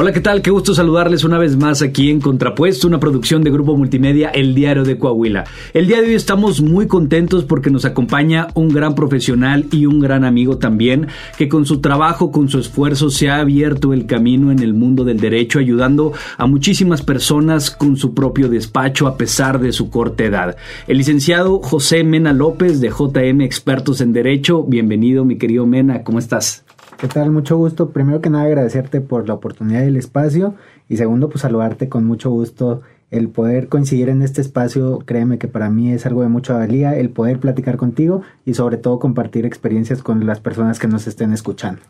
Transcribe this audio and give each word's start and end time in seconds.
Hola, 0.00 0.12
¿qué 0.12 0.20
tal? 0.22 0.40
Qué 0.40 0.50
gusto 0.50 0.74
saludarles 0.74 1.24
una 1.24 1.36
vez 1.36 1.58
más 1.58 1.82
aquí 1.82 2.08
en 2.08 2.22
Contrapuesto, 2.22 2.88
una 2.88 2.98
producción 2.98 3.44
de 3.44 3.50
Grupo 3.50 3.76
Multimedia 3.76 4.30
El 4.30 4.54
Diario 4.54 4.82
de 4.82 4.96
Coahuila. 4.96 5.44
El 5.74 5.88
día 5.88 6.00
de 6.00 6.08
hoy 6.08 6.14
estamos 6.14 6.62
muy 6.62 6.86
contentos 6.86 7.44
porque 7.44 7.68
nos 7.68 7.84
acompaña 7.84 8.46
un 8.54 8.70
gran 8.70 8.94
profesional 8.94 9.66
y 9.70 9.84
un 9.84 10.00
gran 10.00 10.24
amigo 10.24 10.56
también, 10.56 11.08
que 11.36 11.50
con 11.50 11.66
su 11.66 11.82
trabajo, 11.82 12.32
con 12.32 12.48
su 12.48 12.58
esfuerzo, 12.58 13.10
se 13.10 13.28
ha 13.28 13.40
abierto 13.40 13.92
el 13.92 14.06
camino 14.06 14.50
en 14.50 14.60
el 14.60 14.72
mundo 14.72 15.04
del 15.04 15.20
derecho, 15.20 15.58
ayudando 15.58 16.14
a 16.38 16.46
muchísimas 16.46 17.02
personas 17.02 17.70
con 17.70 17.98
su 17.98 18.14
propio 18.14 18.48
despacho 18.48 19.06
a 19.06 19.18
pesar 19.18 19.60
de 19.60 19.72
su 19.72 19.90
corta 19.90 20.24
edad. 20.24 20.56
El 20.86 20.96
licenciado 20.96 21.58
José 21.58 22.04
Mena 22.04 22.32
López 22.32 22.80
de 22.80 22.88
JM 22.88 23.42
Expertos 23.42 24.00
en 24.00 24.14
Derecho. 24.14 24.62
Bienvenido, 24.62 25.26
mi 25.26 25.36
querido 25.36 25.66
Mena, 25.66 26.04
¿cómo 26.04 26.18
estás? 26.18 26.64
¿Qué 27.00 27.08
tal? 27.08 27.30
Mucho 27.30 27.56
gusto. 27.56 27.92
Primero 27.92 28.20
que 28.20 28.28
nada 28.28 28.44
agradecerte 28.44 29.00
por 29.00 29.26
la 29.26 29.32
oportunidad 29.32 29.80
del 29.80 29.96
espacio 29.96 30.54
y 30.86 30.98
segundo 30.98 31.30
pues 31.30 31.40
saludarte 31.40 31.88
con 31.88 32.04
mucho 32.04 32.28
gusto. 32.28 32.82
El 33.10 33.30
poder 33.30 33.68
coincidir 33.68 34.10
en 34.10 34.20
este 34.20 34.42
espacio, 34.42 34.98
créeme 35.06 35.38
que 35.38 35.48
para 35.48 35.70
mí 35.70 35.92
es 35.92 36.04
algo 36.04 36.20
de 36.20 36.28
mucha 36.28 36.52
valía, 36.52 36.94
el 36.94 37.08
poder 37.08 37.40
platicar 37.40 37.78
contigo 37.78 38.20
y 38.44 38.52
sobre 38.52 38.76
todo 38.76 38.98
compartir 38.98 39.46
experiencias 39.46 40.02
con 40.02 40.26
las 40.26 40.40
personas 40.40 40.78
que 40.78 40.88
nos 40.88 41.06
estén 41.06 41.32
escuchando. 41.32 41.80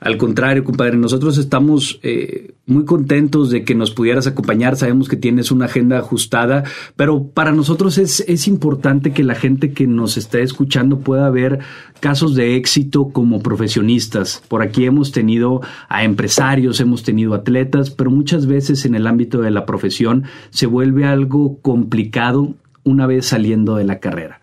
Al 0.00 0.16
contrario, 0.16 0.64
compadre, 0.64 0.96
nosotros 0.96 1.38
estamos 1.38 1.98
eh, 2.02 2.54
muy 2.66 2.84
contentos 2.84 3.50
de 3.50 3.64
que 3.64 3.74
nos 3.74 3.90
pudieras 3.90 4.26
acompañar. 4.26 4.76
Sabemos 4.76 5.08
que 5.08 5.16
tienes 5.16 5.50
una 5.50 5.66
agenda 5.66 5.98
ajustada, 5.98 6.64
pero 6.96 7.28
para 7.28 7.52
nosotros 7.52 7.98
es, 7.98 8.20
es 8.28 8.46
importante 8.48 9.12
que 9.12 9.24
la 9.24 9.34
gente 9.34 9.72
que 9.72 9.86
nos 9.86 10.16
está 10.16 10.38
escuchando 10.40 11.00
pueda 11.00 11.30
ver 11.30 11.60
casos 12.00 12.34
de 12.34 12.56
éxito 12.56 13.08
como 13.08 13.40
profesionistas. 13.40 14.42
Por 14.48 14.62
aquí 14.62 14.84
hemos 14.84 15.12
tenido 15.12 15.62
a 15.88 16.04
empresarios, 16.04 16.80
hemos 16.80 17.02
tenido 17.02 17.34
atletas, 17.34 17.90
pero 17.90 18.10
muchas 18.10 18.46
veces 18.46 18.84
en 18.84 18.94
el 18.94 19.06
ámbito 19.06 19.40
de 19.40 19.50
la 19.50 19.66
profesión 19.66 20.24
se 20.50 20.66
vuelve 20.66 21.04
algo 21.04 21.58
complicado 21.60 22.54
una 22.84 23.06
vez 23.06 23.26
saliendo 23.26 23.76
de 23.76 23.84
la 23.84 23.98
carrera. 23.98 24.40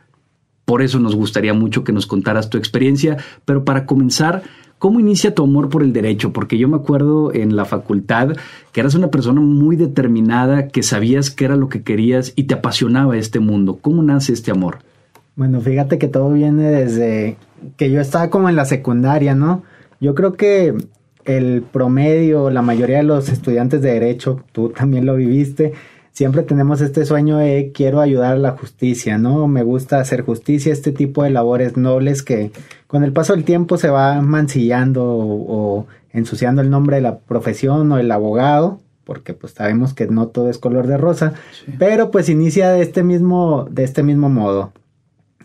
Por 0.65 0.81
eso 0.81 0.99
nos 0.99 1.15
gustaría 1.15 1.53
mucho 1.53 1.83
que 1.83 1.91
nos 1.91 2.05
contaras 2.05 2.49
tu 2.49 2.57
experiencia, 2.57 3.17
pero 3.45 3.65
para 3.65 3.85
comenzar, 3.85 4.43
¿Cómo 4.79 4.99
inicia 4.99 5.33
tu 5.33 5.43
amor 5.43 5.69
por 5.69 5.81
el 5.81 5.93
derecho? 5.93 6.33
Porque 6.33 6.57
yo 6.57 6.67
me 6.67 6.75
acuerdo 6.75 7.33
en 7.33 7.55
la 7.55 7.65
facultad 7.65 8.35
que 8.71 8.81
eras 8.81 8.95
una 8.95 9.09
persona 9.09 9.39
muy 9.39 9.75
determinada, 9.75 10.67
que 10.67 10.83
sabías 10.83 11.31
qué 11.31 11.45
era 11.45 11.55
lo 11.55 11.69
que 11.69 11.83
querías 11.83 12.33
y 12.35 12.43
te 12.43 12.55
apasionaba 12.55 13.17
este 13.17 13.39
mundo. 13.39 13.79
¿Cómo 13.81 14.03
nace 14.03 14.33
este 14.33 14.51
amor? 14.51 14.79
Bueno, 15.35 15.61
fíjate 15.61 15.97
que 15.97 16.07
todo 16.07 16.31
viene 16.31 16.63
desde 16.63 17.37
que 17.77 17.89
yo 17.89 18.01
estaba 18.01 18.29
como 18.29 18.49
en 18.49 18.55
la 18.55 18.65
secundaria, 18.65 19.35
¿no? 19.35 19.63
Yo 19.99 20.15
creo 20.15 20.33
que 20.33 20.75
el 21.25 21.61
promedio, 21.61 22.49
la 22.49 22.61
mayoría 22.61 22.97
de 22.97 23.03
los 23.03 23.29
estudiantes 23.29 23.81
de 23.81 23.93
derecho, 23.93 24.43
tú 24.51 24.69
también 24.69 25.05
lo 25.05 25.15
viviste, 25.15 25.73
siempre 26.13 26.43
tenemos 26.43 26.79
este 26.79 27.05
sueño 27.05 27.37
de 27.37 27.71
quiero 27.73 27.99
ayudar 27.99 28.33
a 28.33 28.39
la 28.39 28.51
justicia, 28.51 29.17
¿no? 29.17 29.47
Me 29.47 29.63
gusta 29.63 29.99
hacer 29.99 30.21
justicia, 30.21 30.71
este 30.71 30.91
tipo 30.91 31.23
de 31.23 31.31
labores 31.31 31.75
nobles 31.75 32.23
que 32.23 32.51
con 32.87 33.03
el 33.03 33.11
paso 33.11 33.33
del 33.33 33.43
tiempo 33.43 33.77
se 33.77 33.89
va 33.89 34.21
mancillando 34.21 35.03
o, 35.05 35.87
ensuciando 36.11 36.61
el 36.61 36.69
nombre 36.69 36.97
de 36.97 37.01
la 37.01 37.17
profesión 37.17 37.91
o 37.91 37.97
el 37.97 38.11
abogado, 38.11 38.79
porque 39.03 39.33
pues 39.33 39.53
sabemos 39.53 39.95
que 39.95 40.05
no 40.05 40.27
todo 40.27 40.49
es 40.49 40.59
color 40.59 40.85
de 40.85 40.97
rosa, 40.97 41.33
pero 41.79 42.11
pues 42.11 42.29
inicia 42.29 42.69
de 42.69 42.83
este 42.83 43.01
mismo, 43.01 43.67
de 43.71 43.83
este 43.83 44.03
mismo 44.03 44.29
modo, 44.29 44.71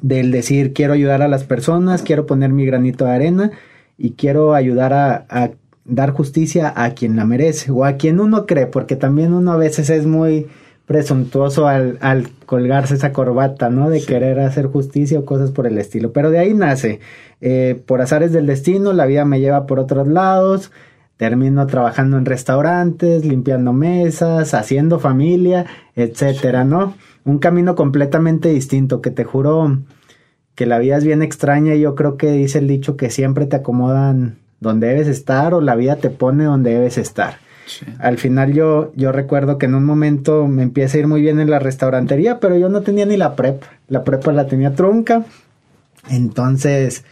del 0.03 0.31
decir 0.31 0.75
quiero 0.75 0.93
ayudar 0.93 1.23
a 1.23 1.29
las 1.29 1.45
personas, 1.45 2.03
quiero 2.03 2.27
poner 2.27 2.51
mi 2.51 2.67
granito 2.67 3.07
de 3.07 3.13
arena 3.13 3.51
y 3.97 4.13
quiero 4.13 4.55
ayudar 4.55 4.93
a, 4.93 5.27
a 5.31 5.53
dar 5.89 6.12
justicia 6.12 6.72
a 6.77 6.91
quien 6.94 7.17
la 7.17 7.25
merece 7.25 7.72
o 7.72 7.84
a 7.84 7.94
quien 7.94 8.20
uno 8.20 8.47
cree, 8.47 8.67
porque 8.67 8.94
también 8.94 9.33
uno 9.33 9.53
a 9.53 9.56
veces 9.56 9.91
es 9.91 10.06
muy 10.06 10.47
presuntuoso 10.86 11.67
al, 11.67 11.98
al 12.00 12.28
colgarse 12.47 12.94
esa 12.94 13.12
corbata, 13.12 13.69
¿no? 13.69 13.91
De 13.91 14.03
querer 14.03 14.41
hacer 14.41 14.66
justicia 14.66 15.19
o 15.19 15.25
cosas 15.25 15.50
por 15.50 15.66
el 15.66 15.77
estilo. 15.77 16.12
Pero 16.12 16.31
de 16.31 16.38
ahí 16.38 16.54
nace, 16.54 17.00
eh, 17.41 17.82
por 17.87 18.00
azares 18.00 18.32
del 18.32 18.47
destino, 18.47 18.93
la 18.93 19.06
vida 19.06 19.25
me 19.25 19.41
lleva 19.41 19.66
por 19.66 19.78
otros 19.81 20.09
lados, 20.09 20.71
termino 21.19 21.66
trabajando 21.66 22.16
en 22.16 22.25
restaurantes, 22.25 23.25
limpiando 23.25 23.72
mesas, 23.72 24.54
haciendo 24.54 24.98
familia, 24.98 25.66
etcétera, 25.94 26.65
¿no? 26.65 26.94
Un 27.25 27.38
camino 27.38 27.75
completamente 27.75 28.48
distinto 28.48 29.03
que 29.03 29.10
te 29.10 29.25
juro 29.25 29.78
que 30.54 30.66
la 30.66 30.78
vida 30.78 30.97
es 30.97 31.04
bien 31.04 31.22
extraña 31.22 31.75
y 31.75 31.81
yo 31.81 31.94
creo 31.94 32.16
que 32.16 32.32
dice 32.32 32.59
el 32.59 32.66
dicho 32.66 32.97
que 32.97 33.10
siempre 33.10 33.47
te 33.47 33.56
acomodan 33.56 34.38
donde 34.61 34.89
debes 34.89 35.09
estar 35.09 35.55
o 35.55 35.61
la 35.61 35.77
vida 35.77 35.97
te 35.97 36.11
pone 36.11 36.45
donde 36.45 36.71
debes 36.71 36.99
estar. 36.99 37.39
Al 37.99 38.17
final 38.17 38.55
yo, 38.55 38.93
yo 38.97 39.13
recuerdo 39.13 39.59
que 39.59 39.67
en 39.67 39.75
un 39.75 39.85
momento 39.85 40.47
me 40.47 40.63
empieza 40.63 40.97
a 40.97 41.01
ir 41.01 41.07
muy 41.07 41.21
bien 41.21 41.39
en 41.39 41.51
la 41.51 41.59
restaurantería, 41.59 42.41
pero 42.41 42.57
yo 42.57 42.69
no 42.69 42.81
tenía 42.81 43.05
ni 43.05 43.17
la 43.17 43.37
prepa. 43.37 43.67
La 43.89 44.05
prepa 44.05 44.33
la 44.33 44.47
tenía 44.47 44.75
trunca. 44.75 45.25
Entonces 46.09 47.05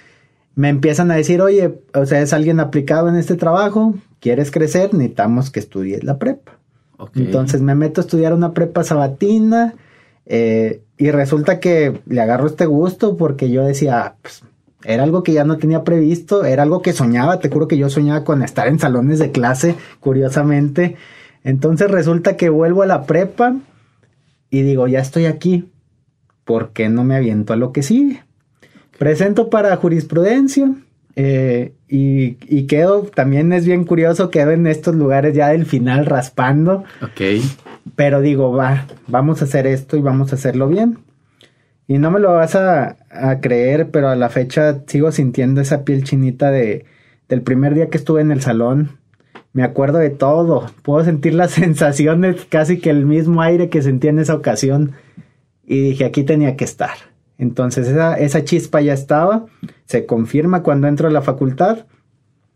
me 0.55 0.71
empiezan 0.71 1.11
a 1.11 1.17
decir, 1.17 1.43
oye, 1.43 1.75
o 1.95 2.07
sea, 2.07 2.23
es 2.23 2.33
alguien 2.33 2.61
aplicado 2.61 3.09
en 3.09 3.17
este 3.17 3.37
trabajo, 3.37 3.95
quieres 4.21 4.51
crecer, 4.51 4.95
necesitamos 4.95 5.51
que 5.51 5.61
estudies 5.61 6.03
la 6.03 6.19
prepa. 6.19 6.53
Entonces 7.15 7.61
me 7.61 7.75
meto 7.75 8.01
a 8.01 8.05
estudiar 8.05 8.33
una 8.33 8.55
prepa 8.55 8.83
sabatina 8.83 9.75
eh, 10.25 10.81
y 10.97 11.11
resulta 11.11 11.61
que 11.61 12.01
le 12.07 12.21
agarro 12.23 12.47
este 12.47 12.65
gusto 12.65 13.19
porque 13.19 13.51
yo 13.51 13.65
decía, 13.65 14.15
pues 14.23 14.43
era 14.84 15.03
algo 15.03 15.22
que 15.22 15.32
ya 15.32 15.44
no 15.44 15.59
tenía 15.59 15.84
previsto, 15.84 16.44
era 16.44 16.62
algo 16.62 16.82
que 16.82 16.92
soñaba, 16.92 17.41
te 17.41 17.48
juro 17.48 17.69
que 17.69 17.78
yo 17.78 17.88
soñaba 17.91 18.25
con 18.25 18.42
estar 18.42 18.69
en 18.69 18.78
salones 18.78 19.19
de 19.19 19.32
clase, 19.32 19.75
curiosamente. 20.00 20.97
Entonces 21.44 21.91
resulta 21.91 22.37
que 22.37 22.48
vuelvo 22.48 22.82
a 22.82 22.86
la 22.86 23.04
prepa 23.04 23.56
y 24.50 24.62
digo, 24.62 24.86
ya 24.86 25.00
estoy 25.00 25.26
aquí, 25.26 25.70
¿por 26.44 26.70
qué 26.70 26.88
no 26.88 27.04
me 27.04 27.16
aviento 27.16 27.53
a 27.53 27.56
lo 27.56 27.72
que 27.72 27.82
sigue? 27.82 28.22
Presento 28.98 29.50
para 29.50 29.76
jurisprudencia 29.76 30.72
eh, 31.16 31.72
y, 31.88 32.36
y, 32.47 32.66
quedo, 32.66 33.03
también 33.03 33.53
es 33.53 33.65
bien 33.66 33.84
curioso, 33.84 34.31
quedo 34.31 34.50
en 34.50 34.66
estos 34.66 34.94
lugares 34.94 35.34
ya 35.34 35.48
del 35.48 35.66
final 35.66 36.06
raspando. 36.06 36.84
Ok. 37.03 37.42
Pero 37.94 38.20
digo, 38.20 38.53
va, 38.53 38.86
vamos 39.06 39.41
a 39.41 39.47
hacer 39.47 39.66
esto 39.66 39.97
y 39.97 40.03
vamos 40.03 40.32
a 40.32 40.36
hacerlo 40.36 40.69
bien. 40.69 40.98
Y 41.88 41.98
no 41.98 42.10
me 42.10 42.19
lo 42.19 42.32
vas 42.32 42.56
a, 42.56 42.97
creer, 43.41 43.91
pero 43.91 44.08
a 44.08 44.16
la 44.16 44.28
fecha 44.28 44.82
sigo 44.86 45.12
sintiendo 45.12 45.60
esa 45.60 45.84
piel 45.84 46.02
chinita 46.02 46.50
de, 46.50 46.84
del 47.28 47.42
primer 47.42 47.74
día 47.74 47.88
que 47.88 47.98
estuve 47.98 48.20
en 48.20 48.32
el 48.32 48.42
salón. 48.42 48.98
Me 49.52 49.62
acuerdo 49.62 49.98
de 49.98 50.10
todo. 50.10 50.66
Puedo 50.82 51.04
sentir 51.04 51.34
las 51.34 51.50
sensaciones, 51.52 52.44
casi 52.47 52.78
que 52.78 52.91
el 52.91 53.06
mismo 53.06 53.41
aire 53.41 53.69
que 53.69 53.82
sentí 53.82 54.08
en 54.08 54.19
esa 54.19 54.34
ocasión. 54.34 54.92
Y 55.64 55.80
dije, 55.91 56.04
aquí 56.04 56.24
tenía 56.24 56.56
que 56.56 56.64
estar. 56.64 56.97
Entonces 57.38 57.88
esa, 57.88 58.18
esa 58.18 58.44
chispa 58.44 58.80
ya 58.80 58.92
estaba. 58.92 59.47
Se 59.84 60.06
confirma 60.06 60.62
cuando 60.62 60.88
entro 60.88 61.06
a 61.06 61.12
la 61.12 61.22
facultad. 61.22 61.86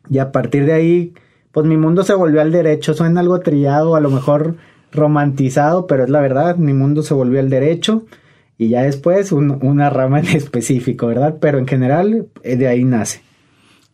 Y 0.09 0.19
a 0.19 0.33
partir 0.33 0.67
de 0.67 0.73
ahí, 0.73 1.15
pues 1.53 1.67
mi 1.67 1.77
mundo 1.77 2.03
se 2.03 2.15
volvió 2.15 2.41
al 2.41 2.51
derecho. 2.51 2.95
Suena 2.95 3.21
algo 3.21 3.39
trillado, 3.41 3.95
a 3.95 4.01
lo 4.01 4.11
mejor 4.11 4.57
romantizado, 4.91 5.87
pero 5.87 6.03
es 6.03 6.11
la 6.11 6.21
verdad. 6.21 6.57
Mi 6.57 6.75
mundo 6.75 7.05
se 7.05 7.15
volvió 7.15 7.39
al 7.39 7.49
derecho 7.49 8.05
y 8.61 8.69
ya 8.69 8.83
después 8.83 9.33
una 9.33 9.89
rama 9.89 10.21
en 10.21 10.27
específico, 10.37 11.07
¿verdad? 11.07 11.39
Pero 11.41 11.59
en 11.59 11.67
general 11.67 12.27
eh, 12.43 12.57
de 12.57 12.69
ahí 12.69 12.85
nace. 12.85 13.23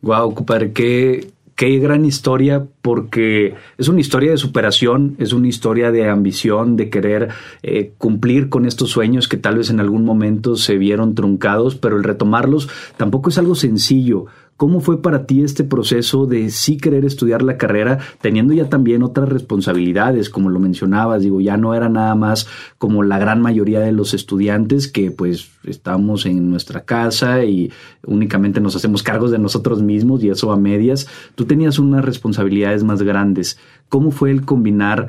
Wow, 0.02 0.34
compadre, 0.34 0.72
qué, 0.72 1.28
qué 1.54 1.78
gran 1.78 2.04
historia, 2.04 2.66
porque 2.82 3.54
es 3.78 3.86
una 3.86 4.00
historia 4.00 4.32
de 4.32 4.38
superación, 4.38 5.14
es 5.20 5.32
una 5.32 5.46
historia 5.46 5.92
de 5.92 6.08
ambición, 6.08 6.76
de 6.76 6.90
querer 6.90 7.28
eh, 7.62 7.92
cumplir 7.96 8.48
con 8.48 8.66
estos 8.66 8.90
sueños 8.90 9.28
que 9.28 9.36
tal 9.36 9.58
vez 9.58 9.70
en 9.70 9.78
algún 9.78 10.04
momento 10.04 10.56
se 10.56 10.76
vieron 10.76 11.14
truncados, 11.14 11.76
pero 11.76 11.96
el 11.96 12.02
retomarlos 12.02 12.68
tampoco 12.96 13.30
es 13.30 13.38
algo 13.38 13.54
sencillo 13.54 14.26
¿Cómo 14.56 14.80
fue 14.80 15.02
para 15.02 15.26
ti 15.26 15.42
este 15.42 15.64
proceso 15.64 16.24
de 16.24 16.48
sí 16.48 16.78
querer 16.78 17.04
estudiar 17.04 17.42
la 17.42 17.58
carrera, 17.58 17.98
teniendo 18.22 18.54
ya 18.54 18.70
también 18.70 19.02
otras 19.02 19.28
responsabilidades, 19.28 20.30
como 20.30 20.48
lo 20.48 20.58
mencionabas? 20.58 21.22
Digo, 21.22 21.42
ya 21.42 21.58
no 21.58 21.74
era 21.74 21.90
nada 21.90 22.14
más 22.14 22.48
como 22.78 23.02
la 23.02 23.18
gran 23.18 23.42
mayoría 23.42 23.80
de 23.80 23.92
los 23.92 24.14
estudiantes 24.14 24.88
que 24.88 25.10
pues 25.10 25.50
estamos 25.64 26.24
en 26.24 26.48
nuestra 26.48 26.84
casa 26.86 27.44
y 27.44 27.70
únicamente 28.06 28.62
nos 28.62 28.74
hacemos 28.74 29.02
cargos 29.02 29.30
de 29.30 29.38
nosotros 29.38 29.82
mismos 29.82 30.24
y 30.24 30.30
eso 30.30 30.50
a 30.50 30.56
medias. 30.56 31.06
Tú 31.34 31.44
tenías 31.44 31.78
unas 31.78 32.02
responsabilidades 32.02 32.82
más 32.82 33.02
grandes. 33.02 33.58
¿Cómo 33.90 34.10
fue 34.10 34.30
el 34.30 34.46
combinar 34.46 35.08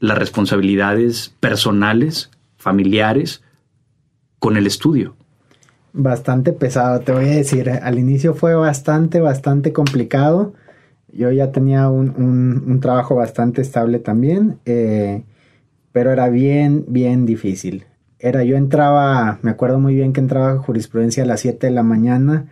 las 0.00 0.18
responsabilidades 0.18 1.36
personales, 1.38 2.30
familiares, 2.56 3.44
con 4.40 4.56
el 4.56 4.66
estudio? 4.66 5.14
Bastante 5.92 6.52
pesado, 6.52 7.00
te 7.00 7.12
voy 7.12 7.24
a 7.24 7.36
decir. 7.36 7.70
Al 7.70 7.98
inicio 7.98 8.34
fue 8.34 8.54
bastante, 8.54 9.20
bastante 9.20 9.72
complicado. 9.72 10.54
Yo 11.12 11.30
ya 11.30 11.52
tenía 11.52 11.88
un, 11.88 12.78
trabajo 12.80 13.14
bastante 13.14 13.62
estable 13.62 13.98
también, 13.98 14.58
eh, 14.64 15.24
pero 15.92 16.10
era 16.10 16.28
bien, 16.28 16.84
bien 16.88 17.26
difícil. 17.26 17.84
Era, 18.18 18.44
yo 18.44 18.56
entraba, 18.56 19.38
me 19.42 19.50
acuerdo 19.50 19.78
muy 19.78 19.94
bien 19.94 20.12
que 20.12 20.20
entraba 20.20 20.52
a 20.52 20.58
jurisprudencia 20.58 21.24
a 21.24 21.26
las 21.26 21.40
7 21.40 21.66
de 21.66 21.72
la 21.72 21.82
mañana 21.82 22.46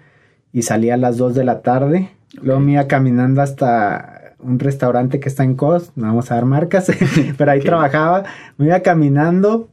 y 0.53 0.63
salía 0.63 0.95
a 0.95 0.99
las 0.99 1.17
2 1.17 1.35
de 1.35 1.45
la 1.45 1.63
tarde. 1.63 2.11
Luego 2.43 2.61
me 2.61 2.73
iba 2.73 2.87
caminando 2.87 3.41
hasta, 3.41 4.21
un 4.43 4.59
restaurante 4.59 5.21
que 5.21 5.29
está 5.29 5.45
en 5.45 5.55
Cos, 5.55 5.93
no 5.97 6.07
vamos 6.07 6.31
a 6.31 6.35
dar 6.35 6.45
marcas, 6.45 6.91
pero 7.39 7.51
ahí 7.51 7.61
trabajaba, 7.61 8.25
me 8.57 8.67
iba 8.67 8.81
caminando, 8.81 9.69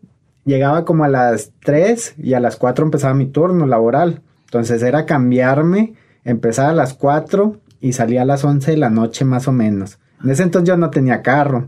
llegaba 0.48 0.86
como 0.86 1.04
a 1.04 1.10
las 1.10 1.52
3 1.60 2.16
y 2.18 2.34
a 2.34 2.40
las 2.40 2.56
4 2.56 2.86
empezaba 2.86 3.14
mi 3.14 3.28
turno 3.28 3.68
laboral. 3.68 4.22
Entonces 4.46 4.82
era 4.82 5.06
cambiarme, 5.06 5.94
empezar 6.24 6.70
a 6.70 6.74
las 6.74 6.94
4 6.96 7.60
y 7.82 7.94
salía 7.94 8.24
a 8.24 8.26
las 8.26 8.44
11 8.44 8.72
de 8.72 8.78
la 8.78 8.90
noche 8.90 9.26
más 9.26 9.48
o 9.48 9.52
menos. 9.52 10.00
En 10.24 10.32
ese 10.32 10.44
entonces 10.44 10.68
yo 10.68 10.78
no 10.78 10.90
tenía 10.90 11.22
carro. 11.22 11.68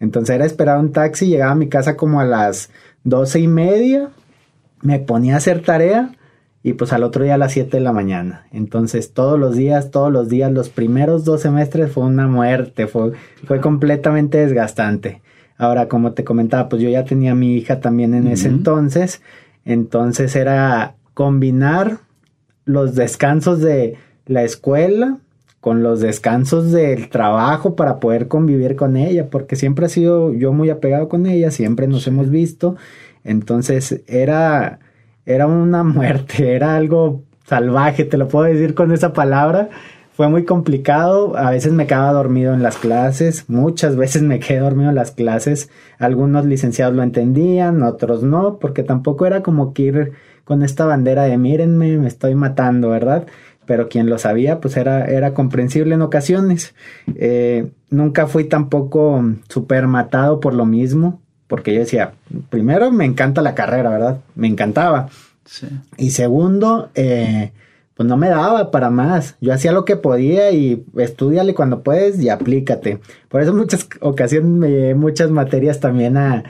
Entonces 0.00 0.34
era 0.34 0.44
esperar 0.44 0.78
un 0.78 0.92
taxi, 0.92 1.26
llegaba 1.28 1.52
a 1.52 1.56
mi 1.56 1.68
casa 1.68 1.96
como 1.96 2.20
a 2.20 2.24
las 2.24 2.68
doce 3.04 3.38
y 3.40 3.48
media, 3.48 4.10
me 4.82 4.98
ponía 4.98 5.34
a 5.34 5.38
hacer 5.38 5.62
tarea 5.62 6.10
y 6.62 6.74
pues 6.74 6.92
al 6.92 7.04
otro 7.04 7.24
día 7.24 7.34
a 7.34 7.38
las 7.38 7.52
7 7.52 7.76
de 7.76 7.82
la 7.82 7.92
mañana. 7.92 8.46
Entonces 8.50 9.14
todos 9.14 9.38
los 9.38 9.54
días, 9.54 9.92
todos 9.92 10.12
los 10.12 10.28
días, 10.28 10.50
los 10.50 10.68
primeros 10.68 11.24
dos 11.24 11.42
semestres 11.42 11.92
fue 11.92 12.04
una 12.04 12.26
muerte, 12.26 12.88
fue, 12.88 13.12
fue 13.46 13.60
completamente 13.60 14.38
desgastante. 14.38 15.22
Ahora, 15.58 15.88
como 15.88 16.12
te 16.12 16.24
comentaba, 16.24 16.68
pues 16.68 16.82
yo 16.82 16.88
ya 16.88 17.04
tenía 17.04 17.32
a 17.32 17.36
mi 17.36 17.54
hija 17.56 17.80
también 17.80 18.14
en 18.14 18.26
ese 18.26 18.48
entonces, 18.48 19.22
entonces 19.64 20.36
era 20.36 20.94
combinar 21.14 21.98
los 22.66 22.94
descansos 22.94 23.60
de 23.60 23.96
la 24.26 24.42
escuela 24.42 25.18
con 25.60 25.82
los 25.82 26.00
descansos 26.00 26.70
del 26.70 27.08
trabajo 27.08 27.74
para 27.74 27.98
poder 27.98 28.28
convivir 28.28 28.76
con 28.76 28.96
ella, 28.96 29.30
porque 29.30 29.56
siempre 29.56 29.86
ha 29.86 29.88
sido 29.88 30.32
yo 30.32 30.52
muy 30.52 30.70
apegado 30.70 31.08
con 31.08 31.26
ella, 31.26 31.50
siempre 31.50 31.88
nos 31.88 32.06
hemos 32.06 32.30
visto, 32.30 32.76
entonces 33.24 34.02
era, 34.06 34.78
era 35.24 35.46
una 35.46 35.82
muerte, 35.84 36.54
era 36.54 36.76
algo 36.76 37.22
salvaje, 37.46 38.04
te 38.04 38.16
lo 38.16 38.28
puedo 38.28 38.44
decir 38.44 38.74
con 38.74 38.92
esa 38.92 39.12
palabra, 39.12 39.70
fue 40.16 40.28
muy 40.30 40.46
complicado, 40.46 41.36
a 41.36 41.50
veces 41.50 41.74
me 41.74 41.86
quedaba 41.86 42.12
dormido 42.12 42.54
en 42.54 42.62
las 42.62 42.78
clases, 42.78 43.44
muchas 43.48 43.96
veces 43.96 44.22
me 44.22 44.40
quedé 44.40 44.60
dormido 44.60 44.88
en 44.88 44.94
las 44.94 45.10
clases, 45.10 45.68
algunos 45.98 46.46
licenciados 46.46 46.96
lo 46.96 47.02
entendían, 47.02 47.82
otros 47.82 48.22
no, 48.22 48.58
porque 48.58 48.82
tampoco 48.82 49.26
era 49.26 49.42
como 49.42 49.74
que 49.74 49.82
ir 49.82 50.12
con 50.44 50.62
esta 50.62 50.86
bandera 50.86 51.24
de 51.24 51.36
mírenme, 51.36 51.98
me 51.98 52.08
estoy 52.08 52.34
matando, 52.34 52.88
¿verdad? 52.88 53.26
pero 53.66 53.88
quien 53.88 54.08
lo 54.08 54.16
sabía, 54.16 54.60
pues 54.60 54.76
era, 54.76 55.04
era 55.06 55.34
comprensible 55.34 55.94
en 55.96 56.02
ocasiones. 56.02 56.72
Eh, 57.16 57.68
nunca 57.90 58.28
fui 58.28 58.44
tampoco 58.44 59.22
súper 59.48 59.88
matado 59.88 60.38
por 60.38 60.54
lo 60.54 60.64
mismo, 60.64 61.20
porque 61.48 61.74
yo 61.74 61.80
decía, 61.80 62.12
primero 62.48 62.92
me 62.92 63.04
encanta 63.04 63.42
la 63.42 63.56
carrera, 63.56 63.90
¿verdad? 63.90 64.20
Me 64.36 64.46
encantaba. 64.46 65.08
Y 65.96 66.10
segundo, 66.10 66.90
eh, 66.94 67.50
pues 67.96 68.08
no 68.08 68.16
me 68.16 68.28
daba 68.28 68.70
para 68.70 68.90
más. 68.90 69.36
Yo 69.40 69.52
hacía 69.52 69.72
lo 69.72 69.84
que 69.84 69.96
podía 69.96 70.50
y 70.50 70.84
estudiale 70.96 71.54
cuando 71.54 71.82
puedes 71.82 72.20
y 72.20 72.28
aplícate. 72.28 73.00
Por 73.28 73.42
eso 73.42 73.54
muchas 73.54 73.88
ocasiones 74.00 74.50
me 74.50 74.94
muchas 74.94 75.30
materias 75.30 75.80
también 75.80 76.16
a, 76.16 76.44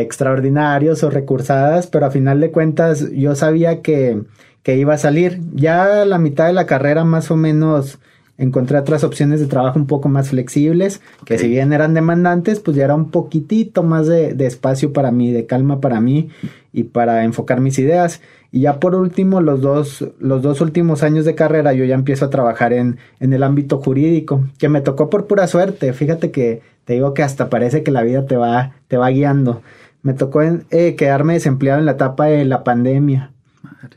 extraordinarios 0.00 1.02
o 1.02 1.10
recursadas, 1.10 1.88
pero 1.88 2.06
a 2.06 2.10
final 2.10 2.38
de 2.38 2.52
cuentas 2.52 3.10
yo 3.10 3.34
sabía 3.34 3.82
que 3.82 4.22
que 4.62 4.76
iba 4.76 4.94
a 4.94 4.98
salir. 4.98 5.40
Ya 5.52 6.04
la 6.04 6.18
mitad 6.18 6.46
de 6.46 6.52
la 6.52 6.66
carrera 6.66 7.04
más 7.04 7.30
o 7.30 7.36
menos 7.36 7.98
encontré 8.38 8.78
otras 8.78 9.04
opciones 9.04 9.40
de 9.40 9.46
trabajo 9.46 9.78
un 9.78 9.86
poco 9.86 10.08
más 10.08 10.30
flexibles, 10.30 11.00
que 11.24 11.38
si 11.38 11.48
bien 11.48 11.72
eran 11.72 11.94
demandantes, 11.94 12.60
pues 12.60 12.76
ya 12.76 12.84
era 12.84 12.94
un 12.94 13.10
poquitito 13.10 13.82
más 13.82 14.06
de, 14.06 14.34
espacio 14.44 14.92
para 14.92 15.10
mí, 15.10 15.32
de 15.32 15.46
calma 15.46 15.80
para 15.80 16.00
mí 16.00 16.30
y 16.72 16.84
para 16.84 17.24
enfocar 17.24 17.60
mis 17.60 17.78
ideas. 17.78 18.20
Y 18.50 18.62
ya 18.62 18.80
por 18.80 18.94
último, 18.94 19.40
los 19.40 19.60
dos, 19.60 20.04
los 20.18 20.42
dos 20.42 20.60
últimos 20.60 21.02
años 21.02 21.24
de 21.24 21.34
carrera, 21.34 21.72
yo 21.72 21.84
ya 21.84 21.94
empiezo 21.94 22.26
a 22.26 22.30
trabajar 22.30 22.72
en, 22.72 22.98
en 23.20 23.32
el 23.32 23.42
ámbito 23.42 23.78
jurídico, 23.78 24.44
que 24.58 24.68
me 24.68 24.80
tocó 24.80 25.10
por 25.10 25.26
pura 25.26 25.46
suerte. 25.46 25.92
Fíjate 25.92 26.30
que 26.30 26.62
te 26.84 26.94
digo 26.94 27.14
que 27.14 27.22
hasta 27.22 27.50
parece 27.50 27.82
que 27.82 27.90
la 27.90 28.02
vida 28.02 28.26
te 28.26 28.36
va, 28.36 28.74
te 28.88 28.96
va 28.96 29.10
guiando. 29.10 29.62
Me 30.02 30.12
tocó 30.12 30.42
eh, 30.42 30.94
quedarme 30.96 31.34
desempleado 31.34 31.80
en 31.80 31.86
la 31.86 31.92
etapa 31.92 32.26
de 32.26 32.44
la 32.44 32.62
pandemia 32.62 33.33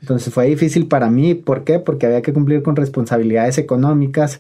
entonces 0.01 0.33
fue 0.33 0.47
difícil 0.47 0.87
para 0.87 1.09
mí, 1.09 1.33
¿por 1.33 1.63
qué? 1.63 1.79
Porque 1.79 2.05
había 2.05 2.21
que 2.21 2.33
cumplir 2.33 2.63
con 2.63 2.75
responsabilidades 2.75 3.57
económicas 3.57 4.39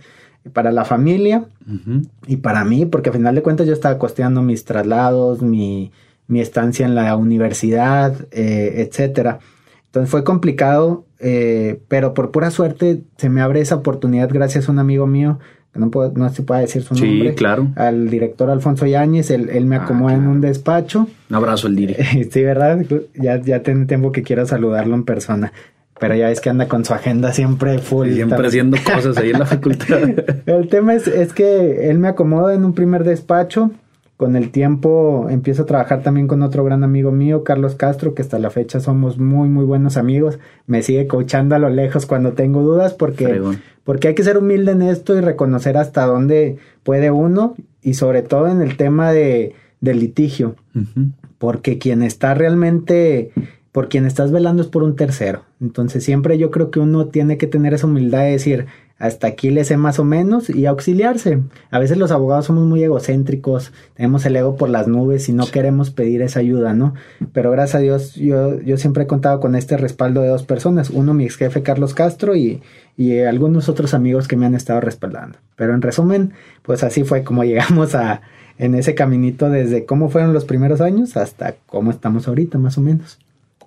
para 0.53 0.71
la 0.71 0.85
familia 0.85 1.45
y 2.25 2.37
para 2.37 2.63
mí, 2.63 2.85
porque 2.85 3.09
a 3.09 3.13
final 3.13 3.35
de 3.35 3.41
cuentas 3.41 3.67
yo 3.67 3.73
estaba 3.73 3.97
costeando 3.97 4.41
mis 4.41 4.63
traslados, 4.65 5.41
mi, 5.41 5.91
estancia 6.29 6.85
en 6.85 6.95
la 6.95 7.15
universidad, 7.15 8.27
eh, 8.31 8.87
etcétera. 8.87 9.39
Entonces 9.85 10.09
fue 10.09 10.23
complicado, 10.23 11.05
eh, 11.19 11.81
pero 11.87 12.13
por 12.13 12.31
pura 12.31 12.51
suerte 12.51 13.03
se 13.17 13.29
me 13.29 13.41
abre 13.41 13.61
esa 13.61 13.75
oportunidad 13.75 14.29
gracias 14.31 14.69
a 14.69 14.71
un 14.71 14.79
amigo 14.79 15.07
mío 15.07 15.39
no, 15.77 15.89
puedo, 15.89 16.11
no 16.15 16.29
se 16.29 16.43
puede 16.43 16.61
decir 16.61 16.83
su 16.83 16.93
nombre. 16.93 17.29
Sí, 17.29 17.35
claro. 17.35 17.69
Al 17.75 18.09
director 18.09 18.49
Alfonso 18.49 18.85
Yáñez, 18.85 19.31
él, 19.31 19.65
me 19.65 19.77
ah, 19.77 19.83
acomoda 19.83 20.15
en 20.15 20.27
un 20.27 20.41
despacho. 20.41 21.07
Un 21.29 21.35
abrazo 21.35 21.67
al 21.67 21.75
director. 21.75 22.05
sí, 22.31 22.43
¿verdad? 22.43 22.85
Ya, 23.15 23.41
ya 23.41 23.61
tiene 23.63 23.85
tiempo 23.85 24.11
que 24.11 24.23
quiero 24.23 24.45
saludarlo 24.45 24.95
en 24.95 25.03
persona. 25.03 25.53
Pero 25.99 26.15
ya 26.15 26.27
ves 26.27 26.41
que 26.41 26.49
anda 26.49 26.67
con 26.67 26.85
su 26.85 26.93
agenda 26.93 27.33
siempre 27.33 27.79
full. 27.79 28.11
Siempre 28.11 28.47
haciendo 28.47 28.77
cosas 28.83 29.17
ahí 29.17 29.31
en 29.31 29.39
la 29.39 29.45
facultad. 29.47 29.99
El 30.45 30.67
tema 30.69 30.93
es, 30.93 31.07
es 31.07 31.33
que 31.33 31.89
él 31.89 31.97
me 31.97 32.07
acomoda 32.07 32.53
en 32.53 32.65
un 32.65 32.73
primer 32.73 33.03
despacho 33.03 33.71
con 34.17 34.35
el 34.35 34.49
tiempo 34.49 35.27
empiezo 35.29 35.61
a 35.61 35.65
trabajar 35.67 36.01
también 36.01 36.27
con 36.27 36.41
otro 36.41 36.63
gran 36.63 36.83
amigo 36.83 37.11
mío, 37.11 37.43
Carlos 37.43 37.75
Castro, 37.75 38.15
que 38.15 38.23
hasta 38.23 38.39
la 38.39 38.49
fecha 38.49 38.79
somos 38.79 39.19
muy, 39.19 39.47
muy 39.47 39.63
buenos 39.63 39.95
amigos. 39.95 40.39
Me 40.65 40.81
sigue 40.81 41.05
coachando 41.05 41.53
a 41.53 41.59
lo 41.59 41.69
lejos 41.69 42.07
cuando 42.07 42.33
tengo 42.33 42.63
dudas 42.63 42.93
porque, 42.95 43.39
porque 43.83 44.07
hay 44.07 44.15
que 44.15 44.23
ser 44.23 44.39
humilde 44.39 44.71
en 44.71 44.81
esto 44.81 45.15
y 45.15 45.21
reconocer 45.21 45.77
hasta 45.77 46.07
dónde 46.07 46.57
puede 46.81 47.11
uno 47.11 47.55
y 47.83 47.93
sobre 47.93 48.23
todo 48.23 48.47
en 48.47 48.61
el 48.61 48.75
tema 48.75 49.11
de, 49.11 49.53
del 49.81 49.99
litigio. 49.99 50.55
Porque 51.37 51.77
quien 51.77 52.01
está 52.01 52.33
realmente, 52.33 53.31
por 53.71 53.87
quien 53.87 54.07
estás 54.07 54.31
velando 54.31 54.63
es 54.63 54.67
por 54.67 54.81
un 54.81 54.95
tercero. 54.95 55.43
Entonces 55.61 56.03
siempre 56.03 56.39
yo 56.39 56.49
creo 56.49 56.71
que 56.71 56.79
uno 56.79 57.05
tiene 57.09 57.37
que 57.37 57.45
tener 57.45 57.75
esa 57.75 57.85
humildad 57.85 58.21
de 58.21 58.31
decir, 58.31 58.65
hasta 58.99 59.27
aquí 59.27 59.51
le 59.51 59.63
sé 59.63 59.77
más 59.77 59.99
o 59.99 60.03
menos 60.03 60.49
y 60.49 60.65
auxiliarse. 60.65 61.39
A 61.69 61.79
veces 61.79 61.97
los 61.97 62.11
abogados 62.11 62.45
somos 62.45 62.65
muy 62.65 62.83
egocéntricos, 62.83 63.71
tenemos 63.93 64.25
el 64.25 64.35
ego 64.35 64.55
por 64.55 64.69
las 64.69 64.87
nubes 64.87 65.29
y 65.29 65.33
no 65.33 65.45
queremos 65.45 65.91
pedir 65.91 66.21
esa 66.21 66.39
ayuda, 66.39 66.73
¿no? 66.73 66.95
Pero 67.31 67.51
gracias 67.51 67.75
a 67.75 67.79
Dios 67.79 68.15
yo, 68.15 68.59
yo 68.61 68.77
siempre 68.77 69.03
he 69.03 69.07
contado 69.07 69.39
con 69.39 69.55
este 69.55 69.77
respaldo 69.77 70.21
de 70.21 70.29
dos 70.29 70.43
personas, 70.43 70.89
uno 70.89 71.13
mi 71.13 71.25
ex 71.25 71.37
jefe 71.37 71.61
Carlos 71.61 71.93
Castro 71.93 72.35
y, 72.35 72.61
y 72.95 73.19
algunos 73.19 73.69
otros 73.69 73.93
amigos 73.93 74.27
que 74.27 74.35
me 74.35 74.45
han 74.45 74.55
estado 74.55 74.81
respaldando. 74.81 75.37
Pero 75.55 75.73
en 75.73 75.81
resumen, 75.81 76.33
pues 76.63 76.83
así 76.83 77.03
fue 77.03 77.23
como 77.23 77.43
llegamos 77.43 77.93
a 77.95 78.21
en 78.57 78.73
ese 78.73 78.95
caminito 78.95 79.49
desde 79.49 79.85
cómo 79.85 80.09
fueron 80.09 80.33
los 80.33 80.45
primeros 80.45 80.81
años 80.81 81.15
hasta 81.15 81.55
cómo 81.67 81.91
estamos 81.91 82.27
ahorita 82.27 82.57
más 82.57 82.77
o 82.77 82.81
menos. 82.81 83.19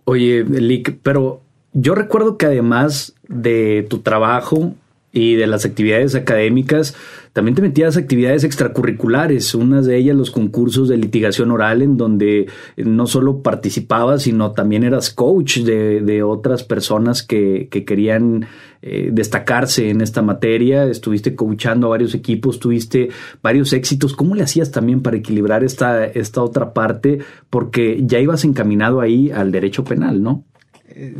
Oye, 0.05 0.43
Lick, 0.45 0.99
pero 1.03 1.43
yo 1.73 1.95
recuerdo 1.95 2.37
que 2.37 2.47
además 2.47 3.15
de 3.29 3.87
tu 3.89 4.01
trabajo 4.01 4.75
y 5.13 5.35
de 5.35 5.47
las 5.47 5.65
actividades 5.65 6.15
académicas, 6.15 6.95
también 7.33 7.55
te 7.55 7.63
metías 7.63 7.97
actividades 7.97 8.43
extracurriculares, 8.43 9.55
unas 9.55 9.87
de 9.87 9.97
ellas 9.97 10.17
los 10.17 10.33
concursos 10.33 10.89
de 10.89 10.97
litigación 10.97 11.53
oral, 11.53 11.81
en 11.81 11.97
donde 11.97 12.49
no 12.77 13.07
solo 13.07 13.41
participabas, 13.41 14.23
sino 14.23 14.51
también 14.51 14.83
eras 14.83 15.11
coach 15.11 15.59
de, 15.59 16.23
otras 16.25 16.65
personas 16.65 17.23
que, 17.23 17.69
querían 17.87 18.47
eh, 18.83 19.11
destacarse 19.13 19.91
en 19.91 20.01
esta 20.01 20.23
materia, 20.23 20.85
estuviste 20.85 21.37
coachando 21.37 21.87
a 21.87 21.91
varios 21.91 22.15
equipos, 22.15 22.59
tuviste 22.59 23.11
varios 23.43 23.73
éxitos. 23.73 24.15
¿Cómo 24.15 24.35
le 24.35 24.43
hacías 24.43 24.73
también 24.73 25.01
para 25.01 25.17
equilibrar 25.17 25.63
esta, 25.63 26.05
esta 26.05 26.43
otra 26.43 26.73
parte? 26.73 27.21
Porque 27.49 28.01
ya 28.05 28.19
ibas 28.19 28.45
encaminado 28.45 29.01
ahí 29.01 29.31
al 29.31 29.53
derecho 29.53 29.85
penal, 29.85 30.21
¿no? 30.21 30.45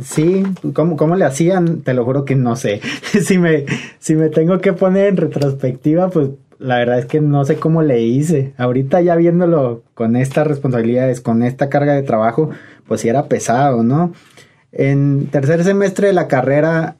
Sí, 0.01 0.43
¿cómo, 0.73 0.97
¿cómo, 0.97 1.15
le 1.15 1.25
hacían? 1.25 1.81
Te 1.81 1.93
lo 1.93 2.05
juro 2.05 2.25
que 2.25 2.35
no 2.35 2.55
sé. 2.55 2.81
si, 3.21 3.37
me, 3.37 3.65
si 3.99 4.15
me 4.15 4.29
tengo 4.29 4.59
que 4.59 4.73
poner 4.73 5.07
en 5.07 5.17
retrospectiva, 5.17 6.09
pues 6.09 6.29
la 6.59 6.77
verdad 6.77 6.99
es 6.99 7.05
que 7.05 7.21
no 7.21 7.43
sé 7.45 7.55
cómo 7.55 7.81
le 7.81 8.01
hice. 8.01 8.53
Ahorita 8.57 9.01
ya 9.01 9.15
viéndolo 9.15 9.83
con 9.93 10.15
estas 10.15 10.47
responsabilidades, 10.47 11.21
con 11.21 11.43
esta 11.43 11.69
carga 11.69 11.93
de 11.93 12.03
trabajo, 12.03 12.49
pues 12.87 13.01
sí 13.01 13.09
era 13.09 13.27
pesado, 13.27 13.83
¿no? 13.83 14.13
En 14.71 15.27
tercer 15.27 15.63
semestre 15.63 16.07
de 16.07 16.13
la 16.13 16.27
carrera 16.27 16.97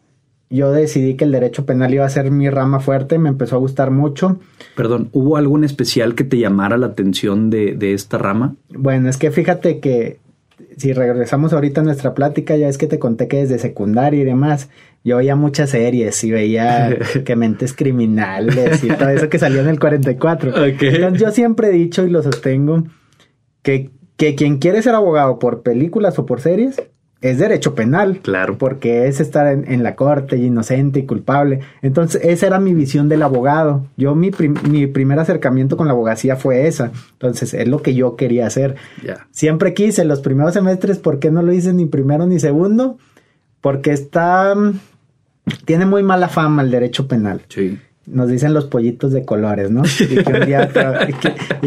yo 0.50 0.72
decidí 0.74 1.16
que 1.16 1.24
el 1.24 1.32
derecho 1.32 1.66
penal 1.66 1.94
iba 1.94 2.06
a 2.06 2.10
ser 2.10 2.30
mi 2.30 2.50
rama 2.50 2.82
fuerte, 2.82 3.18
me 3.18 3.30
empezó 3.30 3.56
a 3.56 3.60
gustar 3.60 3.90
mucho. 3.90 4.38
Perdón, 4.75 5.10
¿hubo 5.13 5.38
algún 5.38 5.63
especial 5.63 6.13
que 6.13 6.25
te 6.25 6.38
llamara 6.38 6.78
la 6.78 6.88
atención 6.88 7.50
de, 7.50 7.74
de 7.75 7.94
esta 7.94 8.18
rama? 8.18 8.56
Bueno, 8.70 9.10
es 9.10 9.18
que 9.18 9.32
fíjate 9.32 9.80
que 9.80 10.20
si 10.77 10.94
regresamos 10.94 11.53
ahorita 11.53 11.82
a 11.82 11.84
nuestra 11.84 12.13
plática, 12.13 12.56
ya 12.56 12.68
es 12.68 12.77
que 12.77 12.88
te 12.88 13.00
conté 13.00 13.27
que 13.27 13.38
desde 13.38 13.60
secundaria 13.60 14.22
y 14.22 14.25
demás, 14.25 14.70
yo 15.03 15.18
veía 15.18 15.36
muchas 15.36 15.72
series 15.72 16.24
y 16.24 16.32
veía 16.32 16.98
que 17.25 17.36
mentes 17.36 17.74
criminales 17.74 18.84
y 18.84 18.89
todo 18.89 19.10
eso 19.10 19.30
que 19.30 19.39
salió 19.39 19.62
en 19.62 19.68
el 19.68 19.80
44. 19.80 20.65
Entonces 20.65 21.20
yo 21.20 21.32
siempre 21.32 21.68
he 21.68 21.72
dicho 21.72 22.06
y 22.06 22.10
lo 22.10 22.24
sostengo 22.24 22.84
que, 23.62 23.89
que 24.18 24.36
quien 24.36 24.58
quiere 24.58 24.82
ser 24.82 24.96
abogado 24.96 25.39
por 25.39 25.63
películas 25.63 26.18
o 26.20 26.25
por 26.25 26.41
series, 26.41 26.82
es 27.22 27.38
derecho 27.38 27.75
penal. 27.75 28.20
Claro. 28.22 28.58
Porque 28.58 29.08
es 29.08 29.20
estar 29.20 29.48
en, 29.48 29.84
la 29.84 29.96
corte 29.96 30.38
inocente 30.38 31.00
y 31.00 31.06
culpable. 31.06 31.60
Entonces, 31.82 32.22
esa 32.24 32.48
era 32.48 32.60
mi 32.60 32.74
visión 32.74 33.10
del 33.10 33.22
abogado. 33.22 33.86
Yo, 33.96 34.16
mi, 34.16 34.32
mi 34.70 34.88
primer 34.88 35.20
acercamiento 35.20 35.78
con 35.78 35.88
la 35.88 35.94
abogacía 35.94 36.36
fue 36.36 36.68
esa. 36.68 36.92
Entonces, 37.13 37.54
es 37.54 37.68
lo 37.68 37.82
que 37.82 37.94
yo 37.94 38.16
quería 38.16 38.48
hacer. 38.48 38.75
Siempre 39.32 39.74
quise 39.74 40.04
los 40.04 40.22
primeros 40.22 40.54
semestres, 40.54 40.98
¿por 40.98 41.20
qué 41.20 41.32
no 41.32 41.42
lo 41.42 41.54
hice 41.54 41.74
ni 41.74 41.86
primero 41.86 42.25
ni 42.25 42.40
segundo? 42.40 42.98
Porque 43.62 43.92
está... 43.92 44.56
Tiene 45.66 45.86
muy 45.86 46.04
mala 46.04 46.28
fama 46.28 46.62
el 46.62 46.72
derecho 46.72 47.08
penal. 47.08 47.42
Sí 47.50 47.80
nos 48.12 48.30
dicen 48.30 48.53
los 48.53 48.65
pollitos 48.65 49.12
de 49.12 49.25
colores, 49.25 49.72
¿no? 49.72 49.84
Y 50.01 50.24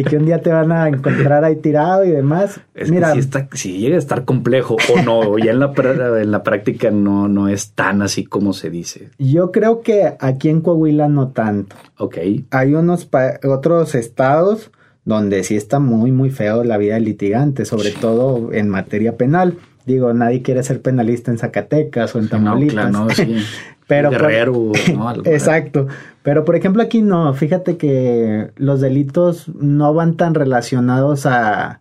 que 0.02 0.16
un 0.16 0.24
día 0.26 0.40
te, 0.40 0.50
van 0.50 0.72
a 0.72 0.88
encontrar 0.88 1.44
ahí 1.44 1.56
tirado 1.56 2.04
y 2.04 2.10
demás. 2.10 2.60
Mira, 2.88 3.12
si, 3.12 3.18
está, 3.20 3.48
si 3.52 3.78
llega 3.78 3.96
a 3.96 3.98
estar 3.98 4.24
complejo 4.24 4.76
o 4.92 5.02
no, 5.02 5.20
o 5.20 5.38
ya 5.38 5.52
en 5.52 5.60
la, 5.60 5.72
en 6.20 6.30
la 6.30 6.42
práctica 6.42 6.90
no, 6.90 7.28
no 7.28 7.48
es 7.48 7.72
tan 7.72 8.02
así 8.02 8.24
como 8.24 8.52
se 8.52 8.70
dice. 8.70 9.10
Yo 9.18 9.52
creo 9.52 9.80
que 9.82 10.14
aquí 10.18 10.48
en 10.48 10.60
Coahuila 10.60 11.08
no 11.08 11.28
tanto. 11.28 11.76
Ok. 11.98 12.18
Hay 12.50 12.74
unos 12.74 13.08
otros 13.44 13.94
estados 13.94 14.70
donde 15.04 15.44
sí 15.44 15.56
está 15.56 15.78
muy, 15.78 16.12
muy 16.12 16.30
feo 16.30 16.64
la 16.64 16.78
vida 16.78 16.94
del 16.94 17.04
litigante, 17.04 17.64
sobre 17.64 17.90
todo 17.90 18.52
en 18.52 18.68
materia 18.68 19.16
penal. 19.16 19.58
Digo, 19.86 20.14
nadie 20.14 20.40
quiere 20.40 20.62
ser 20.62 20.80
penalista 20.80 21.30
en 21.30 21.36
Zacatecas 21.36 22.14
o 22.14 22.18
en 22.18 22.28
Tamaulipas. 22.28 22.90
No, 22.90 23.06
claro, 23.06 23.14
sí. 23.14 23.36
Pero 23.86 24.10
Guerrero, 24.10 24.72
exacto. 25.24 25.86
Pero 26.22 26.44
por 26.44 26.56
ejemplo 26.56 26.82
aquí 26.82 27.02
no, 27.02 27.34
fíjate 27.34 27.76
que 27.76 28.50
los 28.56 28.80
delitos 28.80 29.48
no 29.48 29.92
van 29.92 30.16
tan 30.16 30.34
relacionados 30.34 31.26
a, 31.26 31.80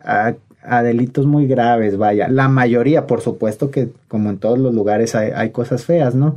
a, 0.00 0.82
delitos 0.82 1.26
muy 1.26 1.46
graves, 1.46 1.98
vaya. 1.98 2.28
La 2.28 2.48
mayoría, 2.48 3.06
por 3.06 3.20
supuesto 3.20 3.70
que 3.70 3.90
como 4.08 4.30
en 4.30 4.38
todos 4.38 4.58
los 4.58 4.74
lugares 4.74 5.14
hay, 5.14 5.50
cosas 5.50 5.84
feas, 5.84 6.14
¿no? 6.14 6.36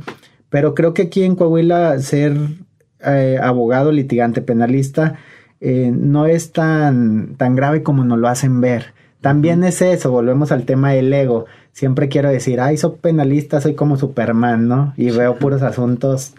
Pero 0.50 0.74
creo 0.74 0.92
que 0.92 1.02
aquí 1.02 1.22
en 1.22 1.34
Coahuila 1.34 1.98
ser 2.00 2.36
eh, 3.00 3.38
abogado, 3.42 3.92
litigante, 3.92 4.42
penalista, 4.42 5.16
eh, 5.60 5.90
no 5.92 6.26
es 6.26 6.52
tan, 6.52 7.36
tan 7.36 7.56
grave 7.56 7.82
como 7.82 8.04
nos 8.04 8.18
lo 8.18 8.28
hacen 8.28 8.60
ver. 8.60 8.92
También 9.22 9.64
es 9.64 9.80
eso, 9.80 10.10
volvemos 10.10 10.52
al 10.52 10.64
tema 10.64 10.92
del 10.92 11.12
ego 11.12 11.46
siempre 11.76 12.08
quiero 12.08 12.30
decir, 12.30 12.58
ay, 12.58 12.78
soy 12.78 12.92
penalista, 13.02 13.60
soy 13.60 13.74
como 13.74 13.98
Superman, 13.98 14.66
¿no? 14.66 14.94
Y 14.96 15.10
veo 15.10 15.36
puros 15.36 15.60
asuntos 15.60 16.32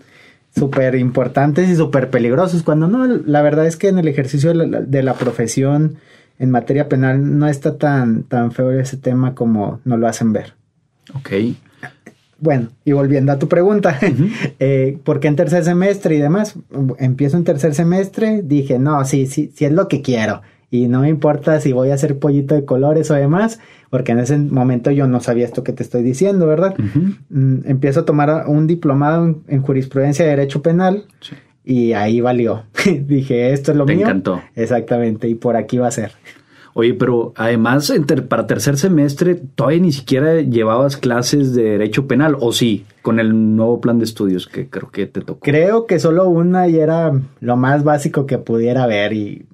súper 0.56 0.96
importantes 0.96 1.70
y 1.70 1.75
súper 1.75 2.10
peligrosos, 2.10 2.63
cuando 2.63 2.88
no, 2.88 3.06
la 3.06 3.44
verdad 3.44 3.67
es 3.67 3.77
que 3.77 3.89
en 3.89 4.00
el 4.00 4.08
ejercicio 4.08 4.51
de 4.51 5.03
la, 5.03 5.13
profesión 5.13 5.98
en 6.39 6.50
materia 6.50 6.89
penal 6.89 7.38
no 7.38 7.48
está 7.48 7.77
tan, 7.77 8.24
tan 8.24 8.51
feo 8.51 8.72
ese 8.72 8.98
tema 8.98 9.36
como 9.36 9.79
nos 9.86 10.00
lo 10.00 10.08
hacen 10.08 10.34
ver. 10.34 10.56
Ok. 11.13 11.29
Bueno, 12.39 12.70
y 12.84 12.94
volviendo 12.94 13.32
a 13.32 13.38
tu 13.38 13.48
pregunta, 13.48 14.00
eh, 14.60 14.98
¿por 15.03 15.20
qué 15.20 15.27
en 15.27 15.36
tercer 15.36 15.63
semestre 15.63 16.15
y 16.15 16.20
demás? 16.20 16.56
Empiezo 16.98 17.38
en 17.38 17.44
tercer 17.44 17.75
semestre, 17.75 18.41
dije, 18.44 18.79
no, 18.79 19.06
sí, 19.06 19.27
sí, 19.27 19.51
sí 19.56 19.65
es 19.65 19.72
lo 19.72 19.88
que 19.88 20.01
quiero 20.01 20.41
y 20.69 20.88
no 20.88 21.01
me 21.01 21.09
importa 21.09 21.59
si 21.62 21.71
voy 21.71 21.91
a 21.91 21.93
hacer 21.93 22.19
pollito 22.19 22.53
de 22.53 22.65
colores 22.65 23.09
o 23.09 23.13
demás, 23.13 23.59
porque 23.89 24.12
en 24.12 24.19
ese 24.19 24.38
momento 24.38 24.91
yo 24.91 25.07
no 25.07 25.21
sabía 25.21 25.45
esto 25.45 25.63
que 25.63 25.71
te 25.71 25.83
estoy 25.83 26.03
diciendo, 26.03 26.45
¿verdad? 26.45 26.75
Mm, 27.29 27.59
empiezo 27.65 28.01
a 28.01 28.05
tomar 28.05 28.45
un 28.47 28.67
diplomado 28.67 29.36
en, 29.47 29.62
jurisprudencia 29.62 30.25
de 30.25 30.31
derecho 30.31 30.62
penal 30.62 31.05
y 31.63 31.93
ahí 31.93 32.19
valió. 32.19 32.63
Dije, 33.07 33.53
esto 33.53 33.71
es 33.71 33.77
lo 33.77 33.86
mío. 33.86 33.97
Me 33.97 34.01
encantó. 34.03 34.41
Exactamente, 34.55 35.29
y 35.29 35.36
por 35.36 35.55
aquí 35.55 35.77
va 35.77 35.88
a 35.88 35.91
ser. 35.91 36.12
Oye, 36.74 36.93
pero 36.93 37.33
además 37.36 37.91
para 38.27 38.45
tercer 38.45 38.77
semestre 38.77 39.33
todavía 39.33 39.79
ni 39.79 39.91
siquiera 39.91 40.41
llevabas 40.41 40.95
clases 40.95 41.55
de 41.55 41.63
derecho 41.63 42.05
penal, 42.05 42.36
o 42.39 42.51
sí, 42.51 42.86
con 43.01 43.19
el 43.19 43.55
nuevo 43.55 43.81
plan 43.81 43.97
de 43.97 44.05
estudios 44.05 44.45
que 44.45 44.69
creo 44.69 44.91
que 44.91 45.07
te 45.07 45.21
tocó. 45.21 45.39
Creo 45.39 45.88
que 45.88 45.97
solo 45.97 46.29
una 46.29 46.67
y 46.67 46.77
era 46.77 47.13
lo 47.39 47.57
más 47.57 47.83
básico 47.83 48.27
que 48.27 48.38
pudiera 48.38 48.83
haber 48.83 49.13
y 49.13 49.47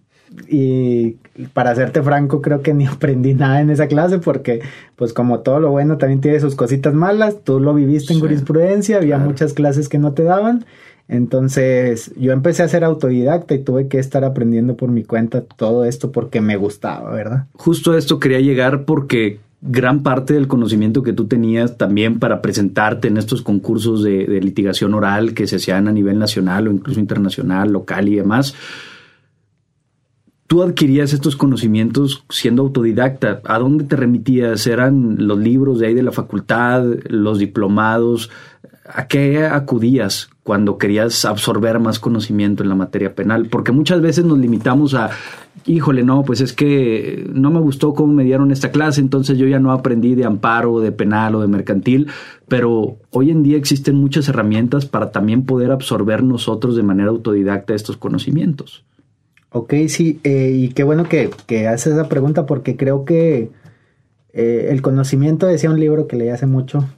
y 0.48 1.18
para 1.54 1.76
serte 1.76 2.02
franco 2.02 2.42
creo 2.42 2.62
que 2.62 2.74
ni 2.74 2.86
aprendí 2.88 3.34
nada 3.34 3.62
en 3.62 3.70
esa 3.70 3.88
clase 3.88 4.20
porque 4.20 4.62
pues 4.96 5.14
como 5.14 5.40
todo 5.40 5.60
lo 5.60 5.72
bueno 5.72 5.98
también 5.98 6.22
tiene 6.22 6.40
sus 6.40 6.56
cositas 6.56 6.94
malas, 6.94 7.44
tú 7.44 7.60
lo 7.60 7.74
viviste 7.74 8.14
en 8.14 8.20
jurisprudencia, 8.20 8.98
había 8.98 9.18
muchas 9.18 9.54
clases 9.54 9.90
que 9.90 10.00
no 10.00 10.14
te 10.14 10.24
daban, 10.24 10.66
entonces 11.08 12.14
yo 12.18 12.32
empecé 12.32 12.64
a 12.64 12.68
ser 12.68 12.84
autodidacta 12.84 13.56
y 13.56 13.60
tuve 13.60 13.88
que 13.88 14.00
estar 14.00 14.24
aprendiendo 14.24 14.76
por 14.76 14.90
mi 14.90 15.04
cuenta 15.04 15.42
todo 15.42 15.86
esto 15.86 16.12
porque 16.12 16.42
me 16.42 16.56
gustaba, 16.56 17.12
¿verdad? 17.12 17.46
Justo 17.54 17.92
a 17.92 17.98
esto 17.98 18.20
quería 18.20 18.40
llegar 18.40 18.86
porque 18.86 19.40
gran 19.62 20.04
parte 20.04 20.34
del 20.34 20.48
conocimiento 20.48 21.04
que 21.04 21.14
tú 21.14 21.26
tenías 21.26 21.78
también 21.78 22.20
para 22.20 22.42
presentarte 22.42 23.08
en 23.08 23.18
estos 23.18 23.42
concursos 23.42 24.04
de, 24.04 24.26
de 24.26 24.42
litigación 24.42 24.94
oral 24.94 25.34
que 25.34 25.48
se 25.48 25.56
hacían 25.56 25.88
a 25.88 25.92
nivel 25.92 26.20
nacional 26.20 26.68
o 26.68 26.72
incluso 26.72 27.00
internacional, 27.00 27.72
local 27.72 28.10
y 28.10 28.16
demás, 28.16 28.56
tú 30.54 30.62
adquirías 30.62 31.14
estos 31.14 31.36
conocimientos 31.36 32.26
siendo 32.30 32.62
autodidacta. 32.62 33.42
¿A 33.46 33.58
dónde 33.58 33.86
te 33.86 33.96
remitías? 33.96 34.68
¿Eran 34.68 35.26
los 35.26 35.40
libros 35.40 35.80
de 35.80 35.88
ahí 35.88 35.96
de 35.96 36.04
la 36.04 36.12
facultad, 36.12 36.86
los 37.10 37.40
diplomados? 37.40 38.30
¿A 38.86 39.08
qué 39.08 39.48
acudías 39.48 40.30
cuando 40.44 40.78
querías 40.78 41.26
absorber 41.26 41.80
más 41.80 41.98
conocimiento 41.98 42.62
en 42.62 42.70
la 42.70 42.76
materia 42.76 43.16
penal? 43.16 43.48
Porque 43.48 43.72
muchas 43.72 44.00
veces 44.02 44.26
nos 44.26 44.38
limitamos 44.38 44.94
a, 44.94 45.10
híjole, 45.66 46.04
no, 46.04 46.22
pues 46.22 46.40
es 46.40 46.54
que 46.54 47.28
no 47.34 47.50
me 47.50 47.60
gustó 47.60 47.96
cómo 47.96 48.14
me 48.14 48.24
dieron 48.24 48.52
esta 48.52 48.70
clase, 48.70 49.02
entonces 49.02 49.40
yo 49.40 49.48
ya 49.48 49.58
no 49.58 49.72
aprendí 49.72 50.14
de 50.14 50.26
amparo, 50.26 50.82
de 50.82 50.92
penal 50.92 51.34
o 51.34 51.42
de 51.42 51.48
mercantil, 51.48 52.10
pero 52.48 52.98
hoy 53.10 53.32
en 53.32 53.42
día 53.42 53.58
existen 53.58 53.96
muchas 53.96 54.30
herramientas 54.30 54.86
para 54.86 55.12
también 55.12 55.48
poder 55.48 55.72
absorber 55.72 56.22
nosotros 56.22 56.76
de 56.76 56.84
manera 56.84 57.10
autodidacta 57.10 57.74
estos 57.74 57.98
conocimientos. 57.98 58.86
Ok, 59.56 59.74
sí, 59.88 60.20
eh, 60.24 60.52
y 60.52 60.70
qué 60.70 60.84
bueno 60.84 61.08
que, 61.08 61.30
que, 61.46 61.68
haces 61.68 61.94
esa 61.94 62.10
pregunta 62.10 62.48
porque 62.48 62.76
creo 62.76 63.06
que 63.06 63.52
eh, 64.34 64.68
el 64.72 64.82
conocimiento, 64.82 65.46
decía 65.46 65.70
un 65.70 65.80
libro 65.80 66.08
que 66.08 66.16
leí 66.16 66.30
hace 66.30 66.48
mucho, 66.48 66.90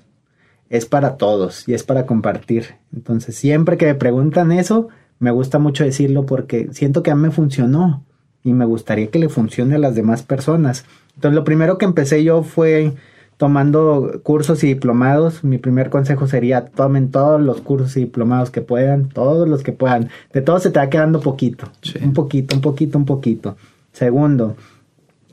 es 0.69 0.85
para 0.85 1.17
todos 1.17 1.67
y 1.67 1.73
es 1.73 1.83
para 1.83 2.05
compartir. 2.05 2.75
Entonces, 2.93 3.35
siempre 3.35 3.75
que 3.75 3.87
me 3.87 3.95
preguntan 3.95 4.53
eso, 4.53 4.87
me 5.19 5.31
gusta 5.31 5.59
mucho 5.59 5.83
decirlo 5.83 6.25
porque 6.25 6.69
siento 6.71 7.03
que 7.03 7.11
a 7.11 7.15
mí 7.15 7.23
me 7.23 7.31
funcionó 7.31 8.05
y 8.41 8.53
me 8.53 8.63
gustaría 8.63 9.07
que 9.07 9.19
le 9.19 9.27
funcione 9.27 9.75
a 9.75 9.79
las 9.79 9.95
demás 9.95 10.23
personas. 10.23 10.85
Entonces, 11.15 11.35
lo 11.35 11.43
primero 11.43 11.77
que 11.77 11.83
empecé 11.83 12.23
yo 12.23 12.43
fue 12.43 12.93
tomando 13.37 14.21
cursos 14.23 14.63
y 14.63 14.67
diplomados. 14.67 15.43
Mi 15.43 15.57
primer 15.57 15.89
consejo 15.89 16.27
sería 16.27 16.65
tomen 16.65 17.11
todos 17.11 17.41
los 17.41 17.61
cursos 17.61 17.95
y 17.97 18.01
diplomados 18.01 18.49
que 18.49 18.61
puedan, 18.61 19.09
todos 19.09 19.47
los 19.47 19.63
que 19.63 19.71
puedan. 19.71 20.09
De 20.33 20.41
todo 20.41 20.59
se 20.59 20.71
te 20.71 20.79
va 20.79 20.89
quedando 20.89 21.19
poquito, 21.19 21.69
un 22.01 22.13
poquito, 22.13 22.55
un 22.55 22.61
poquito, 22.61 22.97
un 22.97 23.05
poquito. 23.05 23.57
Segundo, 23.91 24.55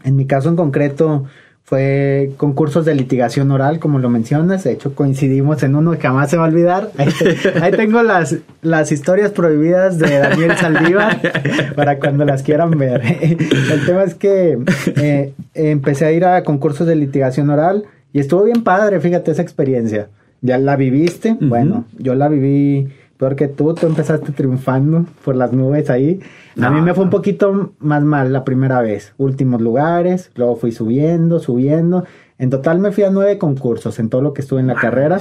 en 0.04 0.16
mi 0.16 0.26
caso 0.26 0.48
en 0.48 0.56
concreto 0.56 1.24
fue 1.64 2.32
concursos 2.36 2.84
de 2.84 2.94
litigación 2.94 3.50
oral, 3.50 3.78
como 3.78 3.98
lo 3.98 4.10
mencionas. 4.10 4.64
De 4.64 4.72
hecho, 4.72 4.94
coincidimos 4.94 5.62
en 5.62 5.76
uno 5.76 5.92
que 5.92 6.00
jamás 6.00 6.28
se 6.28 6.36
va 6.36 6.44
a 6.44 6.48
olvidar. 6.48 6.90
Ahí, 7.60 7.72
tengo 7.72 8.02
las, 8.02 8.36
las 8.62 8.92
historias 8.92 9.30
prohibidas 9.30 9.98
de 9.98 10.18
Daniel 10.18 10.56
Saldívar 10.56 11.20
para 11.76 11.98
cuando 11.98 12.24
las 12.24 12.42
quieran 12.42 12.72
ver. 12.72 13.00
El 13.22 13.86
tema 13.86 14.02
es 14.02 14.14
que 14.14 14.58
eh, 14.96 15.32
empecé 15.54 16.04
a 16.04 16.12
ir 16.12 16.24
a 16.24 16.42
concursos 16.44 16.86
de 16.86 16.96
litigación 16.96 17.48
oral 17.48 17.84
y 18.12 18.20
estuvo 18.20 18.44
bien 18.44 18.64
padre, 18.64 19.00
fíjate 19.00 19.30
esa 19.30 19.42
experiencia. 19.42 20.08
¿Ya 20.42 20.58
la 20.58 20.74
viviste? 20.74 21.36
Bueno, 21.40 21.86
yo 21.96 22.16
la 22.16 22.28
viví 22.28 22.88
peor 23.22 23.36
que 23.36 23.46
tú, 23.46 23.72
tú 23.74 23.86
empezaste 23.86 24.32
triunfando 24.32 25.06
por 25.24 25.36
las 25.36 25.52
nubes 25.52 25.90
ahí. 25.90 26.18
A 26.60 26.70
mí 26.70 26.80
me 26.80 26.92
fue 26.92 27.04
un 27.04 27.10
poquito 27.10 27.72
más 27.78 28.02
mal 28.02 28.32
la 28.32 28.42
primera 28.42 28.82
vez. 28.82 29.14
Últimos 29.16 29.60
lugares, 29.60 30.32
luego 30.34 30.56
fui 30.56 30.72
subiendo, 30.72 31.38
subiendo. 31.38 32.04
En 32.40 32.50
total 32.50 32.80
me 32.80 32.90
fui 32.90 33.04
a 33.04 33.10
nueve 33.10 33.38
concursos 33.38 34.00
en 34.00 34.08
todo 34.08 34.22
lo 34.22 34.32
que 34.34 34.40
estuve 34.40 34.58
en 34.58 34.66
la 34.66 34.74
carrera. 34.74 35.20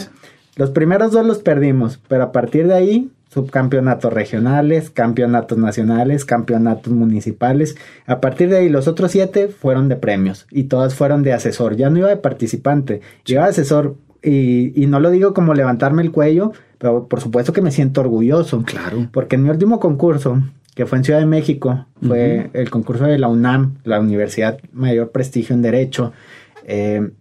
Los 0.55 0.71
primeros 0.71 1.11
dos 1.11 1.27
los 1.27 1.37
perdimos, 1.43 1.99
pero 2.07 2.23
a 2.23 2.31
partir 2.31 2.67
de 2.67 2.73
ahí, 2.73 3.11
subcampeonatos 3.29 4.11
regionales, 4.11 4.89
campeonatos 4.89 5.59
nacionales, 5.59 6.25
campeonatos 6.25 6.91
municipales. 6.91 7.75
A 8.07 8.19
partir 8.19 8.49
de 8.49 8.57
ahí, 8.57 8.69
los 8.69 8.87
otros 8.87 9.11
siete 9.11 9.47
fueron 9.47 9.89
de 9.89 9.97
premios 9.97 10.47
y 10.49 10.63
todas 10.63 10.95
fueron 10.95 11.21
de 11.21 11.33
asesor. 11.33 11.75
Ya 11.75 11.91
no 11.91 11.99
iba 11.99 12.09
de 12.09 12.17
participante, 12.17 13.01
iba 13.27 13.43
de 13.43 13.49
asesor. 13.51 13.95
Y, 14.23 14.81
y 14.81 14.87
no 14.87 14.99
lo 14.99 15.09
digo 15.09 15.33
como 15.33 15.53
levantarme 15.53 16.03
el 16.03 16.11
cuello, 16.11 16.51
pero 16.77 17.07
por 17.07 17.21
supuesto 17.21 17.53
que 17.53 17.61
me 17.61 17.71
siento 17.71 18.01
orgulloso. 18.01 18.63
Claro. 18.63 19.07
Porque 19.11 19.35
en 19.35 19.43
mi 19.43 19.49
último 19.49 19.79
concurso, 19.79 20.41
que 20.75 20.85
fue 20.85 20.99
en 20.99 21.03
Ciudad 21.03 21.19
de 21.19 21.25
México, 21.25 21.87
fue 22.05 22.49
el 22.53 22.69
concurso 22.69 23.05
de 23.05 23.17
la 23.17 23.27
UNAM, 23.27 23.77
la 23.83 23.99
Universidad 23.99 24.59
Mayor 24.71 25.11
Prestigio 25.11 25.55
en 25.55 25.61
Derecho, 25.61 26.13
eh, 26.65 27.11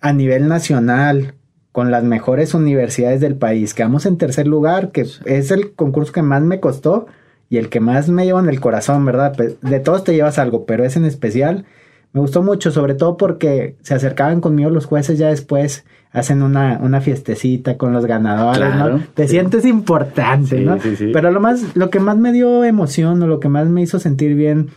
a 0.00 0.12
nivel 0.12 0.48
nacional, 0.48 1.34
con 1.72 1.90
las 1.92 2.02
mejores 2.02 2.54
universidades 2.54 3.20
del 3.20 3.36
país. 3.36 3.72
Quedamos 3.72 4.04
en 4.04 4.16
tercer 4.18 4.48
lugar, 4.48 4.90
que 4.90 5.06
es 5.26 5.50
el 5.50 5.74
concurso 5.74 6.12
que 6.12 6.22
más 6.22 6.42
me 6.42 6.58
costó 6.58 7.06
y 7.48 7.58
el 7.58 7.68
que 7.68 7.80
más 7.80 8.08
me 8.08 8.24
lleva 8.24 8.40
en 8.40 8.48
el 8.48 8.60
corazón, 8.60 9.04
¿verdad? 9.04 9.36
De 9.36 9.80
todos 9.80 10.02
te 10.02 10.12
llevas 10.12 10.38
algo, 10.38 10.66
pero 10.66 10.84
es 10.84 10.96
en 10.96 11.04
especial. 11.04 11.66
me 12.12 12.20
gustó 12.20 12.42
mucho, 12.42 12.72
sobre 12.72 12.94
todo 12.94 13.16
porque 13.16 13.76
se 13.82 13.94
acercaban 13.94 14.40
conmigo 14.40 14.70
los 14.70 14.86
jueces 14.86 15.18
ya 15.18 15.28
después, 15.28 15.84
hacen 16.12 16.42
una, 16.42 16.78
una 16.82 17.00
fiestecita 17.00 17.76
con 17.76 17.92
los 17.92 18.06
ganadores, 18.06 18.74
¿no? 18.74 19.00
Te 19.14 19.28
sientes 19.28 19.64
importante, 19.64 20.60
¿no? 20.60 20.78
Pero 21.12 21.30
lo 21.30 21.40
más, 21.40 21.76
lo 21.76 21.90
que 21.90 22.00
más 22.00 22.16
me 22.16 22.32
dio 22.32 22.64
emoción 22.64 23.22
o 23.22 23.26
lo 23.26 23.40
que 23.40 23.48
más 23.48 23.68
me 23.68 23.82
hizo 23.82 23.98
sentir 23.98 24.34
bien 24.34 24.70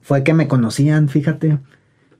fue 0.00 0.24
que 0.24 0.34
me 0.34 0.48
conocían, 0.48 1.08
fíjate. 1.08 1.58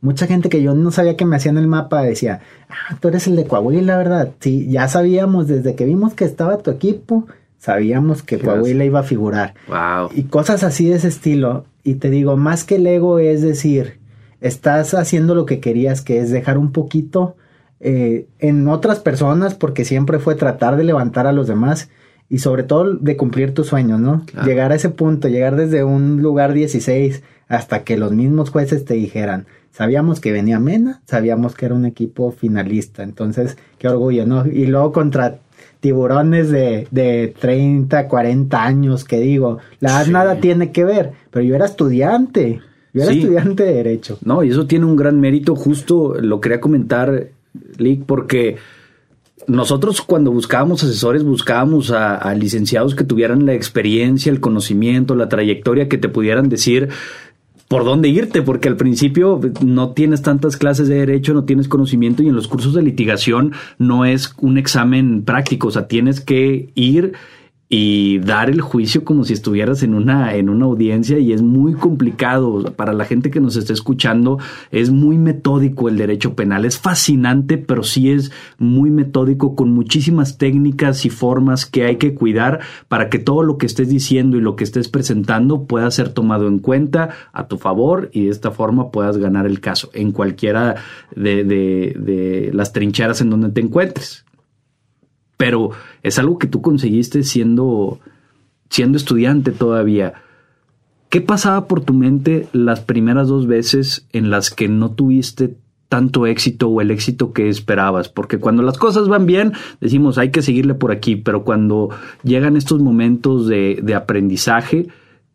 Mucha 0.00 0.26
gente 0.26 0.48
que 0.48 0.62
yo 0.62 0.74
no 0.74 0.90
sabía 0.90 1.16
que 1.16 1.24
me 1.24 1.36
hacían 1.36 1.58
el 1.58 1.66
mapa 1.66 2.02
decía, 2.02 2.40
ah, 2.68 2.96
tú 3.00 3.08
eres 3.08 3.26
el 3.26 3.34
de 3.34 3.46
Coahuila, 3.46 3.96
¿verdad? 3.96 4.30
Sí, 4.40 4.68
ya 4.70 4.86
sabíamos 4.86 5.48
desde 5.48 5.74
que 5.74 5.86
vimos 5.86 6.14
que 6.14 6.24
estaba 6.24 6.58
tu 6.58 6.70
equipo, 6.70 7.26
sabíamos 7.58 8.22
que 8.22 8.38
Coahuila 8.38 8.84
iba 8.84 9.00
a 9.00 9.04
figurar. 9.04 9.54
Wow. 9.66 10.10
Y 10.14 10.24
cosas 10.24 10.62
así 10.62 10.88
de 10.88 10.96
ese 10.96 11.08
estilo. 11.08 11.64
Y 11.82 11.94
te 11.94 12.10
digo, 12.10 12.36
más 12.36 12.62
que 12.62 12.76
el 12.76 12.86
ego 12.86 13.18
es 13.18 13.42
decir, 13.42 13.98
estás 14.40 14.94
haciendo 14.94 15.34
lo 15.34 15.46
que 15.46 15.58
querías, 15.58 16.00
que 16.02 16.20
es 16.20 16.30
dejar 16.30 16.58
un 16.58 16.70
poquito 16.70 17.34
eh, 17.80 18.26
en 18.38 18.66
otras 18.68 19.00
personas, 19.00 19.54
porque 19.54 19.84
siempre 19.84 20.18
fue 20.18 20.34
tratar 20.34 20.76
de 20.76 20.84
levantar 20.84 21.26
a 21.26 21.32
los 21.32 21.46
demás 21.46 21.88
y 22.28 22.38
sobre 22.38 22.62
todo 22.62 22.94
de 22.94 23.16
cumplir 23.16 23.54
tus 23.54 23.68
sueños, 23.68 24.00
¿no? 24.00 24.24
Llegar 24.44 24.72
a 24.72 24.74
ese 24.74 24.90
punto, 24.90 25.28
llegar 25.28 25.56
desde 25.56 25.84
un 25.84 26.20
lugar 26.20 26.52
16 26.52 27.22
hasta 27.48 27.84
que 27.84 27.96
los 27.96 28.12
mismos 28.12 28.50
jueces 28.50 28.84
te 28.84 28.94
dijeran, 28.94 29.46
sabíamos 29.70 30.20
que 30.20 30.32
venía 30.32 30.58
Mena, 30.58 31.00
sabíamos 31.06 31.54
que 31.54 31.66
era 31.66 31.74
un 31.74 31.86
equipo 31.86 32.30
finalista, 32.30 33.02
entonces 33.02 33.56
qué 33.78 33.88
orgullo, 33.88 34.26
¿no? 34.26 34.46
Y 34.46 34.66
luego 34.66 34.92
contra 34.92 35.38
tiburones 35.80 36.50
de, 36.50 36.86
de 36.90 37.34
30, 37.40 38.08
40 38.08 38.62
años, 38.62 39.04
que 39.04 39.20
digo, 39.20 39.58
la 39.80 40.04
nada 40.04 40.40
tiene 40.40 40.72
que 40.72 40.84
ver, 40.84 41.12
pero 41.30 41.44
yo 41.44 41.54
era 41.54 41.64
estudiante, 41.64 42.60
yo 42.92 43.02
era 43.02 43.12
estudiante 43.12 43.62
de 43.62 43.74
Derecho. 43.74 44.18
No, 44.24 44.42
y 44.42 44.50
eso 44.50 44.66
tiene 44.66 44.84
un 44.84 44.96
gran 44.96 45.20
mérito, 45.20 45.54
justo 45.56 46.14
lo 46.20 46.40
quería 46.40 46.60
comentar, 46.60 47.28
Lick, 47.78 48.04
porque 48.04 48.56
nosotros 49.46 50.02
cuando 50.02 50.30
buscábamos 50.30 50.82
asesores 50.84 51.24
buscábamos 51.24 51.90
a, 51.90 52.34
licenciados 52.34 52.94
que 52.94 53.04
tuvieran 53.04 53.46
la 53.46 53.54
experiencia, 53.54 54.30
el 54.30 54.40
conocimiento, 54.40 55.14
la 55.14 55.28
trayectoria, 55.28 55.88
que 55.88 55.98
te 55.98 56.08
pudieran 56.08 56.48
decir 56.48 56.88
por 57.68 57.84
dónde 57.84 58.08
irte, 58.08 58.40
porque 58.42 58.68
al 58.68 58.76
principio 58.76 59.40
no 59.62 59.90
tienes 59.90 60.22
tantas 60.22 60.56
clases 60.56 60.88
de 60.88 60.96
derecho, 60.96 61.34
no 61.34 61.44
tienes 61.44 61.68
conocimiento 61.68 62.22
y 62.22 62.28
en 62.28 62.34
los 62.34 62.48
cursos 62.48 62.74
de 62.74 62.82
litigación 62.82 63.52
no 63.78 64.06
es 64.06 64.34
un 64.40 64.56
examen 64.56 65.22
práctico, 65.22 65.68
o 65.68 65.70
sea, 65.70 65.86
tienes 65.86 66.20
que 66.20 66.70
ir 66.74 67.12
y 67.68 68.18
dar 68.20 68.48
el 68.48 68.62
juicio 68.62 69.04
como 69.04 69.24
si 69.24 69.34
estuvieras 69.34 69.82
en 69.82 69.94
una, 69.94 70.34
en 70.34 70.48
una 70.48 70.64
audiencia 70.64 71.18
y 71.18 71.32
es 71.32 71.42
muy 71.42 71.74
complicado. 71.74 72.72
Para 72.76 72.92
la 72.92 73.04
gente 73.04 73.30
que 73.30 73.40
nos 73.40 73.56
está 73.56 73.72
escuchando, 73.72 74.38
es 74.70 74.90
muy 74.90 75.18
metódico 75.18 75.88
el 75.88 75.98
derecho 75.98 76.34
penal. 76.34 76.64
Es 76.64 76.78
fascinante, 76.78 77.58
pero 77.58 77.82
sí 77.82 78.10
es 78.10 78.32
muy 78.58 78.90
metódico 78.90 79.54
con 79.54 79.72
muchísimas 79.72 80.38
técnicas 80.38 81.04
y 81.04 81.10
formas 81.10 81.66
que 81.66 81.84
hay 81.84 81.96
que 81.96 82.14
cuidar 82.14 82.60
para 82.88 83.10
que 83.10 83.18
todo 83.18 83.42
lo 83.42 83.58
que 83.58 83.66
estés 83.66 83.88
diciendo 83.88 84.38
y 84.38 84.40
lo 84.40 84.56
que 84.56 84.64
estés 84.64 84.88
presentando 84.88 85.64
pueda 85.64 85.90
ser 85.90 86.08
tomado 86.10 86.48
en 86.48 86.60
cuenta 86.60 87.10
a 87.32 87.48
tu 87.48 87.58
favor 87.58 88.08
y 88.12 88.24
de 88.24 88.30
esta 88.30 88.50
forma 88.50 88.90
puedas 88.90 89.18
ganar 89.18 89.46
el 89.46 89.60
caso 89.60 89.90
en 89.92 90.12
cualquiera 90.12 90.76
de, 91.14 91.44
de, 91.44 91.94
de 91.98 92.50
las 92.54 92.72
trincheras 92.72 93.20
en 93.20 93.30
donde 93.30 93.50
te 93.50 93.60
encuentres 93.60 94.24
pero 95.38 95.70
es 96.02 96.18
algo 96.18 96.38
que 96.38 96.48
tú 96.48 96.60
conseguiste 96.60 97.22
siendo, 97.22 98.00
siendo 98.68 98.98
estudiante 98.98 99.52
todavía. 99.52 100.14
¿Qué 101.08 101.22
pasaba 101.22 101.66
por 101.66 101.80
tu 101.80 101.94
mente 101.94 102.48
las 102.52 102.80
primeras 102.80 103.28
dos 103.28 103.46
veces 103.46 104.06
en 104.12 104.28
las 104.28 104.50
que 104.50 104.68
no 104.68 104.90
tuviste 104.90 105.56
tanto 105.88 106.26
éxito 106.26 106.68
o 106.68 106.82
el 106.82 106.90
éxito 106.90 107.32
que 107.32 107.48
esperabas? 107.48 108.10
Porque 108.10 108.38
cuando 108.38 108.62
las 108.62 108.76
cosas 108.76 109.08
van 109.08 109.24
bien, 109.24 109.54
decimos 109.80 110.18
hay 110.18 110.30
que 110.30 110.42
seguirle 110.42 110.74
por 110.74 110.92
aquí, 110.92 111.16
pero 111.16 111.44
cuando 111.44 111.88
llegan 112.24 112.56
estos 112.56 112.82
momentos 112.82 113.46
de, 113.46 113.78
de 113.82 113.94
aprendizaje, 113.94 114.88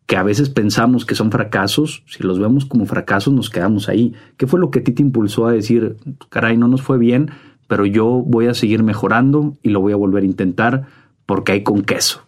que 0.06 0.16
a 0.16 0.22
veces 0.22 0.50
pensamos 0.50 1.06
que 1.06 1.14
son 1.14 1.30
fracasos, 1.30 2.02
si 2.06 2.22
los 2.22 2.38
vemos 2.38 2.66
como 2.66 2.84
fracasos 2.84 3.32
nos 3.32 3.48
quedamos 3.48 3.88
ahí. 3.88 4.12
¿Qué 4.36 4.46
fue 4.46 4.60
lo 4.60 4.70
que 4.70 4.80
a 4.80 4.84
ti 4.84 4.92
te 4.92 5.02
impulsó 5.02 5.46
a 5.46 5.52
decir, 5.52 5.96
caray, 6.28 6.58
no 6.58 6.68
nos 6.68 6.82
fue 6.82 6.98
bien, 6.98 7.30
pero 7.74 7.86
yo 7.86 8.22
voy 8.24 8.46
a 8.46 8.54
seguir 8.54 8.84
mejorando 8.84 9.54
y 9.60 9.70
lo 9.70 9.80
voy 9.80 9.92
a 9.92 9.96
volver 9.96 10.22
a 10.22 10.26
intentar 10.26 10.84
porque 11.26 11.50
hay 11.50 11.64
con 11.64 11.82
queso. 11.82 12.22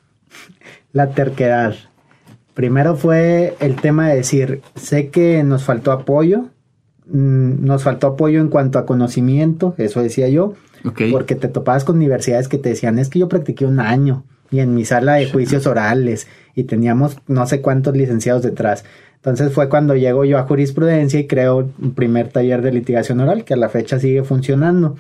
La 0.93 1.11
terquedad. 1.11 1.77
Primero 2.55 2.97
fue 2.97 3.55
el 3.61 3.77
tema 3.77 4.09
de 4.09 4.17
decir, 4.17 4.61
sé 4.75 5.11
que 5.11 5.45
nos 5.45 5.63
faltó 5.63 5.93
apoyo, 5.93 6.47
mm, 7.07 7.65
nos 7.65 7.85
faltó 7.85 8.09
apoyo 8.09 8.41
en 8.41 8.49
cuanto 8.49 8.81
a 8.81 8.87
conocimiento, 8.87 9.77
eso 9.79 10.03
decía 10.03 10.29
yo, 10.29 10.55
porque 11.13 11.37
te 11.37 11.47
topabas 11.47 11.85
con 11.85 11.95
universidades 11.95 12.49
que 12.49 12.59
te 12.59 12.71
decían, 12.71 12.99
es 12.99 13.09
que 13.09 13.21
yo 13.21 13.29
practiqué 13.29 13.67
un 13.67 13.79
año 13.79 14.25
y 14.51 14.59
en 14.59 14.75
mi 14.75 14.85
sala 14.85 15.15
de 15.15 15.31
juicios 15.31 15.69
orales 15.69 16.27
y 16.57 16.65
teníamos 16.65 17.19
no 17.29 17.47
sé 17.47 17.61
cuántos 17.61 17.97
licenciados 17.97 18.43
detrás. 18.43 18.85
Entonces 19.15 19.53
fue 19.53 19.69
cuando 19.69 19.95
llego 19.95 20.25
yo 20.25 20.39
a 20.39 20.43
jurisprudencia 20.43 21.21
y 21.21 21.29
creo 21.29 21.71
un 21.81 21.95
primer 21.95 22.31
taller 22.31 22.63
de 22.63 22.73
litigación 22.73 23.21
oral 23.21 23.45
que 23.45 23.55
a 23.55 23.57
la 23.57 23.69
fecha 23.69 24.01
sigue 24.01 24.25
funcionando. 24.25 24.97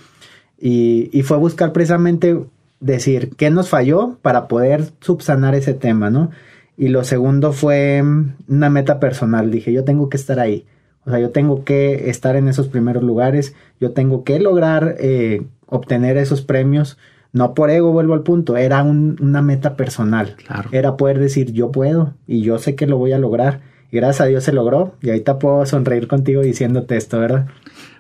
Y, 0.59 1.23
fue 1.23 1.37
buscar 1.37 1.73
precisamente 1.73 2.40
decir 2.81 3.31
qué 3.37 3.51
nos 3.51 3.69
falló 3.69 4.19
para 4.23 4.49
poder 4.49 4.85
subsanar 5.01 5.55
ese 5.55 5.75
tema, 5.75 6.11
¿no? 6.11 6.31
Y 6.77 6.88
lo 6.88 7.05
segundo 7.05 7.53
fue 7.53 8.03
mm, 8.03 8.35
una 8.49 8.71
meta 8.71 9.01
personal. 9.01 9.51
Dije, 9.51 9.73
yo 9.73 9.85
tengo 9.85 10.09
que 10.09 10.16
estar 10.16 10.40
ahí. 10.40 10.66
O 11.05 11.11
sea, 11.11 11.21
yo 11.21 11.31
tengo 11.31 11.64
que 11.64 12.11
estar 12.11 12.37
en 12.37 12.49
esos 12.49 12.69
primeros 12.69 13.03
lugares. 13.03 13.55
Yo 13.81 13.92
tengo 13.92 14.25
que 14.25 14.40
lograr 14.40 14.97
eh, 14.99 15.47
obtener 15.66 16.16
esos 16.16 16.42
premios. 16.42 16.99
No 17.33 17.55
por 17.55 17.71
ego, 17.71 17.92
vuelvo 17.92 18.14
al 18.14 18.23
punto. 18.23 18.57
Era 18.57 18.83
una 18.83 19.42
meta 19.42 19.77
personal. 19.77 20.37
Era 20.73 20.97
poder 20.97 21.19
decir, 21.19 21.53
yo 21.53 21.71
puedo 21.71 22.14
y 22.27 22.42
yo 22.42 22.59
sé 22.59 22.75
que 22.75 22.87
lo 22.87 22.99
voy 22.99 23.12
a 23.12 23.19
lograr. 23.19 23.61
Y 23.90 23.97
gracias 23.97 24.23
a 24.23 24.27
Dios 24.27 24.45
se 24.45 24.53
logró. 24.53 24.95
Y 25.01 25.11
ahorita 25.11 25.38
puedo 25.38 25.64
sonreír 25.66 26.09
contigo 26.09 26.42
diciéndote 26.42 26.97
esto, 26.97 27.21
¿verdad? 27.21 27.47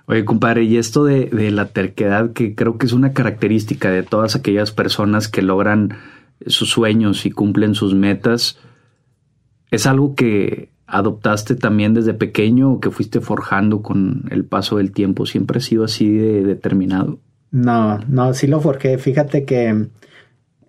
Oye, 0.08 0.24
compadre, 0.24 0.62
y 0.62 0.76
esto 0.76 1.04
de, 1.04 1.26
de, 1.26 1.50
la 1.50 1.68
terquedad, 1.68 2.32
que 2.32 2.54
creo 2.54 2.78
que 2.78 2.86
es 2.86 2.92
una 2.92 3.12
característica 3.12 3.90
de 3.90 4.04
todas 4.04 4.36
aquellas 4.36 4.70
personas 4.70 5.28
que 5.28 5.42
logran 5.42 5.98
sus 6.46 6.70
sueños 6.70 7.26
y 7.26 7.30
cumplen 7.30 7.74
sus 7.74 7.94
metas, 7.94 8.58
¿es 9.70 9.86
algo 9.86 10.14
que 10.14 10.70
adoptaste 10.86 11.56
también 11.56 11.92
desde 11.92 12.14
pequeño 12.14 12.72
o 12.72 12.80
que 12.80 12.92
fuiste 12.92 13.20
forjando 13.20 13.82
con 13.82 14.24
el 14.30 14.44
paso 14.44 14.76
del 14.76 14.92
tiempo? 14.92 15.26
¿Siempre 15.26 15.58
ha 15.58 15.62
sido 15.62 15.84
así 15.84 16.08
de 16.08 16.44
determinado? 16.44 17.18
No, 17.50 17.98
no, 18.08 18.32
sí 18.34 18.46
lo 18.46 18.60
forjé. 18.60 18.98
Fíjate 18.98 19.44
que 19.44 19.88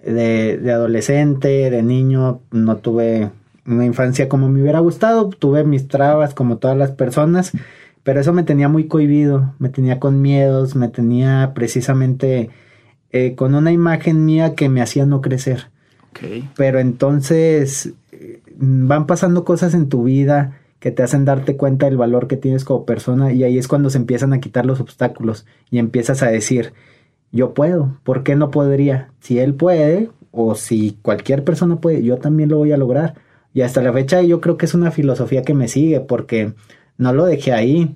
de, 0.03 0.57
de 0.57 0.71
adolescente, 0.71 1.69
de 1.69 1.83
niño, 1.83 2.41
no 2.51 2.77
tuve 2.77 3.29
una 3.67 3.85
infancia 3.85 4.27
como 4.29 4.49
me 4.49 4.61
hubiera 4.61 4.79
gustado. 4.79 5.29
Tuve 5.29 5.63
mis 5.63 5.87
trabas 5.87 6.33
como 6.33 6.57
todas 6.57 6.77
las 6.77 6.91
personas 6.91 7.51
pero 8.07 8.21
eso 8.21 8.31
me 8.31 8.43
tenía 8.43 8.69
muy 8.69 8.87
cohibido, 8.87 9.53
me 9.59 9.67
tenía 9.67 9.99
con 9.99 10.21
miedos, 10.21 10.77
me 10.77 10.87
tenía 10.87 11.51
precisamente 11.53 12.49
eh, 13.11 13.35
con 13.35 13.53
una 13.53 13.73
imagen 13.73 14.23
mía 14.23 14.55
que 14.55 14.69
me 14.69 14.81
hacía 14.81 15.05
no 15.05 15.19
crecer. 15.19 15.67
Pero 16.55 16.79
entonces 16.79 17.91
eh, 18.13 18.39
van 18.55 19.07
pasando 19.07 19.43
cosas 19.43 19.73
en 19.73 19.89
tu 19.89 20.05
vida 20.05 20.57
que 20.79 20.91
te 20.91 21.03
hacen 21.03 21.25
darte 21.25 21.57
cuenta 21.57 21.87
del 21.87 21.97
valor 21.97 22.29
que 22.29 22.37
tienes 22.37 22.63
como 22.63 22.85
persona 22.85 23.33
y 23.33 23.43
ahí 23.43 23.57
es 23.57 23.67
cuando 23.67 23.89
se 23.89 23.97
empiezan 23.97 24.31
a 24.31 24.39
quitar 24.39 24.65
los 24.65 24.79
obstáculos 24.79 25.45
y 25.69 25.77
empiezas 25.77 26.23
a 26.23 26.29
decir, 26.29 26.71
yo 27.33 27.53
puedo, 27.53 27.99
¿por 28.05 28.23
qué 28.23 28.37
no 28.37 28.51
podría? 28.51 29.11
Si 29.19 29.37
él 29.37 29.53
puede 29.53 30.11
o 30.31 30.55
si 30.55 30.97
cualquier 31.01 31.43
persona 31.43 31.81
puede, 31.81 32.01
yo 32.03 32.19
también 32.19 32.47
lo 32.47 32.57
voy 32.57 32.71
a 32.71 32.77
lograr. 32.77 33.15
Y 33.53 33.63
hasta 33.63 33.81
la 33.81 33.91
fecha 33.91 34.21
yo 34.21 34.39
creo 34.39 34.55
que 34.55 34.65
es 34.65 34.73
una 34.73 34.91
filosofía 34.91 35.41
que 35.41 35.53
me 35.53 35.67
sigue 35.67 35.99
porque 35.99 36.53
no 36.97 37.13
lo 37.13 37.25
dejé 37.25 37.53
ahí. 37.53 37.95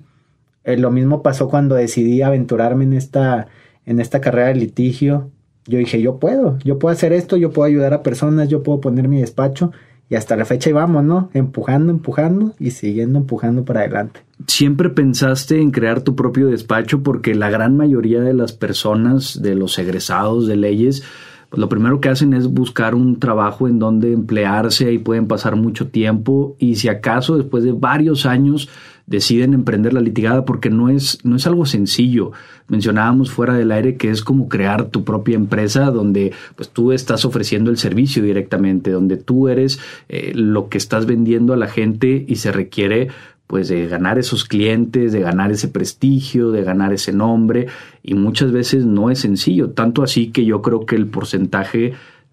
Eh, 0.64 0.76
lo 0.76 0.90
mismo 0.90 1.22
pasó 1.22 1.48
cuando 1.48 1.74
decidí 1.74 2.22
aventurarme 2.22 2.84
en 2.84 2.92
esta, 2.92 3.48
en 3.84 4.00
esta 4.00 4.20
carrera 4.20 4.48
de 4.48 4.56
litigio. 4.56 5.30
Yo 5.66 5.78
dije, 5.78 6.00
yo 6.00 6.18
puedo, 6.18 6.58
yo 6.64 6.78
puedo 6.78 6.92
hacer 6.92 7.12
esto, 7.12 7.36
yo 7.36 7.50
puedo 7.50 7.66
ayudar 7.66 7.94
a 7.94 8.02
personas, 8.02 8.48
yo 8.48 8.62
puedo 8.62 8.80
poner 8.80 9.08
mi 9.08 9.20
despacho 9.20 9.72
y 10.12 10.14
hasta 10.14 10.36
la 10.36 10.44
fecha 10.44 10.68
íbamos, 10.68 11.04
¿no? 11.04 11.30
Empujando, 11.32 11.90
empujando 11.90 12.52
y 12.58 12.72
siguiendo 12.72 13.18
empujando 13.18 13.64
para 13.64 13.80
adelante. 13.80 14.20
¿Siempre 14.46 14.90
pensaste 14.90 15.60
en 15.60 15.70
crear 15.70 16.02
tu 16.02 16.16
propio 16.16 16.48
despacho? 16.48 17.02
Porque 17.02 17.34
la 17.34 17.48
gran 17.48 17.76
mayoría 17.76 18.20
de 18.20 18.34
las 18.34 18.52
personas, 18.52 19.40
de 19.40 19.54
los 19.54 19.78
egresados 19.78 20.46
de 20.46 20.56
leyes, 20.56 21.02
pues 21.48 21.60
lo 21.60 21.68
primero 21.68 22.00
que 22.00 22.08
hacen 22.08 22.34
es 22.34 22.48
buscar 22.48 22.94
un 22.94 23.20
trabajo 23.20 23.68
en 23.68 23.78
donde 23.78 24.12
emplearse 24.12 24.92
y 24.92 24.98
pueden 24.98 25.28
pasar 25.28 25.54
mucho 25.56 25.88
tiempo 25.88 26.56
y 26.58 26.76
si 26.76 26.88
acaso 26.88 27.36
después 27.36 27.62
de 27.62 27.72
varios 27.72 28.26
años 28.26 28.68
deciden 29.06 29.54
emprender 29.54 29.92
la 29.92 30.00
litigada 30.00 30.44
porque 30.44 30.70
no 30.70 30.88
es, 30.88 31.18
no 31.24 31.36
es 31.36 31.46
algo 31.46 31.66
sencillo. 31.66 32.32
Mencionábamos 32.68 33.30
fuera 33.30 33.54
del 33.54 33.72
aire 33.72 33.96
que 33.96 34.10
es 34.10 34.22
como 34.22 34.48
crear 34.48 34.86
tu 34.86 35.04
propia 35.04 35.36
empresa 35.36 35.90
donde 35.90 36.32
pues 36.56 36.70
tú 36.70 36.92
estás 36.92 37.24
ofreciendo 37.24 37.70
el 37.70 37.76
servicio 37.76 38.22
directamente, 38.22 38.90
donde 38.90 39.16
tú 39.16 39.48
eres 39.48 39.80
eh, 40.08 40.32
lo 40.34 40.68
que 40.68 40.78
estás 40.78 41.06
vendiendo 41.06 41.52
a 41.52 41.56
la 41.56 41.68
gente 41.68 42.24
y 42.26 42.36
se 42.36 42.52
requiere 42.52 43.08
pues 43.46 43.68
de 43.68 43.86
ganar 43.86 44.18
esos 44.18 44.44
clientes, 44.44 45.12
de 45.12 45.20
ganar 45.20 45.52
ese 45.52 45.68
prestigio, 45.68 46.52
de 46.52 46.64
ganar 46.64 46.94
ese 46.94 47.12
nombre 47.12 47.66
y 48.02 48.14
muchas 48.14 48.50
veces 48.50 48.86
no 48.86 49.10
es 49.10 49.18
sencillo, 49.18 49.72
tanto 49.72 50.02
así 50.02 50.30
que 50.30 50.46
yo 50.46 50.62
creo 50.62 50.86
que 50.86 50.96
el 50.96 51.06
porcentaje 51.06 51.92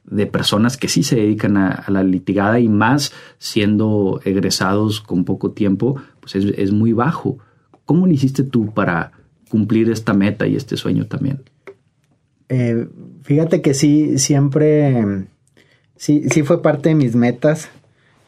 de 0.10 0.26
personas 0.26 0.78
que 0.78 0.88
sí 0.88 1.04
se 1.04 1.16
dedican 1.16 1.58
a, 1.58 1.86
la 1.88 2.04
litigada 2.04 2.60
y 2.60 2.68
más 2.68 3.14
siendo 3.38 4.22
egresados 4.26 5.02
con 5.02 5.26
poco 5.26 5.52
tiempo, 5.52 6.02
pues 6.20 6.36
es, 6.36 6.72
muy 6.72 6.94
bajo. 6.94 7.38
¿Cómo 7.86 8.08
lo 8.08 8.14
hiciste 8.14 8.44
tú 8.44 8.74
para 8.74 9.12
cumplir 9.50 9.90
esta 9.90 10.14
meta 10.14 10.48
y 10.48 10.56
este 10.56 10.78
sueño 10.78 11.08
también? 11.08 11.44
Eh, 12.50 12.88
fíjate 13.24 13.62
que 13.62 13.74
sí, 13.74 14.18
siempre, 14.18 15.28
sí, 15.96 16.24
sí 16.30 16.44
fue 16.44 16.62
parte 16.62 16.90
de 16.90 16.96
mis 16.96 17.16
metas 17.16 17.70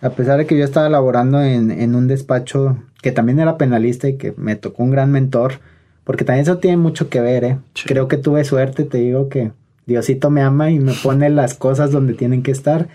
a 0.02 0.10
pesar 0.10 0.40
de 0.40 0.46
que 0.46 0.58
yo 0.58 0.66
estaba 0.66 0.90
laborando 0.90 1.42
en, 1.42 1.96
un 1.96 2.08
despacho 2.08 2.78
que 3.02 3.12
también 3.12 3.40
era 3.40 3.58
penalista 3.58 4.10
y 4.10 4.18
que 4.18 4.34
me 4.36 4.56
tocó 4.56 4.84
un 4.84 4.92
gran 4.92 5.12
mentor, 5.12 5.60
porque 6.04 6.26
también 6.26 6.44
eso 6.44 6.58
tiene 6.58 6.78
mucho 6.78 7.08
que 7.08 7.22
ver, 7.22 7.44
¿eh? 7.44 7.58
Creo 7.86 8.08
que 8.08 8.18
tuve 8.18 8.44
suerte, 8.44 8.84
te 8.84 8.98
digo 8.98 9.30
que 9.30 9.52
Diosito 9.92 10.30
me 10.30 10.42
ama 10.42 10.72
y 10.72 10.80
me 10.80 10.94
pone 10.94 11.30
las 11.30 11.54
cosas 11.54 11.92
donde 11.92 12.14
tienen 12.14 12.44
que 12.44 12.52
estar. 12.52 12.90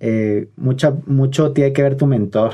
Eh, 0.00 0.48
mucho 0.56 1.52
tiene 1.52 1.72
que 1.72 1.82
ver 1.82 1.96
tu 1.96 2.06
mentor, 2.06 2.52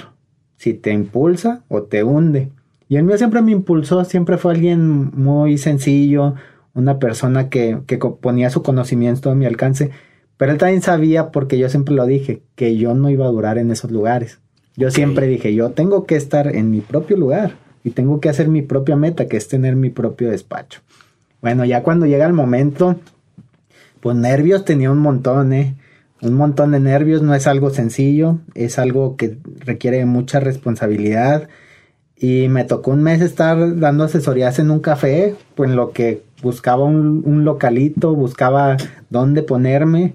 si 0.57 0.75
te 0.75 0.92
impulsa 0.92 1.64
o 1.68 1.83
te 1.83 2.05
hunde. 2.05 2.51
Y 2.88 2.96
el 2.96 3.05
mío 3.05 3.18
siempre 3.18 3.42
me 3.42 3.53
impulsó, 3.53 4.05
siempre 4.05 4.37
fue 4.37 4.53
alguien 4.53 5.11
muy 5.14 5.59
sencillo, 5.59 6.35
una 6.75 6.99
persona 6.99 7.49
que, 7.49 7.79
que 7.87 7.99
ponía 7.99 8.51
su 8.51 8.62
conocimiento 8.62 9.31
a 9.31 9.35
mi 9.35 9.46
alcance 9.46 9.90
pero 10.37 10.53
él 10.53 10.59
también 10.59 10.83
sabía, 10.83 11.31
porque 11.31 11.59
yo 11.59 11.68
siempre 11.68 11.94
lo 11.94 12.07
dije, 12.07 12.42
que 12.55 12.77
yo 12.77 12.94
no 12.94 13.09
iba 13.09 13.27
a 13.27 13.31
durar 13.31 13.59
en 13.59 13.70
esos 13.70 13.90
lugares. 13.90 14.38
Yo 14.77 14.90
siempre 14.90 15.27
dije, 15.27 15.55
yo 15.55 15.70
tengo 15.70 16.05
que 16.05 16.16
estar 16.16 16.55
en 16.55 16.70
mi 16.70 16.83
propio 16.83 17.16
lugar 17.16 17.55
y 17.83 17.90
tengo 17.90 18.20
que 18.20 18.29
hacer 18.29 18.49
mi 18.49 18.61
propia 18.61 18.96
meta, 18.96 19.27
que 19.27 19.38
es 19.38 19.49
tener 19.49 19.77
mi 19.77 19.88
propio 19.88 20.31
despacho. 20.31 20.81
Bueno, 21.40 21.64
ya 21.64 21.83
cuando 21.83 22.05
llega 22.05 22.27
el 22.27 22.35
momento, 22.35 22.96
pues 24.00 24.16
nervios 24.16 24.64
tenía 24.64 24.90
un 24.90 24.98
montón, 24.98 25.52
¿eh? 25.52 25.74
Un 26.22 26.35
montón 26.35 26.72
de 26.72 26.80
nervios, 26.80 27.22
no 27.22 27.35
es 27.35 27.46
algo 27.46 27.70
sencillo, 27.70 28.38
es 28.54 28.78
algo 28.78 29.16
que 29.16 29.38
requiere 29.61 30.04
mucha 30.06 30.40
responsabilidad. 30.40 31.48
Y 32.18 32.48
me 32.48 32.64
tocó 32.64 32.92
un 32.92 33.02
mes 33.02 33.20
estar 33.20 33.78
dando 33.78 34.04
asesorías 34.04 34.59
en 34.59 34.70
un 34.70 34.80
café, 34.80 35.35
pues 35.54 35.70
en 35.70 35.76
lo 35.76 35.92
que 35.92 36.22
buscaba 36.42 36.85
un, 36.85 37.22
un 37.26 37.44
localito, 37.44 38.14
buscaba 38.14 38.76
dónde 39.11 39.42
ponerme 39.42 40.14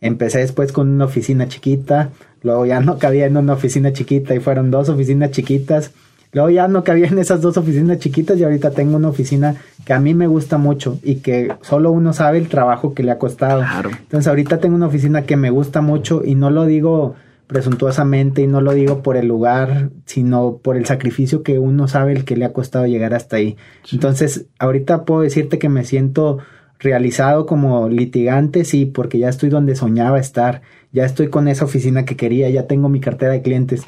Empecé 0.00 0.38
después 0.38 0.70
con 0.70 0.88
una 0.88 1.06
oficina 1.06 1.48
chiquita, 1.48 2.10
luego 2.42 2.66
ya 2.66 2.80
no 2.80 2.98
cabía 2.98 3.26
en 3.26 3.36
una 3.36 3.54
oficina 3.54 3.92
chiquita 3.92 4.34
y 4.34 4.40
fueron 4.40 4.70
dos 4.70 4.88
oficinas 4.88 5.32
chiquitas. 5.32 5.90
Luego 6.32 6.50
ya 6.50 6.68
no 6.68 6.84
cabía 6.84 7.06
en 7.06 7.18
esas 7.18 7.40
dos 7.40 7.56
oficinas 7.56 7.98
chiquitas 7.98 8.38
y 8.38 8.44
ahorita 8.44 8.70
tengo 8.72 8.96
una 8.96 9.08
oficina 9.08 9.56
que 9.88 9.94
a 9.94 10.00
mí 10.00 10.12
me 10.12 10.26
gusta 10.26 10.58
mucho 10.58 10.98
y 11.02 11.20
que 11.20 11.50
solo 11.62 11.90
uno 11.90 12.12
sabe 12.12 12.36
el 12.36 12.48
trabajo 12.48 12.92
que 12.92 13.02
le 13.02 13.10
ha 13.10 13.16
costado. 13.16 13.64
Entonces 13.88 14.28
ahorita 14.28 14.58
tengo 14.58 14.76
una 14.76 14.88
oficina 14.88 15.22
que 15.22 15.38
me 15.38 15.48
gusta 15.48 15.80
mucho 15.80 16.20
y 16.22 16.34
no 16.34 16.50
lo 16.50 16.66
digo 16.66 17.14
presuntuosamente 17.46 18.42
y 18.42 18.46
no 18.46 18.60
lo 18.60 18.74
digo 18.74 19.02
por 19.02 19.16
el 19.16 19.28
lugar, 19.28 19.88
sino 20.04 20.58
por 20.58 20.76
el 20.76 20.84
sacrificio 20.84 21.42
que 21.42 21.58
uno 21.58 21.88
sabe 21.88 22.12
el 22.12 22.26
que 22.26 22.36
le 22.36 22.44
ha 22.44 22.52
costado 22.52 22.86
llegar 22.86 23.14
hasta 23.14 23.36
ahí. 23.36 23.56
Entonces 23.90 24.44
ahorita 24.58 25.06
puedo 25.06 25.22
decirte 25.22 25.58
que 25.58 25.70
me 25.70 25.84
siento 25.84 26.36
realizado 26.78 27.46
como 27.46 27.88
litigante, 27.88 28.66
sí, 28.66 28.84
porque 28.84 29.18
ya 29.18 29.30
estoy 29.30 29.48
donde 29.48 29.74
soñaba 29.74 30.18
estar, 30.18 30.60
ya 30.92 31.06
estoy 31.06 31.28
con 31.28 31.48
esa 31.48 31.64
oficina 31.64 32.04
que 32.04 32.14
quería, 32.14 32.50
ya 32.50 32.66
tengo 32.66 32.90
mi 32.90 33.00
cartera 33.00 33.32
de 33.32 33.40
clientes. 33.40 33.84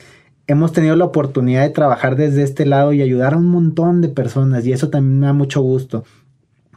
Hemos 0.51 0.73
tenido 0.73 0.97
la 0.97 1.05
oportunidad 1.05 1.63
de 1.63 1.71
trabajar 1.71 2.17
desde 2.17 2.43
este 2.43 2.67
lado 2.67 2.93
y 2.93 3.03
ayudar 3.03 3.35
a 3.35 3.37
un 3.37 3.47
montón 3.47 4.01
de 4.01 4.09
personas 4.09 4.67
y 4.67 4.73
eso 4.73 4.91
también 4.91 5.21
me 5.21 5.27
da 5.27 5.33
mucho 5.33 5.61
gusto. 5.61 6.03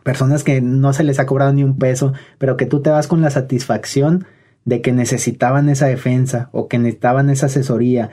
Personas 0.03 0.43
que 0.43 0.61
no 0.61 0.93
se 0.93 1.03
les 1.03 1.17
ha 1.17 1.25
cobrado 1.25 1.53
ni 1.53 1.63
un 1.63 1.79
peso, 1.79 2.13
pero 2.37 2.55
que 2.55 2.67
tú 2.67 2.83
te 2.83 2.91
vas 2.91 3.07
con 3.07 3.23
la 3.23 3.31
satisfacción 3.31 4.25
de 4.63 4.81
que 4.81 4.91
necesitaban 4.91 5.69
esa 5.69 5.87
defensa 5.87 6.49
o 6.51 6.67
que 6.67 6.77
necesitaban 6.77 7.31
esa 7.31 7.47
asesoría 7.47 8.11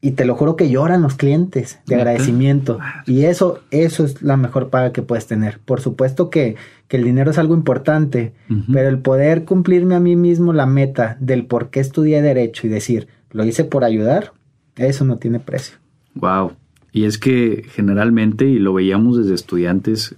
y 0.00 0.12
te 0.12 0.24
lo 0.24 0.36
juro 0.36 0.54
que 0.54 0.70
lloran 0.70 1.02
los 1.02 1.16
clientes 1.16 1.80
de 1.86 1.96
agradecimiento. 1.96 2.78
Y 3.06 3.24
eso, 3.24 3.58
eso 3.72 4.04
es 4.04 4.22
la 4.22 4.36
mejor 4.36 4.70
paga 4.70 4.92
que 4.92 5.02
puedes 5.02 5.26
tener. 5.26 5.58
Por 5.58 5.80
supuesto 5.80 6.30
que, 6.30 6.54
que 6.86 6.96
el 6.96 7.02
dinero 7.02 7.32
es 7.32 7.38
algo 7.38 7.54
importante, 7.54 8.34
pero 8.72 8.88
el 8.88 9.00
poder 9.00 9.44
cumplirme 9.44 9.96
a 9.96 10.00
mí 10.00 10.14
mismo 10.14 10.52
la 10.52 10.66
meta 10.66 11.16
del 11.18 11.44
por 11.44 11.70
qué 11.70 11.80
estudié 11.80 12.22
Derecho 12.22 12.68
y 12.68 12.70
decir, 12.70 13.08
lo 13.32 13.44
hice 13.44 13.64
por 13.64 13.82
ayudar, 13.82 14.35
eso 14.76 15.04
no 15.04 15.18
tiene 15.18 15.40
precio. 15.40 15.76
Wow. 16.14 16.52
Y 16.92 17.04
es 17.04 17.18
que 17.18 17.66
generalmente, 17.72 18.46
y 18.46 18.58
lo 18.58 18.72
veíamos 18.72 19.18
desde 19.18 19.34
estudiantes, 19.34 20.14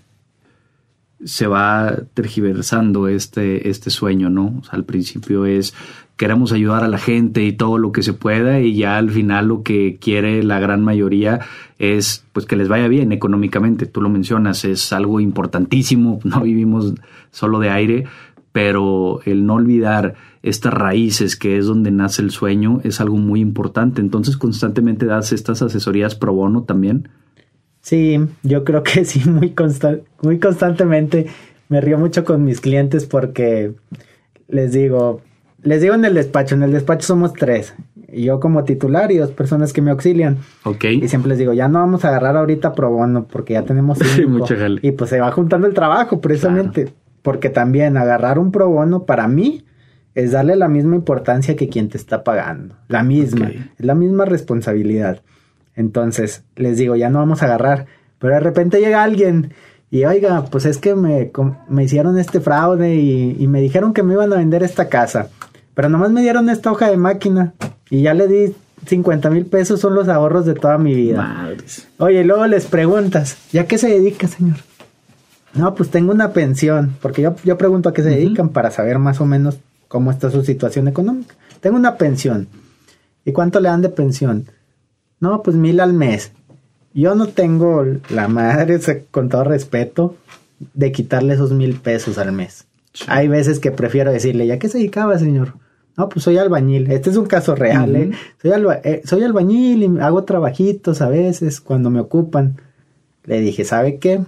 se 1.25 1.47
va 1.47 1.97
tergiversando 2.15 3.09
este, 3.09 3.69
este 3.69 3.91
sueño, 3.91 4.31
¿no? 4.31 4.63
Al 4.71 4.85
principio 4.85 5.47
es 5.47 5.75
queremos 6.19 6.51
ayudar 6.53 6.83
a 6.83 6.89
la 6.89 6.99
gente 6.99 7.45
y 7.45 7.53
todo 7.53 7.79
lo 7.79 7.93
que 7.93 8.03
se 8.03 8.13
pueda 8.13 8.61
y 8.61 8.75
ya 8.75 8.99
al 8.99 9.11
final 9.11 9.47
lo 9.47 9.63
que 9.63 9.99
quiere 10.01 10.43
la 10.43 10.59
gran 10.59 10.83
mayoría 10.83 11.41
es 11.79 12.25
pues 12.33 12.45
que 12.45 12.57
les 12.57 12.69
vaya 12.69 12.89
bien 12.89 13.13
económicamente. 13.13 13.87
Tú 13.87 14.03
lo 14.03 14.09
mencionas, 14.09 14.65
es 14.65 14.93
algo 14.93 15.21
importantísimo, 15.21 16.21
no 16.25 16.43
vivimos 16.43 16.95
solo 17.31 17.61
de 17.61 17.71
aire, 17.71 18.05
pero 18.53 19.21
el 19.25 19.47
no 19.47 19.55
olvidar 19.55 20.17
estas 20.49 20.73
raíces 20.73 21.37
que 21.37 21.59
es 21.59 21.67
donde 21.67 21.91
nace 21.91 22.23
el 22.23 22.31
sueño 22.31 22.81
es 22.85 23.01
algo 23.01 23.17
muy 23.17 23.41
importante. 23.41 24.01
Entonces 24.01 24.37
constantemente 24.37 25.07
das 25.07 25.33
estas 25.33 25.63
asesorías 25.63 26.15
pro 26.15 26.33
bono 26.33 26.63
también. 26.63 27.09
Sí, 27.81 28.19
yo 28.43 28.65
creo 28.65 28.83
que 28.83 29.05
sí, 29.07 29.29
muy, 29.29 29.55
muy 30.23 30.39
constantemente. 30.39 31.27
Me 31.69 31.81
río 31.81 31.99
mucho 31.99 32.25
con 32.25 32.45
mis 32.45 32.61
clientes 32.61 33.07
porque 33.07 33.75
les 34.49 34.73
digo, 34.73 35.21
les 35.63 35.83
digo 35.83 35.95
en 35.95 36.05
el 36.05 36.15
despacho, 36.15 36.55
en 36.55 36.63
el 36.63 36.73
despacho 36.73 37.07
somos 37.07 37.33
tres. 37.35 37.75
Y 38.11 38.25
yo 38.25 38.41
como 38.41 38.65
titular 38.65 39.13
y 39.13 39.19
dos 39.19 39.33
personas 39.33 39.75
que 39.75 39.83
me 39.83 39.91
auxilian. 39.91 40.39
Ok. 40.65 40.85
Y 40.85 41.09
siempre 41.09 41.29
les 41.29 41.39
digo, 41.39 41.53
ya 41.53 41.69
no 41.69 41.81
vamos 41.81 42.05
a 42.05 42.09
agarrar 42.09 42.37
ahorita 42.37 42.73
pro 42.73 42.91
bono 42.91 43.27
porque 43.27 43.53
ya 43.53 43.65
tenemos 43.65 43.99
cinco. 44.17 44.47
y 44.81 44.93
pues 44.93 45.11
se 45.11 45.21
va 45.21 45.31
juntando 45.31 45.67
el 45.67 45.75
trabajo 45.75 46.21
precisamente. 46.21 46.93
Porque 47.21 47.51
también 47.51 47.99
agarrar 47.99 48.39
un 48.39 48.51
pro 48.51 48.71
bono 48.71 49.05
para 49.05 49.29
mí 49.29 49.65
es 50.19 50.33
darle 50.33 50.57
la 50.57 50.67
misma 50.67 50.97
importancia 50.97 51.55
que 51.55 51.69
quien 51.69 51.89
te 51.89 51.97
está 51.97 52.25
pagando. 52.25 52.75
La 52.89 53.05
misma. 53.05 53.53
Es 53.79 53.87
la 53.87 53.95
misma 53.95 54.25
responsabilidad. 54.25 55.21
Entonces 55.77 56.43
les 56.57 56.77
digo, 56.77 56.97
ya 56.97 57.09
no 57.09 57.21
vamos 57.21 57.41
a 57.41 57.47
agarrar. 57.47 57.87
Pero 58.19 58.35
de 58.35 58.41
repente 58.41 58.81
llega 58.81 59.05
alguien 59.05 59.53
y 59.93 60.07
oiga, 60.07 60.45
pues 60.47 60.67
es 60.67 60.79
que 60.79 60.97
me, 60.97 61.31
me 61.69 61.85
hicieron 61.85 62.19
este 62.19 62.41
fraude 62.41 62.97
y, 62.97 63.37
y, 63.39 63.47
me 63.47 63.61
dijeron 63.61 63.95
que 63.95 64.03
me 64.03 64.15
iban 64.15 64.33
a 64.33 64.39
vender 64.39 64.65
esta 64.65 64.89
casa. 64.89 65.29
Pero 65.75 65.89
nomás 65.89 66.11
me 66.11 66.21
dieron 66.21 66.51
esta 66.51 66.73
hoja 66.73 66.91
de 66.91 66.97
máquina 66.97 67.55
y 67.89 68.03
ya 68.03 68.13
le 68.13 68.27
di 68.27 68.57
50 68.87 69.31
mil 69.31 69.47
pesos, 69.47 69.79
son 69.79 69.95
los 69.95 70.09
ahorros 70.09 70.45
de 70.47 70.55
toda 70.55 70.79
mi 70.79 70.95
vida. 70.95 71.23
Madres. 71.23 71.87
Oye, 71.99 72.25
luego 72.25 72.45
les 72.49 72.67
preguntas, 72.67 73.39
¿ya 73.53 73.67
qué 73.67 73.79
se 73.79 73.89
dedica, 73.89 74.27
señor? 74.27 74.57
No, 75.55 75.77
pues 75.77 75.91
tengo 75.91 76.11
una 76.13 76.33
pensión, 76.33 76.97
porque 77.01 77.23
yo, 77.23 77.37
yo 77.45 77.57
pregunto 77.57 77.89
a 77.89 77.93
qué 77.93 78.03
se 78.03 78.11
dedican 78.11 78.49
para 78.49 78.73
saber 78.73 78.99
más 78.99 79.21
o 79.21 79.27
menos 79.27 79.61
cómo 79.89 80.11
está 80.11 80.31
su 80.31 80.45
situación 80.45 80.87
económica. 80.87 81.35
Tengo 81.61 81.77
una 81.77 81.97
pensión. 81.97 82.49
¿Y 83.25 83.33
cuánto 83.33 83.61
le 83.61 83.69
dan 83.69 83.83
de 83.83 83.89
pensión? 83.89 84.47
No, 85.21 85.43
pues 85.43 85.57
mil 85.57 85.81
al 85.81 85.93
mes. 85.93 86.33
Yo 86.95 87.15
no 87.15 87.27
tengo 87.27 87.85
la 88.11 88.29
madre, 88.29 88.81
con 89.11 89.29
todo 89.29 89.45
respeto, 89.45 90.17
de 90.75 90.93
quitarle 90.93 91.35
esos 91.35 91.53
mil 91.53 91.75
pesos 91.75 92.19
al 92.19 92.33
mes. 92.33 92.67
Hay 93.07 93.29
veces 93.29 93.61
que 93.61 93.71
prefiero 93.71 94.13
decirle, 94.13 94.47
¿ya 94.47 94.59
qué 94.59 94.69
se 94.69 94.79
dedicaba, 94.79 95.19
señor? 95.19 95.55
No, 95.97 96.09
pues 96.09 96.25
soy 96.25 96.39
albañil. 96.39 96.91
Este 96.91 97.11
es 97.11 97.17
un 97.17 97.27
caso 97.27 97.55
real, 97.55 97.95
¿eh? 97.97 98.11
Soy, 98.41 98.53
eh, 98.85 99.03
soy 99.05 99.25
albañil 99.25 99.83
y 99.83 100.01
hago 100.01 100.25
trabajitos 100.25 101.03
a 101.03 101.09
veces 101.09 101.61
cuando 101.61 101.91
me 101.91 102.01
ocupan. 102.01 102.61
Le 103.25 103.41
dije, 103.41 103.65
¿sabe 103.65 103.99
qué? 103.99 104.21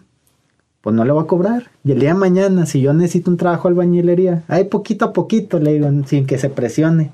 Pues 0.81 0.97
no 0.97 1.05
le 1.05 1.13
voy 1.13 1.25
a 1.25 1.27
cobrar. 1.27 1.71
Y 1.85 1.93
el 1.93 2.01
día 2.01 2.11
de 2.11 2.19
mañana, 2.19 2.67
si 2.67 2.81
yo 2.81 2.95
necesito 2.95 3.31
un 3.31 3.37
trabajo 3.37 3.69
albañilería, 3.69 4.45
ahí 4.49 4.65
poquito 4.65 5.05
a 5.05 5.13
poquito, 5.13 5.59
le 5.59 5.75
digo, 5.75 5.89
sin 6.07 6.27
que 6.27 6.39
se 6.39 6.49
presione. 6.49 7.13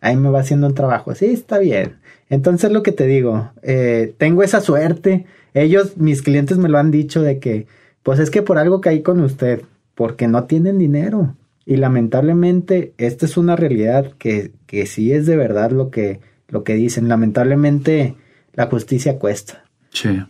Ahí 0.00 0.16
me 0.16 0.30
va 0.30 0.40
haciendo 0.40 0.66
un 0.66 0.74
trabajo. 0.74 1.14
Sí, 1.14 1.26
está 1.26 1.58
bien. 1.58 1.96
Entonces 2.28 2.70
lo 2.72 2.82
que 2.82 2.92
te 2.92 3.06
digo, 3.06 3.50
eh, 3.62 4.14
tengo 4.18 4.42
esa 4.42 4.60
suerte. 4.60 5.26
Ellos, 5.54 5.96
mis 5.96 6.22
clientes 6.22 6.58
me 6.58 6.68
lo 6.68 6.78
han 6.78 6.90
dicho 6.90 7.22
de 7.22 7.38
que, 7.38 7.66
pues 8.02 8.18
es 8.18 8.30
que 8.30 8.42
por 8.42 8.58
algo 8.58 8.80
caí 8.80 9.02
con 9.02 9.20
usted, 9.20 9.62
porque 9.94 10.28
no 10.28 10.44
tienen 10.44 10.78
dinero. 10.78 11.34
Y 11.64 11.76
lamentablemente, 11.76 12.92
esta 12.98 13.26
es 13.26 13.36
una 13.36 13.56
realidad 13.56 14.12
que, 14.18 14.52
que 14.66 14.86
sí 14.86 15.12
es 15.12 15.26
de 15.26 15.36
verdad 15.36 15.70
lo 15.70 15.90
que, 15.90 16.20
lo 16.48 16.64
que 16.64 16.74
dicen. 16.74 17.08
Lamentablemente, 17.08 18.14
la 18.52 18.66
justicia 18.66 19.18
cuesta. 19.18 19.65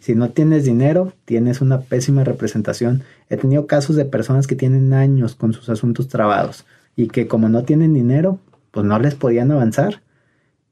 Si 0.00 0.14
no 0.14 0.30
tienes 0.30 0.64
dinero, 0.64 1.12
tienes 1.24 1.60
una 1.60 1.80
pésima 1.80 2.24
representación. 2.24 3.02
He 3.28 3.36
tenido 3.36 3.66
casos 3.66 3.96
de 3.96 4.04
personas 4.04 4.46
que 4.46 4.54
tienen 4.54 4.92
años 4.92 5.34
con 5.34 5.52
sus 5.52 5.68
asuntos 5.68 6.08
trabados 6.08 6.64
y 6.94 7.08
que 7.08 7.26
como 7.26 7.48
no 7.48 7.64
tienen 7.64 7.92
dinero, 7.92 8.38
pues 8.70 8.86
no 8.86 8.98
les 8.98 9.14
podían 9.14 9.50
avanzar. 9.50 10.02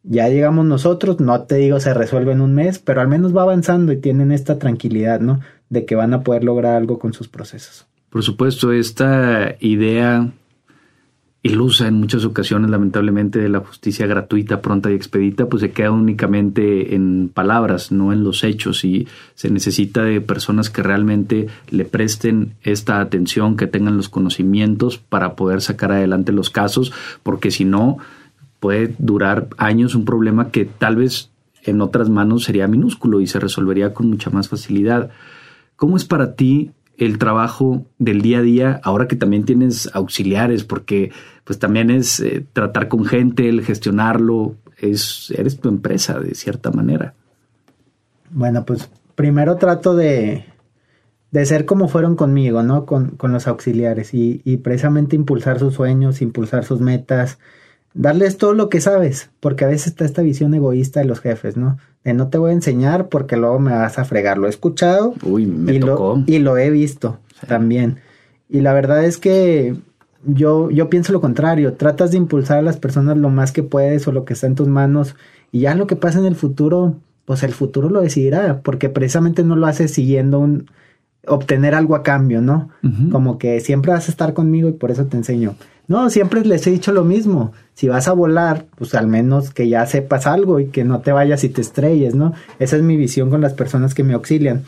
Ya 0.03 0.29
llegamos 0.29 0.67
nosotros, 0.67 1.19
no 1.19 1.43
te 1.43 1.57
digo 1.57 1.81
se 1.81 1.95
resuelve 1.95 2.33
en 2.33 2.41
un 2.41 2.55
mes, 2.55 2.79
pero 2.79 3.01
al 3.01 3.09
menos 3.09 3.37
va 3.37 3.43
avanzando 3.43 3.93
y 3.93 3.97
tienen 3.97 4.33
esta 4.33 4.59
tranquilidad, 4.59 5.21
¿no? 5.21 5.41
De 5.71 5.87
que 5.87 5.95
van 5.95 6.13
a 6.13 6.23
poder 6.23 6.45
lograr 6.45 6.77
algo 6.77 6.99
con 6.99 7.15
sus 7.15 7.29
procesos. 7.29 7.87
Por 8.11 8.23
supuesto, 8.23 8.73
esta 8.73 9.57
idea 9.61 10.31
ilusa 11.45 11.87
en 11.89 12.01
muchas 12.01 12.25
ocasiones, 12.25 12.71
lamentablemente, 12.71 13.39
de 13.39 13.51
la 13.51 13.61
justicia 13.61 14.07
gratuita, 14.07 14.63
pronta 14.63 14.91
y 14.91 14.95
expedita, 14.95 15.47
pues 15.47 15.61
se 15.61 15.73
queda 15.73 15.91
únicamente 15.91 16.95
en 16.95 17.31
palabras, 17.33 17.93
no 17.93 18.15
en 18.15 18.25
los 18.25 18.45
hechos, 18.45 18.83
y 18.83 19.07
se 19.35 19.51
necesita 19.51 20.03
de 20.03 20.23
personas 20.23 20.71
que 20.71 20.83
realmente 20.83 21.49
le 21.69 21.85
presten 21.85 22.55
esta 22.63 22.99
atención, 22.99 23.59
que 23.59 23.67
tengan 23.67 23.99
los 23.99 24.09
conocimientos 24.09 24.97
para 24.97 25.37
poder 25.37 25.61
sacar 25.61 25.93
adelante 25.93 26.33
los 26.33 26.49
casos, 26.49 26.95
porque 27.23 27.51
si 27.51 27.67
no, 27.67 27.99
puede 28.59 28.95
durar 28.99 29.49
años 29.59 29.95
un 29.95 30.07
problema 30.07 30.51
que 30.51 30.65
tal 30.65 30.97
vez 30.97 31.31
en 31.63 31.83
otras 31.83 32.09
manos 32.09 32.45
sería 32.45 32.69
minúsculo 32.69 33.21
y 33.21 33.27
se 33.27 33.39
resolvería 33.39 33.93
con 33.93 34.09
mucha 34.09 34.31
más 34.31 34.49
facilidad. 34.49 35.11
¿Cómo 35.77 35.99
es 35.99 36.07
para 36.07 36.37
ti 36.37 36.71
el 36.97 37.19
trabajo 37.19 37.85
del 37.99 38.23
día 38.23 38.39
a 38.39 38.43
día, 38.43 38.81
ahora 38.83 39.09
que 39.09 39.17
también 39.17 39.45
tienes 39.45 39.91
auxiliares, 39.95 40.65
porque 40.65 41.13
pues 41.45 41.59
también 41.59 41.91
es 41.91 42.21
eh, 42.21 42.45
tratar 42.53 42.89
con 42.89 43.05
gente, 43.05 43.49
el 43.49 43.63
gestionarlo, 43.63 44.57
es, 44.79 45.33
eres 45.37 45.61
tu 45.61 45.69
empresa 45.69 46.19
de 46.19 46.35
cierta 46.35 46.71
manera. 46.71 47.15
Bueno, 48.31 48.65
pues 48.65 48.91
primero 49.15 49.57
trato 49.57 49.95
de, 49.95 50.45
de 51.31 51.47
ser 51.47 51.67
como 51.67 51.89
fueron 51.89 52.17
conmigo, 52.17 52.63
¿no? 52.63 52.87
Con, 52.87 53.11
con 53.11 53.33
los 53.33 53.47
auxiliares 53.47 54.15
y, 54.15 54.41
y, 54.45 54.59
precisamente 54.59 55.17
impulsar 55.17 55.59
sus 55.59 55.75
sueños, 55.75 56.23
impulsar 56.23 56.65
sus 56.65 56.81
metas, 56.81 57.39
darles 57.93 58.39
todo 58.39 58.55
lo 58.55 58.69
que 58.69 58.81
sabes, 58.81 59.31
porque 59.41 59.65
a 59.65 59.69
veces 59.69 59.89
está 59.89 60.05
esta 60.05 60.23
visión 60.23 60.55
egoísta 60.55 61.01
de 61.01 61.07
los 61.07 61.21
jefes, 61.21 61.57
¿no? 61.57 61.79
De 62.03 62.13
no 62.13 62.29
te 62.29 62.39
voy 62.39 62.51
a 62.51 62.55
enseñar 62.55 63.09
porque 63.09 63.37
luego 63.37 63.61
me 63.61 63.73
vas 63.73 63.99
a 63.99 64.05
fregar. 64.05 64.39
Lo 64.39 64.47
he 64.47 64.51
escuchado 64.51 65.15
Uy, 65.23 65.47
me 65.47 65.75
y, 65.75 65.81
tocó. 65.81 66.17
Lo, 66.17 66.25
y 66.27 66.39
lo 66.39 66.59
he 66.59 66.71
visto 66.71 67.19
también. 67.47 67.99
Y 68.49 68.61
la 68.61 68.73
verdad 68.73 69.05
es 69.05 69.19
que 69.19 69.77
yo, 70.27 70.71
yo 70.71 70.89
pienso 70.91 71.13
lo 71.13 71.21
contrario, 71.21 71.75
tratas 71.75 72.11
de 72.11 72.19
impulsar 72.19 72.59
a 72.59 72.63
las 72.63 72.77
personas 72.77 73.17
lo 73.17 73.31
más 73.31 73.53
que 73.53 73.63
puedes 73.63 74.07
o 74.09 74.13
lo 74.13 74.25
que 74.25 74.35
está 74.35 74.47
en 74.47 74.55
tus 74.55 74.69
manos 74.69 75.17
y 75.53 75.61
ya 75.61 75.75
lo 75.75 75.87
que 75.87 75.97
pasa 75.97 76.19
en 76.19 76.27
el 76.27 76.35
futuro, 76.35 76.97
pues 77.25 77.43
el 77.43 77.53
futuro 77.53 77.91
lo 77.91 78.01
decidirá, 78.01 78.61
porque 78.63 78.89
precisamente 78.89 79.45
no 79.45 79.57
lo 79.57 79.67
haces 79.67 79.93
siguiendo 79.93 80.39
un 80.41 80.67
obtener 81.27 81.75
algo 81.75 81.95
a 81.95 82.03
cambio, 82.03 82.43
¿no? 82.43 82.69
Uh 82.83 82.89
-huh. 82.89 83.11
Como 83.11 83.39
que 83.39 83.61
siempre 83.61 83.93
vas 83.93 84.09
a 84.09 84.11
estar 84.11 84.35
conmigo 84.35 84.69
y 84.69 84.73
por 84.73 84.91
eso 84.91 85.07
te 85.07 85.17
enseño. 85.17 85.55
No, 85.87 86.09
siempre 86.11 86.45
les 86.45 86.67
he 86.67 86.71
dicho 86.71 86.93
lo 86.93 87.05
mismo. 87.05 87.53
Si 87.75 87.89
vas 87.89 88.09
a 88.09 88.13
volar, 88.13 88.67
pues 88.77 88.95
al 88.95 89.07
menos 89.07 89.51
que 89.53 89.69
ya 89.69 89.85
sepas 89.87 90.27
algo 90.27 90.61
y 90.61 90.67
que 90.67 90.85
no 90.85 91.01
te 91.01 91.13
vayas 91.13 91.45
y 91.45 91.51
te 91.51 91.61
estrelles, 91.61 92.15
¿no? 92.15 92.33
Esa 92.59 92.77
es 92.77 92.83
mi 92.83 92.97
visión 92.97 93.31
con 93.31 93.41
las 93.41 93.53
personas 93.53 93.95
que 93.95 94.03
me 94.05 94.15
auxilian. 94.15 94.63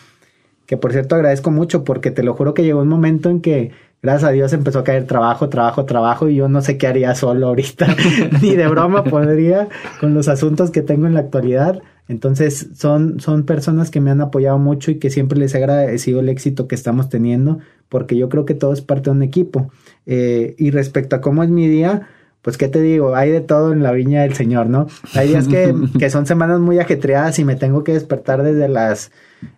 Que 0.66 0.76
por 0.76 0.92
cierto 0.92 1.14
agradezco 1.14 1.50
mucho 1.50 1.84
porque 1.84 2.10
te 2.10 2.22
lo 2.22 2.34
juro 2.34 2.52
que 2.52 2.64
llegó 2.64 2.82
un 2.82 2.88
momento 2.88 3.30
en 3.30 3.40
que 3.40 3.70
gracias 4.02 4.28
a 4.28 4.32
Dios 4.32 4.52
empezó 4.52 4.80
a 4.80 4.84
caer 4.84 5.06
trabajo, 5.06 5.48
trabajo, 5.48 5.84
trabajo 5.84 6.28
y 6.28 6.36
yo 6.36 6.48
no 6.48 6.62
sé 6.62 6.78
qué 6.78 6.86
haría 6.86 7.14
solo 7.14 7.48
ahorita. 7.48 7.86
Ni 8.42 8.56
de 8.56 8.68
broma 8.68 9.04
podría 9.04 9.68
con 10.00 10.14
los 10.14 10.28
asuntos 10.28 10.70
que 10.70 10.82
tengo 10.82 11.06
en 11.06 11.14
la 11.14 11.20
actualidad. 11.20 11.80
Entonces 12.08 12.68
son, 12.74 13.18
son 13.18 13.44
personas 13.44 13.90
que 13.90 14.00
me 14.00 14.10
han 14.10 14.20
apoyado 14.20 14.58
mucho 14.58 14.90
y 14.92 14.98
que 14.98 15.10
siempre 15.10 15.38
les 15.38 15.54
he 15.54 15.58
agradecido 15.58 16.20
el 16.20 16.28
éxito 16.28 16.68
que 16.68 16.76
estamos 16.76 17.08
teniendo 17.08 17.58
porque 17.88 18.16
yo 18.16 18.28
creo 18.28 18.44
que 18.44 18.54
todo 18.54 18.72
es 18.72 18.80
parte 18.80 19.10
de 19.10 19.16
un 19.16 19.22
equipo. 19.22 19.70
Eh, 20.06 20.54
y 20.58 20.70
respecto 20.70 21.16
a 21.16 21.20
cómo 21.20 21.42
es 21.42 21.50
mi 21.50 21.68
día, 21.68 22.08
pues 22.42 22.56
qué 22.56 22.68
te 22.68 22.80
digo, 22.80 23.16
hay 23.16 23.30
de 23.30 23.40
todo 23.40 23.72
en 23.72 23.82
la 23.82 23.92
viña 23.92 24.22
del 24.22 24.34
Señor, 24.34 24.68
¿no? 24.68 24.86
Hay 25.14 25.28
días 25.28 25.48
que, 25.48 25.74
que 25.98 26.10
son 26.10 26.26
semanas 26.26 26.60
muy 26.60 26.78
ajetreadas 26.78 27.38
y 27.38 27.44
me 27.44 27.56
tengo 27.56 27.84
que 27.84 27.92
despertar 27.92 28.42
desde 28.42 28.68
las 28.68 29.10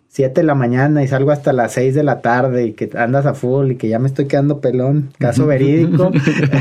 7 0.09 0.41
de 0.41 0.45
la 0.45 0.55
mañana 0.55 1.03
y 1.03 1.07
salgo 1.07 1.31
hasta 1.31 1.53
las 1.53 1.73
6 1.73 1.93
de 1.93 2.03
la 2.03 2.21
tarde 2.21 2.65
y 2.65 2.73
que 2.73 2.89
andas 2.97 3.27
a 3.27 3.35
full 3.35 3.71
y 3.71 3.75
que 3.75 3.89
ya 3.89 3.99
me 3.99 4.07
estoy 4.07 4.25
quedando 4.25 4.59
pelón, 4.59 5.11
caso 5.19 5.45
verídico. 5.45 6.11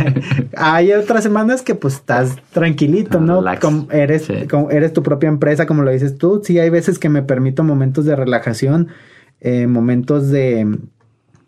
Hay 0.56 0.92
otras 0.92 1.22
semanas 1.22 1.62
que 1.62 1.74
pues 1.74 1.94
estás 1.94 2.36
tranquilito, 2.52 3.20
¿no? 3.20 3.42
Como 3.60 3.90
eres, 3.90 4.26
sí. 4.26 4.46
como 4.48 4.70
eres 4.70 4.92
tu 4.92 5.02
propia 5.02 5.28
empresa, 5.28 5.66
como 5.66 5.82
lo 5.82 5.90
dices 5.90 6.18
tú. 6.18 6.42
Sí, 6.44 6.58
hay 6.58 6.68
veces 6.68 6.98
que 6.98 7.08
me 7.08 7.22
permito 7.22 7.64
momentos 7.64 8.04
de 8.04 8.16
relajación, 8.16 8.88
eh, 9.40 9.66
momentos 9.66 10.28
de 10.28 10.78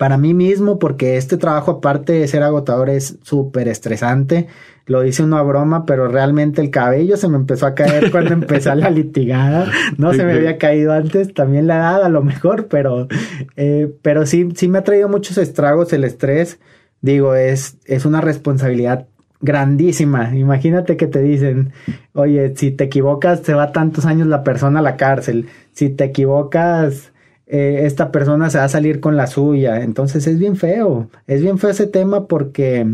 para 0.00 0.16
mí 0.16 0.32
mismo, 0.32 0.78
porque 0.78 1.18
este 1.18 1.36
trabajo, 1.36 1.72
aparte 1.72 2.14
de 2.14 2.26
ser 2.26 2.42
agotador, 2.42 2.88
es 2.88 3.18
súper 3.22 3.68
estresante. 3.68 4.46
Lo 4.86 5.02
dice 5.02 5.22
uno 5.22 5.36
a 5.36 5.42
broma, 5.42 5.84
pero 5.84 6.08
realmente 6.08 6.62
el 6.62 6.70
cabello 6.70 7.18
se 7.18 7.28
me 7.28 7.36
empezó 7.36 7.66
a 7.66 7.74
caer 7.74 8.10
cuando 8.10 8.32
empecé 8.32 8.74
la 8.76 8.88
litigada. 8.88 9.70
No 9.98 10.14
se 10.14 10.24
me 10.24 10.32
había 10.32 10.56
caído 10.56 10.94
antes, 10.94 11.34
también 11.34 11.66
la 11.66 11.76
edad 11.76 12.02
a 12.02 12.08
lo 12.08 12.22
mejor, 12.22 12.68
pero, 12.68 13.08
eh, 13.56 13.94
pero 14.00 14.24
sí, 14.24 14.48
sí 14.54 14.68
me 14.68 14.78
ha 14.78 14.84
traído 14.84 15.10
muchos 15.10 15.36
estragos 15.36 15.92
el 15.92 16.04
estrés. 16.04 16.58
Digo, 17.02 17.34
es, 17.34 17.76
es 17.84 18.06
una 18.06 18.22
responsabilidad 18.22 19.06
grandísima. 19.42 20.34
Imagínate 20.34 20.96
que 20.96 21.08
te 21.08 21.20
dicen, 21.20 21.74
oye, 22.14 22.56
si 22.56 22.70
te 22.70 22.84
equivocas, 22.84 23.40
se 23.40 23.52
va 23.52 23.72
tantos 23.72 24.06
años 24.06 24.28
la 24.28 24.44
persona 24.44 24.78
a 24.78 24.82
la 24.82 24.96
cárcel. 24.96 25.48
Si 25.74 25.90
te 25.90 26.04
equivocas, 26.04 27.12
eh, 27.52 27.84
esta 27.84 28.12
persona 28.12 28.48
se 28.48 28.58
va 28.58 28.64
a 28.64 28.68
salir 28.68 29.00
con 29.00 29.16
la 29.16 29.26
suya. 29.26 29.82
Entonces 29.82 30.26
es 30.28 30.38
bien 30.38 30.54
feo, 30.56 31.10
es 31.26 31.42
bien 31.42 31.58
feo 31.58 31.70
ese 31.70 31.88
tema 31.88 32.28
porque 32.28 32.86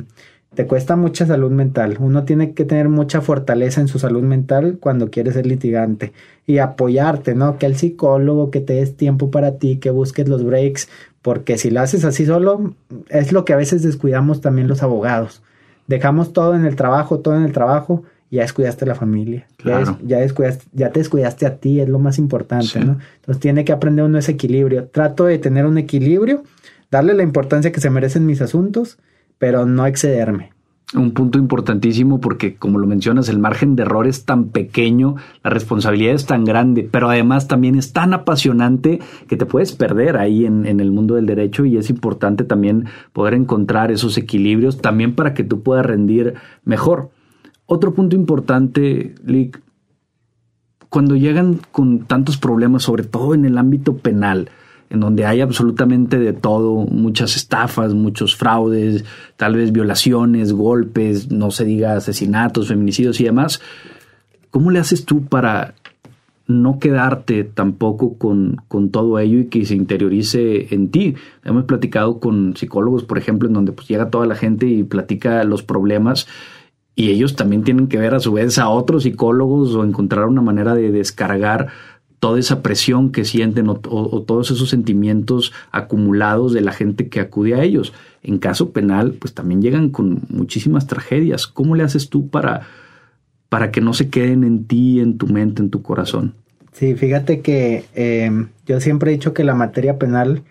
te 0.55 0.67
cuesta 0.67 0.97
mucha 0.97 1.27
salud 1.27 1.51
mental. 1.51 1.99
Uno 2.01 2.25
tiene 2.25 2.55
que 2.55 2.65
tener 2.65 2.89
mucha 2.89 3.21
fortaleza 3.21 3.83
en 3.83 3.89
su 3.89 3.99
salud 3.99 4.23
mental 4.23 4.79
cuando 4.81 5.11
quiere 5.11 5.31
ser 5.33 5.45
litigante 5.45 6.15
y 6.47 6.57
apoyarte, 6.59 7.35
¿no? 7.35 7.59
Que 7.59 7.67
el 7.67 7.77
psicólogo, 7.77 8.51
que 8.51 8.63
te 8.63 8.73
des 8.75 8.97
tiempo 8.97 9.31
para 9.31 9.59
ti, 9.59 9.77
que 9.77 9.91
busques 9.91 10.27
los 10.27 10.43
breaks, 10.43 10.89
porque 11.21 11.59
si 11.59 11.71
lo 11.71 11.83
haces 11.83 12.07
así 12.07 12.25
solo, 12.25 12.75
es 13.11 13.33
lo 13.33 13.45
que 13.45 13.53
a 13.53 13.57
veces 13.57 13.83
descuidamos 13.83 14.41
también 14.41 14.69
los 14.69 14.83
abogados. 14.83 15.43
Dejamos 15.87 16.33
todo 16.33 16.55
en 16.55 16.65
el 16.65 16.77
trabajo, 16.77 17.19
todo 17.21 17.37
en 17.37 17.45
el 17.45 17.53
trabajo 17.53 18.05
ya 18.31 18.43
descuidaste 18.43 18.87
la 18.87 18.95
familia, 18.95 19.47
claro. 19.57 19.99
ya, 20.03 20.17
ya, 20.17 20.19
descuidaste, 20.19 20.67
ya 20.73 20.91
te 20.91 21.01
descuidaste 21.01 21.47
a 21.47 21.57
ti, 21.57 21.81
es 21.81 21.89
lo 21.89 21.99
más 21.99 22.19
importante, 22.19 22.67
sí. 22.67 22.81
¿no? 22.81 22.99
Entonces 23.17 23.41
tiene 23.41 23.65
que 23.65 23.73
aprender 23.73 24.05
uno 24.05 24.19
ese 24.19 24.33
equilibrio. 24.33 24.89
Trato 24.89 25.25
de 25.27 25.39
tener 25.39 25.65
un 25.67 25.79
equilibrio, 25.79 26.43
darle 26.91 27.15
la 27.15 27.23
importancia 27.23 27.73
que 27.73 27.81
se 27.81 27.91
merecen 27.91 28.27
mis 28.27 28.43
asuntos, 28.43 28.99
pero 29.39 29.67
no 29.67 29.87
excederme. 29.87 30.53
Un 30.95 31.13
punto 31.13 31.37
importantísimo 31.37 32.21
porque, 32.21 32.55
como 32.55 32.79
lo 32.79 32.87
mencionas, 32.87 33.29
el 33.29 33.41
margen 33.41 33.75
de 33.75 33.83
error 33.83 34.07
es 34.07 34.25
tan 34.25 34.51
pequeño, 34.51 35.17
la 35.43 35.51
responsabilidad 35.51 36.15
es 36.15 36.27
tan 36.27 36.45
grande, 36.45 36.89
pero 36.89 37.11
además 37.11 37.49
también 37.49 37.75
es 37.75 37.93
tan 37.93 38.15
apasionante 38.15 39.01
que 39.27 39.37
te 39.37 39.47
puedes 39.47 39.73
perder 39.73 40.17
ahí 40.17 40.47
en, 40.47 40.65
en 40.65 40.79
el 40.79 40.93
mundo 40.93 41.17
del 41.17 41.27
derecho 41.27 41.65
y 41.65 41.77
es 41.77 41.91
importante 41.91 42.45
también 42.45 42.87
poder 43.13 43.35
encontrar 43.35 43.91
esos 43.91 44.17
equilibrios 44.17 44.81
también 44.81 45.17
para 45.17 45.35
que 45.35 45.43
tú 45.43 45.63
puedas 45.63 45.85
rendir 45.85 46.35
mejor. 46.65 47.11
Otro 47.67 47.95
punto 47.95 48.15
importante, 48.15 49.15
Lick, 49.25 49.61
cuando 50.89 51.17
llegan 51.17 51.61
con 51.73 52.07
tantos 52.07 52.39
problemas, 52.39 52.85
sobre 52.85 53.03
todo 53.03 53.35
en 53.35 53.45
el 53.45 53.59
ámbito 53.59 53.97
penal, 53.97 54.51
en 54.89 55.01
donde 55.01 55.27
hay 55.27 55.41
absolutamente 55.41 56.19
de 56.19 56.33
todo, 56.33 56.87
muchas 56.87 57.35
estafas, 57.35 57.93
muchos 57.93 58.37
fraudes, 58.37 59.05
tal 59.37 59.57
vez 59.57 59.73
violaciones, 59.73 60.53
golpes, 60.53 61.31
no 61.33 61.51
se 61.51 61.65
diga 61.65 61.97
asesinatos, 61.97 62.69
feminicidios 62.69 63.21
y 63.21 63.25
demás, 63.25 63.61
¿cómo 64.51 64.71
le 64.71 64.79
haces 64.79 65.05
tú 65.05 65.25
para 65.25 65.75
no 66.47 66.79
quedarte 66.79 67.43
tampoco 67.43 68.17
con, 68.17 68.59
con 68.69 68.91
todo 68.91 69.19
ello 69.19 69.41
y 69.41 69.47
que 69.47 69.67
se 69.67 69.75
interiorice 69.75 70.73
en 70.73 70.91
ti? 70.91 71.17
Hemos 71.45 71.65
platicado 71.65 72.21
con 72.21 72.57
psicólogos, 72.57 73.03
por 73.03 73.19
ejemplo, 73.19 73.49
en 73.49 73.55
donde 73.55 73.73
pues 73.73 73.89
llega 73.89 74.11
toda 74.11 74.27
la 74.27 74.37
gente 74.37 74.67
y 74.67 74.85
platica 74.85 75.43
los 75.43 75.65
problemas 75.65 76.29
y 76.97 77.11
ellos 77.11 77.37
también 77.37 77.63
tienen 77.63 77.87
que 77.87 77.99
ver 77.99 78.15
a 78.15 78.21
su 78.21 78.33
vez 78.33 78.59
a 78.59 78.71
otros 78.71 79.03
psicólogos 79.05 79.75
o 79.75 79.85
encontrar 79.85 80.25
una 80.25 80.41
manera 80.41 80.75
de 80.75 80.91
descargar 80.91 81.69
toda 82.19 82.39
esa 82.41 82.63
presión 82.63 83.13
que 83.13 83.27
sienten 83.27 83.69
o, 83.69 83.73
o, 83.89 84.17
o, 84.17 84.23
todos 84.23 84.51
esos 84.51 84.71
sentimientos 84.71 85.53
acumulados 85.71 86.55
de 86.55 86.63
la 86.63 86.73
gente 86.73 87.09
que 87.09 87.21
acude 87.21 87.55
a 87.55 87.63
ellos. 87.63 87.93
En 88.23 88.39
caso 88.39 88.73
penal, 88.73 89.13
pues 89.13 89.35
también 89.35 89.61
llegan 89.61 89.91
con 89.91 90.23
muchísimas 90.31 90.87
tragedias. 90.87 91.47
¿Cómo 91.47 91.77
le 91.77 91.85
haces 91.85 92.09
tú 92.09 92.29
para, 92.29 92.63
para 93.51 93.71
que 93.71 93.83
no 93.83 93.93
se 93.93 94.09
queden 94.09 94.43
en 94.43 94.65
ti, 94.65 94.99
en 95.01 95.19
tu 95.19 95.27
mente, 95.27 95.61
en 95.61 95.69
tu 95.69 95.83
corazón? 95.83 96.35
Sí, 96.73 96.95
fíjate 96.95 97.41
que 97.41 97.85
eh, 97.95 98.47
yo 98.67 98.81
siempre 98.81 99.11
he 99.11 99.15
dicho 99.15 99.35
que 99.35 99.45
la 99.45 99.55
materia 99.55 99.99
penal 99.99 100.43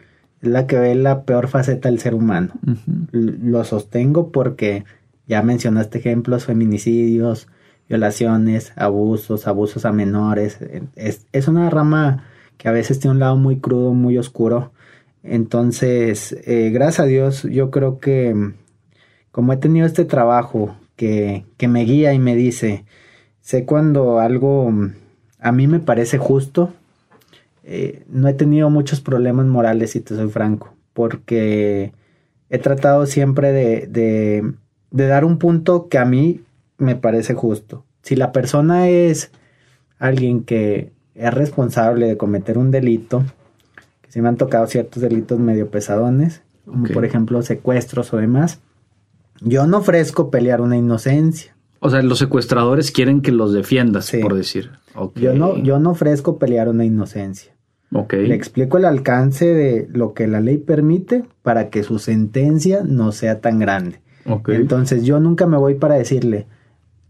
es 0.42 0.50
la 0.50 0.68
que 0.68 0.78
ve 0.78 0.94
la 0.94 1.24
peor 1.24 1.48
faceta 1.48 1.90
del 1.90 2.00
ser 2.00 2.14
humano. 2.14 2.54
Uh 2.66 2.72
-huh. 2.72 3.38
Lo 3.42 3.64
sostengo 3.64 4.32
porque 4.32 4.86
ya 5.28 5.42
mencionaste 5.42 6.00
ejemplos, 6.00 6.46
feminicidios, 6.46 7.48
violaciones, 7.90 8.74
abusos, 8.76 9.48
abusos 9.48 9.86
a 9.86 9.92
menores. 9.92 10.60
Es, 10.96 11.48
una 11.48 11.70
rama 11.70 12.26
que 12.58 12.70
a 12.70 12.72
veces 12.72 13.00
tiene 13.00 13.14
un 13.14 13.20
lado 13.20 13.38
muy 13.38 13.60
crudo, 13.60 13.94
muy 13.94 14.18
oscuro. 14.18 14.72
Entonces, 15.24 16.36
eh, 16.46 16.70
gracias 16.72 17.02
a 17.02 17.06
Dios, 17.06 17.44
yo 17.44 17.72
creo 17.72 18.00
que 18.00 18.54
como 19.32 19.54
he 19.54 19.58
tenido 19.58 19.86
este 19.86 20.06
trabajo 20.06 20.76
que, 20.96 21.46
que 21.58 21.68
me 21.68 21.84
guía 21.84 22.14
y 22.14 22.20
me 22.20 22.36
dice, 22.36 22.86
sé 23.42 23.66
cuando 23.66 24.20
algo 24.20 24.72
a 25.46 25.52
mí 25.52 25.68
me 25.68 25.80
parece 25.80 26.18
justo. 26.18 26.74
Eh, 27.64 28.04
no 28.08 28.28
he 28.28 28.34
tenido 28.34 28.72
muchos 28.72 29.00
problemas 29.00 29.46
morales, 29.46 29.92
si 29.92 30.02
te 30.02 30.16
soy 30.16 30.28
franco, 30.30 30.74
porque 30.94 31.94
he 32.50 32.58
tratado 32.58 33.06
siempre 33.06 33.52
de, 33.52 34.54
de 34.96 35.08
dar 35.08 35.26
un 35.26 35.38
punto 35.38 35.90
que 35.90 35.98
a 35.98 36.06
mí 36.06 36.40
me 36.78 36.96
parece 36.96 37.34
justo. 37.34 37.84
Si 38.02 38.16
la 38.16 38.32
persona 38.32 38.88
es 38.88 39.30
alguien 40.00 40.44
que 40.44 40.94
es 41.16 41.34
responsable 41.34 42.08
de 42.08 42.16
cometer 42.16 42.58
un 42.58 42.72
delito, 42.72 43.26
que 44.02 44.12
se 44.12 44.22
me 44.22 44.30
han 44.30 44.38
tocado 44.38 44.68
ciertos 44.68 45.02
delitos 45.02 45.38
medio 45.38 45.70
pesadones, 45.70 46.44
como 46.64 46.86
por 46.88 47.04
ejemplo 47.04 47.42
secuestros 47.42 48.14
o 48.14 48.18
demás, 48.18 48.62
yo 49.42 49.68
no 49.68 49.80
ofrezco 49.80 50.32
pelear 50.32 50.62
una 50.62 50.78
inocencia. 50.78 51.58
O 51.82 51.90
sea, 51.90 52.02
los 52.02 52.20
secuestradores 52.20 52.92
quieren 52.92 53.22
que 53.22 53.34
los 53.34 53.52
defiendas, 53.52 54.10
por 54.22 54.34
decir. 54.34 54.72
Yo, 55.16 55.34
no, 55.34 55.58
yo 55.58 55.78
no 55.78 55.92
ofrezco 55.92 56.40
pelear 56.40 56.70
una 56.70 56.86
inocencia. 56.86 57.54
Okay. 57.92 58.28
Le 58.28 58.36
explico 58.36 58.78
el 58.78 58.86
alcance 58.86 59.54
de 59.54 59.88
lo 59.92 60.14
que 60.14 60.28
la 60.28 60.40
ley 60.40 60.58
permite 60.58 61.26
para 61.44 61.70
que 61.70 61.84
su 61.84 62.00
sentencia 62.00 62.82
no 62.84 63.12
sea 63.12 63.42
tan 63.42 63.60
grande. 63.60 64.00
Entonces 64.26 65.04
yo 65.04 65.20
nunca 65.20 65.46
me 65.46 65.58
voy 65.58 65.76
para 65.76 65.96
decirle, 65.96 66.48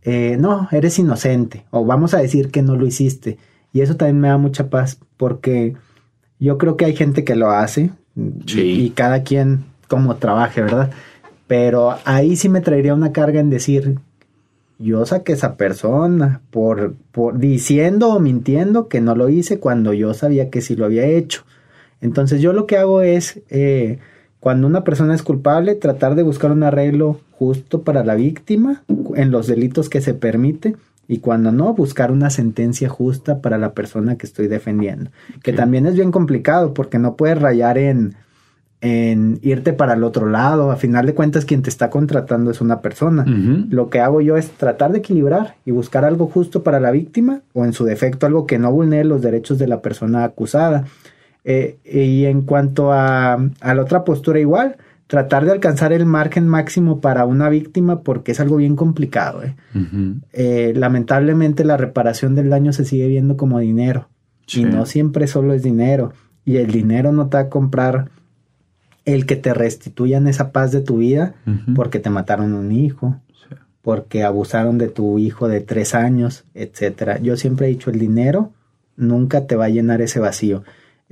eh, 0.01 0.37
no, 0.39 0.67
eres 0.71 0.99
inocente 0.99 1.65
o 1.71 1.85
vamos 1.85 2.13
a 2.13 2.19
decir 2.19 2.51
que 2.51 2.61
no 2.61 2.75
lo 2.75 2.85
hiciste. 2.85 3.37
Y 3.73 3.81
eso 3.81 3.95
también 3.95 4.19
me 4.19 4.27
da 4.27 4.37
mucha 4.37 4.69
paz 4.69 4.99
porque 5.17 5.75
yo 6.39 6.57
creo 6.57 6.77
que 6.77 6.85
hay 6.85 6.95
gente 6.95 7.23
que 7.23 7.35
lo 7.35 7.49
hace 7.49 7.91
y, 8.15 8.89
cada 8.91 9.23
quien 9.23 9.65
como 9.87 10.15
trabaje, 10.15 10.61
¿verdad? 10.61 10.91
Pero 11.47 11.95
ahí 12.05 12.35
sí 12.35 12.49
me 12.49 12.61
traería 12.61 12.93
una 12.93 13.11
carga 13.11 13.39
en 13.39 13.49
decir, 13.49 13.99
yo 14.77 15.05
saqué 15.05 15.33
esa 15.33 15.57
persona 15.57 16.41
por, 16.51 16.95
por 17.11 17.39
diciendo 17.39 18.09
o 18.09 18.19
mintiendo 18.19 18.87
que 18.87 19.01
no 19.01 19.15
lo 19.15 19.29
hice 19.29 19.59
cuando 19.59 19.93
yo 19.93 20.13
sabía 20.13 20.49
que 20.49 20.61
sí 20.61 20.75
lo 20.75 20.85
había 20.85 21.05
hecho. 21.05 21.43
Entonces 22.01 22.41
yo 22.41 22.53
lo 22.53 22.67
que 22.67 22.77
hago 22.77 23.01
es, 23.01 23.41
eh, 23.49 23.99
cuando 24.39 24.67
una 24.67 24.83
persona 24.83 25.15
es 25.15 25.23
culpable, 25.23 25.75
tratar 25.75 26.15
de 26.15 26.23
buscar 26.23 26.51
un 26.51 26.63
arreglo 26.63 27.19
justo 27.31 27.81
para 27.81 28.03
la 28.03 28.15
víctima 28.15 28.83
en 29.15 29.31
los 29.31 29.47
delitos 29.47 29.89
que 29.89 30.01
se 30.01 30.13
permite 30.13 30.75
y 31.07 31.19
cuando 31.19 31.51
no, 31.51 31.73
buscar 31.73 32.11
una 32.11 32.29
sentencia 32.29 32.89
justa 32.89 33.41
para 33.41 33.57
la 33.57 33.73
persona 33.73 34.17
que 34.17 34.25
estoy 34.25 34.47
defendiendo. 34.47 35.11
Que 35.43 35.53
también 35.53 35.85
es 35.85 35.95
bien 35.95 36.11
complicado 36.11 36.73
porque 36.73 36.99
no 36.99 37.15
puedes 37.15 37.39
rayar 37.39 37.77
en 37.77 38.15
en 38.85 39.39
irte 39.41 39.73
para 39.73 39.93
el 39.93 40.03
otro 40.03 40.29
lado. 40.29 40.71
A 40.71 40.75
final 40.75 41.05
de 41.05 41.15
cuentas, 41.15 41.45
quien 41.45 41.63
te 41.63 41.69
está 41.69 41.89
contratando 41.89 42.51
es 42.51 42.61
una 42.61 42.81
persona. 42.81 43.25
Lo 43.25 43.89
que 43.89 43.99
hago 43.99 44.21
yo 44.21 44.37
es 44.37 44.51
tratar 44.51 44.91
de 44.91 44.99
equilibrar 44.99 45.55
y 45.65 45.71
buscar 45.71 46.05
algo 46.05 46.27
justo 46.27 46.61
para 46.61 46.79
la 46.79 46.91
víctima 46.91 47.41
o 47.53 47.65
en 47.65 47.73
su 47.73 47.85
defecto 47.85 48.27
algo 48.27 48.45
que 48.45 48.59
no 48.59 48.71
vulnere 48.71 49.05
los 49.05 49.21
derechos 49.21 49.57
de 49.57 49.67
la 49.67 49.81
persona 49.81 50.23
acusada. 50.23 50.85
Eh, 51.47 51.77
y 51.85 52.25
en 52.25 52.41
cuanto 52.41 52.91
a, 52.91 53.37
la 53.61 53.81
otra 53.81 54.03
postura 54.03 54.39
igual, 54.39 54.77
tratar 55.05 55.45
de 55.45 55.51
alcanzar 55.51 55.93
el 55.93 56.05
margen 56.05 56.47
máximo 56.47 56.99
para 56.99 57.25
una 57.25 57.49
víctima 57.49 58.01
porque 58.01 58.31
es 58.31 58.39
algo 58.39 58.57
bien 58.57 58.75
complicado. 58.75 59.43
¿eh? 59.43 59.55
Eh, 60.33 60.73
lamentablemente 60.75 61.63
la 61.63 61.77
reparación 61.77 62.33
del 62.33 62.49
daño 62.49 62.73
se 62.73 62.83
sigue 62.83 63.07
viendo 63.07 63.37
como 63.37 63.59
dinero 63.59 64.09
y 64.51 64.65
no 64.65 64.87
siempre 64.87 65.27
solo 65.27 65.53
es 65.53 65.61
dinero 65.61 66.13
y 66.45 66.57
el 66.57 66.71
dinero 66.71 67.11
no 67.11 67.29
te 67.29 67.37
va 67.37 67.43
a 67.43 67.49
comprar 67.49 68.09
el 69.05 69.27
que 69.27 69.35
te 69.35 69.53
restituyan 69.53 70.27
esa 70.27 70.51
paz 70.51 70.71
de 70.71 70.81
tu 70.81 70.97
vida 70.97 71.35
porque 71.75 71.99
te 71.99 72.09
mataron 72.09 72.53
un 72.53 72.71
hijo, 72.71 73.21
porque 73.83 74.23
abusaron 74.23 74.79
de 74.79 74.87
tu 74.87 75.19
hijo 75.19 75.47
de 75.47 75.61
tres 75.61 75.93
años, 75.93 76.43
etcétera. 76.55 77.19
Yo 77.19 77.37
siempre 77.37 77.67
he 77.67 77.69
dicho 77.69 77.91
el 77.91 77.99
dinero 77.99 78.51
nunca 78.97 79.45
te 79.45 79.55
va 79.55 79.65
a 79.65 79.69
llenar 79.69 80.01
ese 80.01 80.19
vacío. 80.19 80.63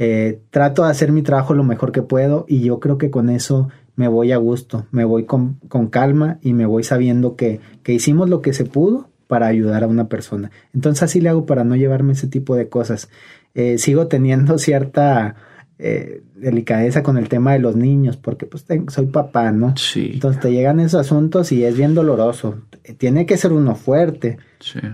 Eh, 0.06 0.42
trato 0.50 0.84
de 0.84 0.92
hacer 0.92 1.13
mi 1.13 1.22
trabajo 1.22 1.54
lo 1.54 1.63
mejor 1.63 1.94
que 1.94 2.02
puedo 2.02 2.44
y 2.50 2.60
yo 2.60 2.82
creo 2.82 2.98
que 2.98 3.10
con 3.10 3.30
eso 3.30 3.70
me 3.96 4.10
voy 4.10 4.34
a 4.34 4.38
gusto, 4.38 4.86
me 4.92 5.06
voy 5.06 5.24
con, 5.24 5.60
calma 5.92 6.39
y 6.42 6.52
me 6.52 6.66
voy 6.66 6.84
sabiendo 6.84 7.38
que, 7.38 7.62
que 7.84 7.94
hicimos 7.94 8.30
lo 8.30 8.42
que 8.42 8.52
se 8.52 8.66
pudo 8.66 9.08
para 9.28 9.48
ayudar 9.48 9.82
a 9.82 9.88
una 9.88 10.10
persona. 10.10 10.52
Entonces 10.74 11.04
así 11.04 11.22
le 11.22 11.30
hago 11.30 11.46
para 11.46 11.63
no 11.63 11.78
llevarme 11.78 12.12
ese 12.12 12.28
tipo 12.28 12.54
de 12.58 12.68
cosas. 12.68 13.08
Eh, 13.54 13.78
sigo 13.78 14.08
teniendo 14.08 14.58
cierta 14.58 15.38
eh, 15.80 16.22
delicadeza 16.44 17.02
con 17.04 17.18
el 17.18 17.30
tema 17.30 17.54
de 17.54 17.60
los 17.60 17.76
niños, 17.76 18.18
porque 18.18 18.46
pues 18.46 18.66
soy 18.90 19.06
papá, 19.08 19.52
¿no? 19.52 19.76
Sí. 19.78 20.12
Entonces 20.14 20.42
te 20.42 20.52
llegan 20.52 20.80
esos 20.80 21.02
asuntos 21.02 21.52
y 21.52 21.64
es 21.64 21.76
bien 21.76 21.96
doloroso. 21.96 22.62
Tiene 22.98 23.26
que 23.26 23.38
ser 23.38 23.54
uno 23.54 23.76
fuerte, 23.76 24.38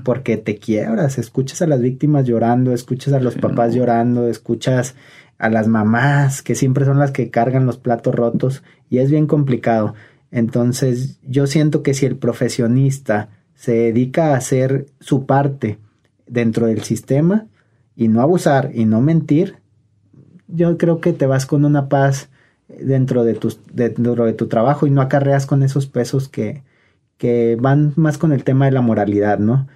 porque 0.03 0.37
te 0.37 0.57
quiebras, 0.57 1.17
escuchas 1.17 1.61
a 1.61 1.67
las 1.67 1.81
víctimas 1.81 2.25
llorando, 2.25 2.73
escuchas 2.73 3.13
a 3.13 3.19
los 3.19 3.35
papás 3.35 3.73
llorando, 3.73 4.27
escuchas 4.27 4.95
a 5.37 5.49
las 5.49 5.67
mamás, 5.67 6.41
que 6.41 6.55
siempre 6.55 6.85
son 6.85 6.99
las 6.99 7.11
que 7.11 7.29
cargan 7.29 7.65
los 7.65 7.77
platos 7.77 8.13
rotos, 8.13 8.63
y 8.89 8.99
es 8.99 9.09
bien 9.09 9.27
complicado. 9.27 9.95
Entonces 10.31 11.19
yo 11.27 11.47
siento 11.47 11.81
que 11.81 11.93
si 11.93 12.05
el 12.05 12.17
profesionista 12.17 13.29
se 13.55 13.73
dedica 13.73 14.27
a 14.27 14.37
hacer 14.37 14.85
su 14.99 15.25
parte 15.25 15.79
dentro 16.27 16.67
del 16.67 16.83
sistema 16.83 17.47
y 17.95 18.07
no 18.07 18.21
abusar 18.21 18.71
y 18.73 18.85
no 18.85 19.01
mentir, 19.01 19.57
yo 20.49 20.77
creo 20.77 20.99
que 20.99 21.13
te 21.13 21.25
vas 21.25 21.45
con 21.45 21.65
una 21.65 21.89
paz 21.89 22.29
dentro 22.67 23.23
de, 23.23 23.33
tu, 23.33 23.53
dentro 23.73 24.25
de 24.25 24.33
tu 24.33 24.47
trabajo 24.47 24.87
y 24.87 24.91
no 24.91 25.01
acarreas 25.01 25.45
con 25.45 25.63
esos 25.63 25.87
pesos 25.87 26.29
que, 26.29 26.63
que 27.17 27.57
van 27.59 27.93
más 27.95 28.17
con 28.17 28.31
el 28.31 28.43
tema 28.43 28.65
de 28.65 28.71
la 28.71 28.81
moralidad, 28.81 29.39
¿no? 29.39 29.67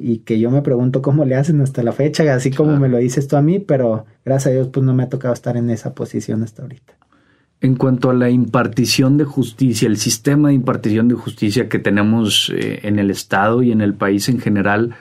Y 0.00 0.18
que 0.18 0.38
yo 0.38 0.50
me 0.50 0.62
pregunto 0.62 1.00
cómo 1.00 1.24
le 1.24 1.36
hacen 1.36 1.60
hasta 1.60 1.82
la 1.82 1.92
fecha, 1.92 2.34
así 2.34 2.50
como 2.50 2.76
me 2.76 2.88
lo 2.88 2.98
dices 2.98 3.28
tú 3.28 3.36
a 3.36 3.42
mí, 3.42 3.58
pero 3.58 4.04
gracias 4.24 4.52
a 4.52 4.54
Dios 4.54 4.68
pues 4.68 4.84
no 4.84 4.94
me 4.94 5.04
ha 5.04 5.08
tocado 5.08 5.32
estar 5.32 5.56
en 5.56 5.70
esa 5.70 5.94
posición 5.94 6.42
hasta 6.42 6.62
ahorita. 6.62 6.94
En 7.62 7.76
cuanto 7.76 8.10
a 8.10 8.14
la 8.14 8.30
impartición 8.30 9.18
de 9.18 9.24
justicia, 9.24 9.86
el 9.86 9.98
sistema 9.98 10.48
de 10.48 10.54
impartición 10.54 11.08
de 11.08 11.14
justicia 11.14 11.68
que 11.68 11.78
tenemos 11.78 12.50
eh, 12.54 12.80
en 12.84 12.98
el 12.98 13.10
Estado 13.10 13.62
y 13.62 13.70
en 13.70 13.82
el 13.82 13.94
país 13.94 14.28
en 14.28 14.38
general, 14.38 14.94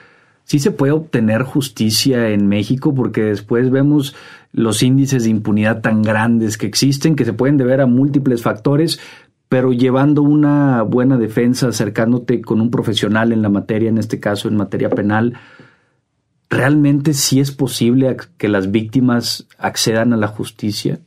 sí 0.49 0.57
se 0.57 0.71
puede 0.71 0.93
obtener 0.93 1.43
justicia 1.43 2.29
en 2.29 2.47
México 2.47 2.95
porque 2.95 3.21
después 3.21 3.69
vemos 3.69 4.15
los 4.51 4.81
índices 4.81 5.23
de 5.23 5.29
impunidad 5.29 5.81
tan 5.81 6.01
grandes 6.01 6.57
que 6.57 6.65
existen, 6.65 7.15
que 7.15 7.23
se 7.23 7.33
pueden 7.33 7.57
deber 7.57 7.81
a 7.81 7.85
múltiples 7.85 8.41
factores, 8.41 8.99
pero 9.47 9.73
llevando 9.73 10.23
una 10.23 10.81
buena 10.81 11.19
defensa, 11.19 11.67
acercándote 11.67 12.41
con 12.41 12.62
un 12.62 12.71
profesional 12.71 13.31
en 13.31 13.43
la 13.43 13.49
materia, 13.49 13.89
en 13.89 13.99
este 13.99 14.19
caso 14.19 14.47
en 14.47 14.57
materia 14.57 14.89
penal, 14.89 15.35
¿realmente 16.49 17.13
sí 17.13 17.39
es 17.39 17.51
posible 17.51 18.17
que 18.38 18.47
las 18.47 18.71
víctimas 18.71 19.47
accedan 19.59 20.13
a 20.13 20.17
la 20.17 20.27
justicia? 20.29 20.99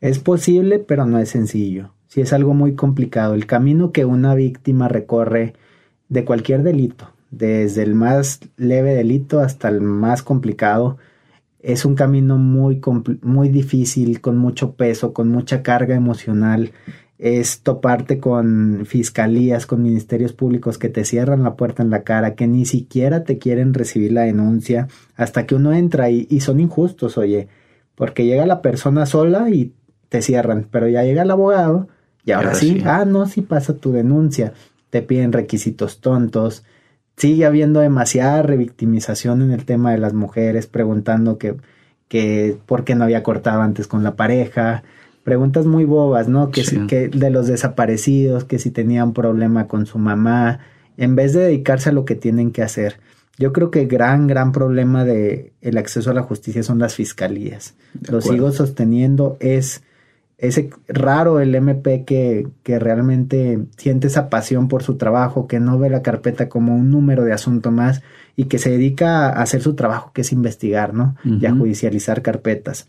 Es 0.00 0.18
posible, 0.18 0.80
pero 0.80 1.06
no 1.06 1.20
es 1.20 1.28
sencillo. 1.28 1.92
Sí 2.08 2.22
es 2.22 2.32
algo 2.32 2.54
muy 2.54 2.74
complicado. 2.74 3.34
El 3.34 3.46
camino 3.46 3.92
que 3.92 4.04
una 4.04 4.34
víctima 4.34 4.88
recorre 4.88 5.54
de 6.08 6.24
cualquier 6.24 6.64
delito, 6.64 7.12
desde 7.30 7.82
el 7.82 7.94
más 7.94 8.40
leve 8.56 8.94
delito 8.94 9.40
hasta 9.40 9.68
el 9.68 9.80
más 9.80 10.22
complicado, 10.22 10.98
es 11.60 11.84
un 11.84 11.94
camino 11.94 12.38
muy, 12.38 12.80
muy 13.22 13.48
difícil, 13.50 14.20
con 14.20 14.38
mucho 14.38 14.72
peso, 14.74 15.12
con 15.12 15.28
mucha 15.28 15.62
carga 15.62 15.94
emocional. 15.94 16.72
Es 17.18 17.60
toparte 17.60 18.18
con 18.18 18.86
fiscalías, 18.86 19.66
con 19.66 19.82
ministerios 19.82 20.32
públicos 20.32 20.78
que 20.78 20.88
te 20.88 21.04
cierran 21.04 21.42
la 21.42 21.56
puerta 21.56 21.82
en 21.82 21.90
la 21.90 22.02
cara, 22.02 22.34
que 22.34 22.46
ni 22.46 22.64
siquiera 22.64 23.24
te 23.24 23.38
quieren 23.38 23.74
recibir 23.74 24.12
la 24.12 24.22
denuncia 24.22 24.88
hasta 25.16 25.44
que 25.46 25.54
uno 25.54 25.74
entra 25.74 26.08
y, 26.08 26.26
y 26.30 26.40
son 26.40 26.60
injustos, 26.60 27.18
oye, 27.18 27.48
porque 27.94 28.24
llega 28.24 28.46
la 28.46 28.62
persona 28.62 29.04
sola 29.04 29.50
y 29.50 29.74
te 30.08 30.22
cierran, 30.22 30.66
pero 30.70 30.88
ya 30.88 31.04
llega 31.04 31.22
el 31.22 31.30
abogado 31.30 31.88
y 32.24 32.32
ahora, 32.32 32.54
sí, 32.54 32.82
ah, 32.84 33.04
no, 33.04 33.26
sí 33.26 33.40
pasa 33.40 33.74
tu 33.74 33.92
denuncia, 33.92 34.52
te 34.90 35.02
piden 35.02 35.32
requisitos 35.32 36.00
tontos, 36.00 36.64
sigue 37.20 37.44
habiendo 37.44 37.80
demasiada 37.80 38.40
revictimización 38.40 39.42
en 39.42 39.50
el 39.50 39.66
tema 39.66 39.92
de 39.92 39.98
las 39.98 40.14
mujeres, 40.14 40.66
preguntando 40.66 41.36
que, 41.36 41.54
que 42.08 42.56
por 42.64 42.84
qué 42.84 42.94
no 42.94 43.04
había 43.04 43.22
cortado 43.22 43.60
antes 43.60 43.86
con 43.86 44.02
la 44.02 44.16
pareja, 44.16 44.82
preguntas 45.22 45.66
muy 45.66 45.84
bobas, 45.84 46.28
¿no? 46.28 46.50
Que, 46.50 46.64
que 46.88 47.08
de 47.08 47.28
los 47.28 47.46
desaparecidos, 47.46 48.44
que 48.44 48.58
si 48.58 48.70
tenían 48.70 49.12
problema 49.12 49.68
con 49.68 49.84
su 49.84 49.98
mamá, 49.98 50.60
en 50.96 51.14
vez 51.14 51.34
de 51.34 51.40
dedicarse 51.40 51.90
a 51.90 51.92
lo 51.92 52.06
que 52.06 52.14
tienen 52.14 52.52
que 52.52 52.62
hacer. 52.62 52.98
Yo 53.36 53.52
creo 53.52 53.70
que 53.70 53.82
el 53.82 53.88
gran, 53.88 54.26
gran 54.26 54.52
problema 54.52 55.04
de 55.04 55.52
el 55.60 55.76
acceso 55.76 56.10
a 56.10 56.14
la 56.14 56.22
justicia 56.22 56.62
son 56.62 56.78
las 56.78 56.94
fiscalías. 56.94 57.74
Lo 58.10 58.22
sigo 58.22 58.50
sosteniendo, 58.50 59.36
es 59.40 59.82
es 60.40 60.60
raro 60.88 61.38
el 61.40 61.54
MP 61.54 62.04
que, 62.04 62.48
que, 62.62 62.78
realmente 62.78 63.66
siente 63.76 64.06
esa 64.06 64.30
pasión 64.30 64.68
por 64.68 64.82
su 64.82 64.96
trabajo, 64.96 65.46
que 65.46 65.60
no 65.60 65.78
ve 65.78 65.90
la 65.90 66.02
carpeta 66.02 66.48
como 66.48 66.74
un 66.74 66.90
número 66.90 67.24
de 67.24 67.34
asunto 67.34 67.70
más 67.70 68.02
y 68.36 68.44
que 68.44 68.58
se 68.58 68.70
dedica 68.70 69.26
a 69.26 69.42
hacer 69.42 69.60
su 69.60 69.74
trabajo, 69.74 70.12
que 70.14 70.22
es 70.22 70.32
investigar, 70.32 70.94
¿no? 70.94 71.14
Y 71.24 71.44
a 71.44 71.54
judicializar 71.54 72.22
carpetas. 72.22 72.88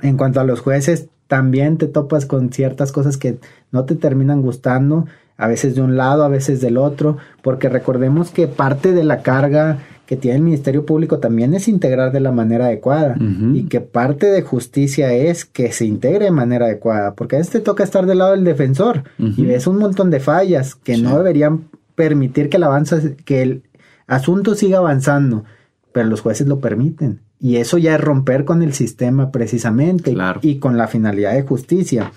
En 0.00 0.16
cuanto 0.16 0.40
a 0.40 0.44
los 0.44 0.60
jueces, 0.60 1.08
también 1.26 1.78
te 1.78 1.88
topas 1.88 2.26
con 2.26 2.52
ciertas 2.52 2.92
cosas 2.92 3.16
que 3.16 3.38
no 3.72 3.84
te 3.84 3.96
terminan 3.96 4.40
gustando. 4.40 5.06
a 5.36 5.46
veces 5.46 5.76
de 5.76 5.82
un 5.82 5.96
lado, 5.96 6.24
a 6.24 6.28
veces 6.28 6.60
del 6.60 6.76
otro, 6.76 7.16
porque 7.42 7.68
recordemos 7.68 8.30
que 8.30 8.48
parte 8.48 8.92
de 8.92 9.04
la 9.04 9.22
carga 9.22 9.78
que 10.08 10.16
tiene 10.16 10.38
el 10.38 10.42
Ministerio 10.42 10.86
Público 10.86 11.18
también 11.18 11.52
es 11.52 11.68
integrar 11.68 12.12
de 12.12 12.20
la 12.20 12.32
manera 12.32 12.64
adecuada 12.64 13.14
y 13.52 13.64
que 13.64 13.82
parte 13.82 14.24
de 14.24 14.40
justicia 14.40 15.12
es 15.12 15.44
que 15.44 15.70
se 15.70 15.84
integre 15.84 16.24
de 16.24 16.30
manera 16.30 16.64
adecuada, 16.64 17.12
porque 17.12 17.36
a 17.36 17.40
veces 17.40 17.52
te 17.52 17.60
toca 17.60 17.84
estar 17.84 18.06
del 18.06 18.16
lado 18.16 18.30
del 18.30 18.42
defensor 18.42 19.04
y 19.18 19.44
ves 19.44 19.66
un 19.66 19.76
montón 19.76 20.10
de 20.10 20.18
fallas 20.18 20.74
que 20.76 20.96
no 20.96 21.18
deberían 21.18 21.64
permitir 21.94 22.48
que 22.48 22.56
el 22.56 22.62
avance, 22.62 23.16
que 23.26 23.42
el 23.42 23.62
asunto 24.06 24.54
siga 24.54 24.78
avanzando, 24.78 25.44
pero 25.92 26.08
los 26.08 26.22
jueces 26.22 26.46
lo 26.46 26.58
permiten. 26.58 27.20
Y 27.38 27.56
eso 27.56 27.76
ya 27.76 27.94
es 27.94 28.00
romper 28.00 28.46
con 28.46 28.62
el 28.62 28.72
sistema 28.72 29.30
precisamente 29.30 30.16
y 30.40 30.58
con 30.58 30.78
la 30.78 30.88
finalidad 30.88 31.34
de 31.34 31.42
justicia 31.42 32.12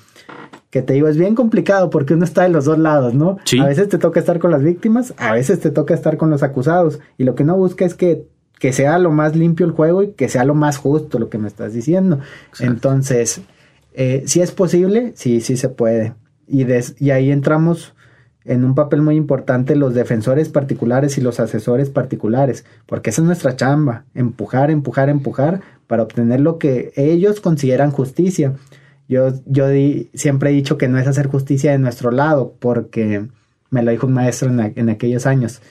que 0.72 0.82
te 0.82 0.94
digo, 0.94 1.10
es 1.10 1.18
bien 1.18 1.36
complicado 1.36 1.90
porque 1.90 2.14
uno 2.14 2.24
está 2.24 2.44
de 2.44 2.50
los 2.50 2.66
dos 2.66 2.80
lados, 2.80 3.14
¿no? 3.14 3.38
A 3.62 3.68
veces 3.68 3.90
te 3.90 3.98
toca 3.98 4.22
estar 4.22 4.40
con 4.40 4.52
las 4.52 4.64
víctimas, 4.64 5.14
a 5.18 5.34
veces 5.34 5.60
te 5.60 5.70
toca 5.70 5.94
estar 5.94 6.16
con 6.16 6.30
los 6.30 6.44
acusados. 6.44 7.00
Y 7.18 7.26
lo 7.26 7.36
que 7.36 7.44
uno 7.44 7.58
busca 7.58 7.86
es 7.86 7.94
que, 7.94 8.26
que 8.58 8.72
sea 8.72 8.98
lo 8.98 9.12
más 9.12 9.36
limpio 9.36 9.66
el 9.66 9.74
juego 9.74 10.02
y 10.02 10.14
que 10.14 10.30
sea 10.30 10.46
lo 10.46 10.56
más 10.56 10.78
justo 10.78 11.20
lo 11.20 11.30
que 11.30 11.38
me 11.38 11.50
estás 11.50 11.74
diciendo. 11.74 12.20
Entonces, 12.62 13.42
eh, 13.94 14.24
si 14.26 14.40
es 14.40 14.52
posible, 14.54 15.12
sí, 15.16 15.42
sí 15.42 15.58
se 15.58 15.68
puede. 15.68 16.14
Y, 16.48 16.66
y 17.00 17.12
ahí 17.12 17.32
entramos 17.32 17.94
en 18.46 18.64
un 18.64 18.74
papel 18.74 19.02
muy 19.02 19.18
importante 19.18 19.76
los 19.76 19.94
defensores 19.94 20.48
particulares 20.48 21.18
y 21.18 21.22
los 21.22 21.40
asesores 21.42 21.90
particulares, 21.90 22.66
porque 22.86 23.10
esa 23.10 23.22
es 23.22 23.26
nuestra 23.26 23.58
chamba, 23.58 24.06
empujar, 24.16 24.72
empujar, 24.72 25.10
empujar 25.10 25.62
para 25.88 26.04
obtener 26.04 26.40
lo 26.40 26.58
que 26.58 26.94
ellos 26.96 27.42
consideran 27.42 27.92
justicia. 27.92 28.54
Yo, 29.12 29.34
yo 29.46 29.66
siempre 30.14 30.52
he 30.52 30.54
dicho 30.54 30.78
que 30.78 30.88
no 30.88 30.98
es 30.98 31.06
hacer 31.06 31.28
justicia 31.28 31.74
de 31.74 31.80
nuestro 31.80 32.12
lado, 32.12 32.56
porque 32.60 33.28
me 33.70 33.84
lo 33.84 33.92
dijo 33.92 34.08
un 34.08 34.14
maestro 34.14 34.50
en, 34.50 34.90
aquellos 34.90 35.26
años. 35.26 35.62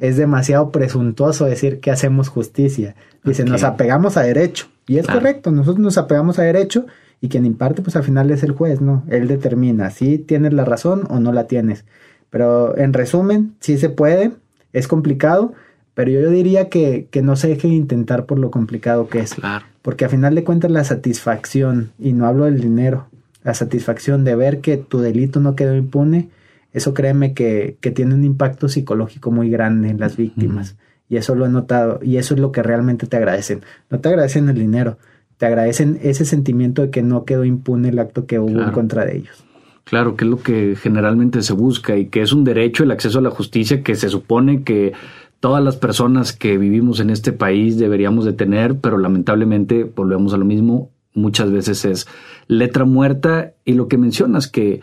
Es 0.00 0.16
demasiado 0.16 0.72
presuntuoso 0.72 1.44
decir 1.44 1.78
que 1.78 1.92
hacemos 1.92 2.26
justicia. 2.26 2.96
Dice, 3.22 3.44
nos 3.44 3.62
apegamos 3.62 4.16
a 4.16 4.22
derecho. 4.22 4.66
Y 4.88 4.98
es 4.98 5.06
correcto, 5.06 5.52
nosotros 5.52 5.78
nos 5.78 5.96
apegamos 5.96 6.40
a 6.40 6.42
derecho 6.42 6.86
y 7.20 7.28
quien 7.28 7.46
imparte, 7.46 7.82
pues 7.82 7.94
al 7.94 8.02
final 8.02 8.32
es 8.32 8.42
el 8.42 8.50
juez, 8.50 8.80
¿no? 8.80 9.04
Él 9.08 9.28
determina 9.28 9.90
si 9.90 10.18
tienes 10.18 10.52
la 10.52 10.64
razón 10.64 11.04
o 11.08 11.20
no 11.20 11.32
la 11.32 11.44
tienes. 11.44 11.84
Pero 12.30 12.76
en 12.76 12.92
resumen, 12.94 13.54
sí 13.60 13.78
se 13.78 13.90
puede, 13.90 14.32
es 14.72 14.88
complicado, 14.88 15.52
pero 15.94 16.10
yo 16.10 16.28
diría 16.30 16.68
que, 16.68 17.06
que 17.12 17.22
no 17.22 17.36
se 17.36 17.46
deje 17.46 17.68
de 17.68 17.74
intentar 17.74 18.26
por 18.26 18.40
lo 18.40 18.50
complicado 18.50 19.08
que 19.08 19.20
es. 19.20 19.34
Claro. 19.34 19.66
Porque 19.88 20.04
a 20.04 20.10
final 20.10 20.34
de 20.34 20.44
cuentas 20.44 20.70
la 20.70 20.84
satisfacción, 20.84 21.92
y 21.98 22.12
no 22.12 22.26
hablo 22.26 22.44
del 22.44 22.60
dinero, 22.60 23.06
la 23.42 23.54
satisfacción 23.54 24.22
de 24.22 24.36
ver 24.36 24.60
que 24.60 24.76
tu 24.76 24.98
delito 24.98 25.40
no 25.40 25.56
quedó 25.56 25.74
impune, 25.74 26.28
eso 26.74 26.92
créeme 26.92 27.32
que, 27.32 27.78
que 27.80 27.90
tiene 27.90 28.14
un 28.14 28.22
impacto 28.22 28.68
psicológico 28.68 29.30
muy 29.30 29.48
grande 29.48 29.88
en 29.88 29.98
las 29.98 30.18
víctimas. 30.18 30.76
Y 31.08 31.16
eso 31.16 31.34
lo 31.34 31.46
he 31.46 31.48
notado, 31.48 32.00
y 32.02 32.18
eso 32.18 32.34
es 32.34 32.40
lo 32.40 32.52
que 32.52 32.62
realmente 32.62 33.06
te 33.06 33.16
agradecen. 33.16 33.62
No 33.88 33.98
te 33.98 34.10
agradecen 34.10 34.50
el 34.50 34.58
dinero, 34.58 34.98
te 35.38 35.46
agradecen 35.46 35.98
ese 36.02 36.26
sentimiento 36.26 36.82
de 36.82 36.90
que 36.90 37.02
no 37.02 37.24
quedó 37.24 37.46
impune 37.46 37.88
el 37.88 37.98
acto 37.98 38.26
que 38.26 38.38
hubo 38.38 38.60
en 38.60 38.72
contra 38.72 39.06
de 39.06 39.16
ellos. 39.16 39.42
Claro, 39.84 40.16
que 40.16 40.26
es 40.26 40.30
lo 40.30 40.42
que 40.42 40.76
generalmente 40.76 41.40
se 41.40 41.54
busca 41.54 41.96
y 41.96 42.08
que 42.08 42.20
es 42.20 42.34
un 42.34 42.44
derecho 42.44 42.84
el 42.84 42.90
acceso 42.90 43.20
a 43.20 43.22
la 43.22 43.30
justicia 43.30 43.82
que 43.82 43.94
se 43.94 44.10
supone 44.10 44.64
que 44.64 44.92
todas 45.40 45.62
las 45.62 45.76
personas 45.76 46.32
que 46.32 46.58
vivimos 46.58 47.00
en 47.00 47.10
este 47.10 47.32
país 47.32 47.78
deberíamos 47.78 48.24
de 48.24 48.32
tener, 48.32 48.78
pero 48.80 48.98
lamentablemente 48.98 49.84
volvemos 49.84 50.34
a 50.34 50.36
lo 50.36 50.44
mismo, 50.44 50.90
muchas 51.14 51.50
veces 51.50 51.84
es 51.84 52.06
letra 52.46 52.84
muerta 52.84 53.52
y 53.64 53.74
lo 53.74 53.88
que 53.88 53.98
mencionas 53.98 54.48
que 54.48 54.80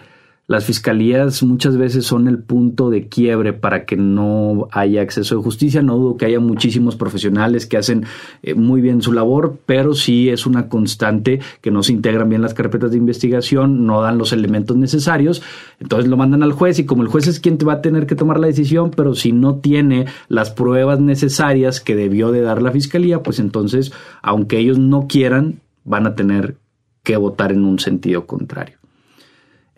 las 0.48 0.66
fiscalías 0.66 1.42
muchas 1.42 1.76
veces 1.76 2.06
son 2.06 2.28
el 2.28 2.38
punto 2.38 2.92
de 2.92 3.08
quiebre 3.08 3.52
para 3.54 3.86
que 3.86 3.98
no 3.98 4.68
haya 4.72 5.02
acceso 5.02 5.36
de 5.36 5.42
justicia. 5.42 5.82
No 5.82 5.98
dudo 5.98 6.18
que 6.18 6.26
haya 6.26 6.40
muchísimos 6.40 6.96
profesionales 6.96 7.66
que 7.66 7.78
hacen 7.78 8.06
eh, 8.44 8.54
muy 8.54 8.80
bien 8.80 9.02
su 9.02 9.12
labor, 9.12 9.58
pero 9.66 9.96
sí 9.96 10.30
es 10.30 10.46
una 10.46 10.70
constante 10.70 11.40
que 11.62 11.72
no 11.72 11.82
se 11.82 11.94
integran 11.94 12.30
bien 12.30 12.44
las 12.44 12.54
carpetas 12.54 12.92
de 12.92 12.98
investigación, 12.98 13.88
no 13.88 14.02
dan 14.02 14.20
los 14.20 14.34
elementos 14.34 14.78
necesarios, 14.78 15.42
entonces 15.80 16.08
lo 16.08 16.18
mandan 16.18 16.44
al 16.44 16.52
juez 16.52 16.78
y 16.78 16.86
como 16.86 17.02
el 17.02 17.08
juez 17.08 17.26
es 17.28 17.40
quien 17.40 17.58
te 17.58 17.66
va 17.66 17.74
a 17.74 17.82
tener 17.82 18.06
que 18.06 18.16
tomar 18.16 18.40
la 18.40 18.48
decisión, 18.48 18.92
pero 18.92 19.16
si 19.16 19.32
no 19.32 19.56
tiene 19.56 20.06
las 20.28 20.52
pruebas 20.52 21.00
necesarias 21.00 21.80
que 21.82 21.96
debió 21.96 22.32
de 22.32 22.42
dar 22.42 22.62
la 22.62 22.72
fiscalía, 22.72 23.24
pues 23.24 23.40
entonces, 23.40 23.94
aunque 24.22 24.60
ellos 24.60 24.78
no 24.78 25.08
quieran, 25.08 25.62
van 25.86 26.06
a 26.06 26.14
tener 26.14 26.58
que 27.02 27.18
votar 27.18 27.52
en 27.52 27.64
un 27.64 27.80
sentido 27.80 28.28
contrario. 28.28 28.85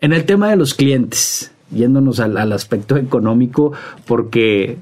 En 0.00 0.12
el 0.12 0.24
tema 0.24 0.48
de 0.50 0.56
los 0.56 0.74
clientes, 0.74 1.50
yéndonos 1.70 2.20
al, 2.20 2.52
aspecto 2.52 2.96
económico, 2.96 3.72
porque 4.06 4.78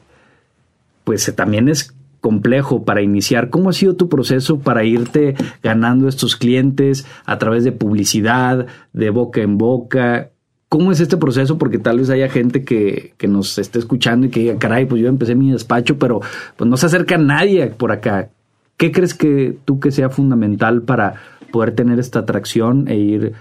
pues 1.05 1.33
también 1.35 1.69
es 1.69 1.95
complejo 2.21 2.85
para 2.85 3.03
iniciar. 3.03 3.51
¿Cómo 3.51 3.71
ha 3.71 3.73
sido 3.73 3.95
tu 3.95 4.09
proceso 4.09 4.59
para 4.59 4.85
irte 4.85 5.35
ganando 5.63 6.09
estos 6.09 6.37
clientes 6.37 7.07
a 7.25 7.39
través 7.39 7.65
de 7.65 7.73
publicidad, 7.73 8.67
de 8.93 9.11
boca 9.11 9.41
en 9.41 9.59
boca? 9.59 10.31
¿Cómo 10.69 10.91
es 10.91 11.01
este 11.01 11.17
proceso? 11.17 11.57
Porque 11.59 11.79
tal 11.79 11.99
vez 12.01 12.11
haya 12.11 12.29
gente 12.29 12.65
que, 12.65 13.15
que, 13.17 13.29
nos 13.29 13.57
esté 13.59 13.79
escuchando 13.79 14.27
y 14.27 14.31
que 14.31 14.41
diga, 14.41 14.59
caray, 14.59 14.85
pues 14.85 15.01
yo 15.01 15.09
empecé 15.09 15.37
mi 15.37 15.53
despacho, 15.53 15.99
pero 15.99 16.21
pues 16.57 16.69
no 16.69 16.77
se 16.77 16.87
acerca 16.87 17.17
nadie 17.17 17.69
por 17.69 17.93
acá. 17.93 18.31
¿Qué 18.77 18.91
crees 18.93 19.15
que 19.15 19.57
tú 19.65 19.79
que 19.79 19.93
sea 19.93 20.11
fundamental 20.11 20.83
para 20.83 21.15
poder 21.53 21.75
tener 21.75 21.99
esta 22.01 22.19
atracción 22.19 22.89
e 22.89 22.97
ir 22.97 23.33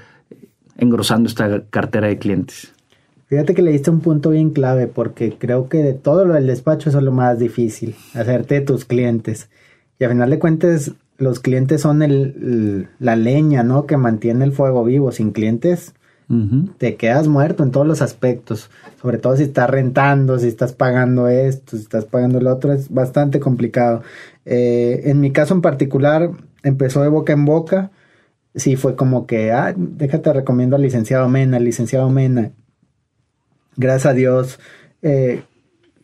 engrosando 0.77 1.29
esta 1.29 1.63
cartera 1.69 2.07
de 2.07 2.17
clientes? 2.17 2.71
Fíjate 3.27 3.55
que 3.55 3.63
le 3.63 3.71
diste 3.71 3.89
un 3.89 4.01
punto 4.01 4.29
bien 4.29 4.51
clave 4.51 4.87
porque 4.87 5.35
creo 5.37 5.67
que 5.67 5.79
de 5.79 5.93
todo 5.93 6.25
lo 6.25 6.35
del 6.35 6.47
despacho 6.47 6.89
eso 6.89 6.99
es 6.99 7.03
lo 7.03 7.11
más 7.11 7.39
difícil, 7.39 7.95
hacerte 8.13 8.55
de 8.55 8.61
tus 8.61 8.85
clientes. 8.85 9.49
Y 9.99 10.03
a 10.03 10.09
final 10.09 10.29
de 10.29 10.39
cuentas 10.39 10.91
los 11.17 11.39
clientes 11.39 11.81
son 11.81 12.03
el, 12.03 12.87
la 12.99 13.15
leña, 13.15 13.63
¿no? 13.63 13.85
Que 13.85 13.97
mantiene 13.97 14.45
el 14.45 14.51
fuego 14.51 14.83
vivo. 14.83 15.11
Sin 15.11 15.31
clientes 15.31 15.93
te 16.79 16.95
quedas 16.95 17.27
muerto 17.27 17.63
en 17.63 17.71
todos 17.71 17.87
los 17.87 18.01
aspectos. 18.01 18.69
Sobre 19.01 19.17
todo 19.17 19.37
si 19.37 19.43
estás 19.43 19.69
rentando, 19.69 20.37
si 20.39 20.47
estás 20.47 20.73
pagando 20.73 21.27
esto, 21.27 21.77
si 21.77 21.83
estás 21.83 22.05
pagando 22.05 22.41
lo 22.41 22.51
otro, 22.51 22.73
es 22.73 22.91
bastante 22.91 23.39
complicado. 23.39 24.01
Eh, 24.45 25.03
en 25.05 25.19
mi 25.19 25.31
caso 25.31 25.53
en 25.53 25.61
particular 25.61 26.31
empezó 26.63 27.01
de 27.01 27.09
boca 27.09 27.33
en 27.33 27.45
boca 27.45 27.91
sí 28.55 28.75
fue 28.75 28.95
como 28.95 29.27
que, 29.27 29.51
ah, 29.51 29.73
déjate 29.75 30.33
recomiendo 30.33 30.75
al 30.75 30.81
licenciado 30.81 31.27
Mena, 31.29 31.57
al 31.57 31.63
licenciado 31.63 32.09
Mena. 32.09 32.51
Gracias 33.77 34.05
a 34.05 34.13
Dios. 34.13 34.59
Eh, 35.01 35.43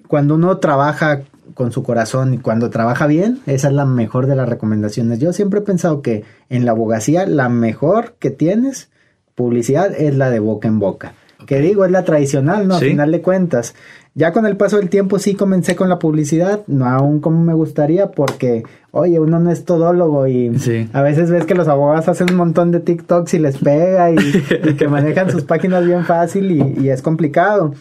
cuando 0.07 0.35
uno 0.35 0.57
trabaja 0.57 1.21
con 1.53 1.71
su 1.71 1.83
corazón 1.83 2.33
y 2.33 2.37
cuando 2.37 2.69
trabaja 2.69 3.07
bien, 3.07 3.39
esa 3.45 3.69
es 3.69 3.73
la 3.73 3.85
mejor 3.85 4.27
de 4.27 4.35
las 4.35 4.47
recomendaciones. 4.47 5.19
Yo 5.19 5.33
siempre 5.33 5.59
he 5.59 5.63
pensado 5.63 6.01
que 6.01 6.23
en 6.49 6.65
la 6.65 6.71
abogacía 6.71 7.25
la 7.25 7.49
mejor 7.49 8.15
que 8.19 8.29
tienes, 8.29 8.89
publicidad, 9.35 9.93
es 9.93 10.15
la 10.15 10.29
de 10.29 10.39
boca 10.39 10.67
en 10.67 10.79
boca. 10.79 11.13
Que 11.47 11.59
digo, 11.59 11.85
es 11.85 11.91
la 11.91 12.03
tradicional, 12.03 12.67
¿no? 12.67 12.75
A 12.75 12.79
final 12.79 13.11
de 13.11 13.21
cuentas. 13.21 13.73
Ya 14.13 14.33
con 14.33 14.45
el 14.45 14.57
paso 14.57 14.77
del 14.77 14.89
tiempo 14.89 15.17
sí 15.17 15.35
comencé 15.35 15.75
con 15.75 15.89
la 15.89 15.97
publicidad, 15.97 16.61
no 16.67 16.85
aún 16.85 17.21
como 17.21 17.41
me 17.43 17.53
gustaría, 17.53 18.11
porque, 18.11 18.63
oye, 18.91 19.19
uno 19.19 19.39
no 19.39 19.51
es 19.51 19.65
todólogo 19.65 20.27
y 20.27 20.51
a 20.93 21.01
veces 21.01 21.31
ves 21.31 21.45
que 21.45 21.55
los 21.55 21.67
abogados 21.67 22.07
hacen 22.07 22.29
un 22.31 22.37
montón 22.37 22.71
de 22.71 22.81
TikToks 22.81 23.33
y 23.33 23.39
les 23.39 23.57
pega 23.57 24.11
y, 24.11 24.15
que 24.77 24.87
manejan 24.87 25.31
sus 25.31 25.43
páginas 25.43 25.85
bien 25.85 26.05
fácil 26.05 26.51
y, 26.51 26.89
es 26.89 27.01
complicado. 27.01 27.73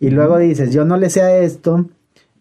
Y 0.00 0.10
luego 0.10 0.38
dices, 0.38 0.72
yo 0.72 0.84
no 0.84 0.96
le 0.96 1.10
sé 1.10 1.22
a 1.22 1.38
esto, 1.38 1.86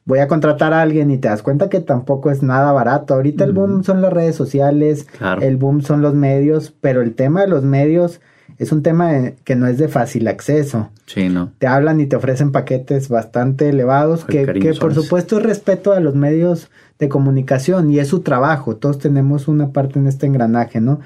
voy 0.05 0.19
a 0.19 0.27
contratar 0.27 0.73
a 0.73 0.81
alguien 0.81 1.09
y 1.09 1.17
te 1.17 1.27
das 1.27 1.41
cuenta 1.41 1.69
que 1.69 1.79
tampoco 1.79 2.29
es 2.29 2.43
nada 2.43 2.71
barato. 2.71 3.15
Ahorita 3.15 3.45
el 3.45 3.53
boom 3.53 3.83
son 3.83 4.01
las 4.01 4.13
redes 4.13 4.35
sociales, 4.35 5.07
el 5.41 5.57
boom 5.57 5.81
son 5.81 6.01
los 6.01 6.13
medios, 6.13 6.73
pero 6.81 7.01
el 7.01 7.15
tema 7.15 7.41
de 7.41 7.47
los 7.47 7.63
medios 7.63 8.21
es 8.59 8.71
un 8.71 8.81
tema 8.81 9.11
que 9.43 9.55
no 9.55 9.67
es 9.67 9.77
de 9.77 9.87
fácil 9.87 10.27
acceso. 10.27 10.89
Sí, 11.05 11.29
¿no? 11.29 11.51
Te 11.59 11.67
hablan 11.67 11.99
y 11.99 12.07
te 12.07 12.15
ofrecen 12.15 12.51
paquetes 12.51 13.07
bastante 13.07 13.69
elevados 13.69 14.25
que, 14.25 14.45
que, 14.45 14.73
por 14.73 14.93
supuesto 14.93 15.37
es 15.37 15.43
respeto 15.43 15.93
a 15.93 15.99
los 15.99 16.15
medios 16.15 16.69
de 16.99 17.09
comunicación 17.09 17.91
y 17.91 17.99
es 17.99 18.07
su 18.07 18.21
trabajo. 18.21 18.75
Todos 18.75 18.97
tenemos 18.97 19.47
una 19.47 19.69
parte 19.69 19.99
en 19.99 20.07
este 20.07 20.25
engranaje, 20.25 20.81
¿no? 20.81 20.99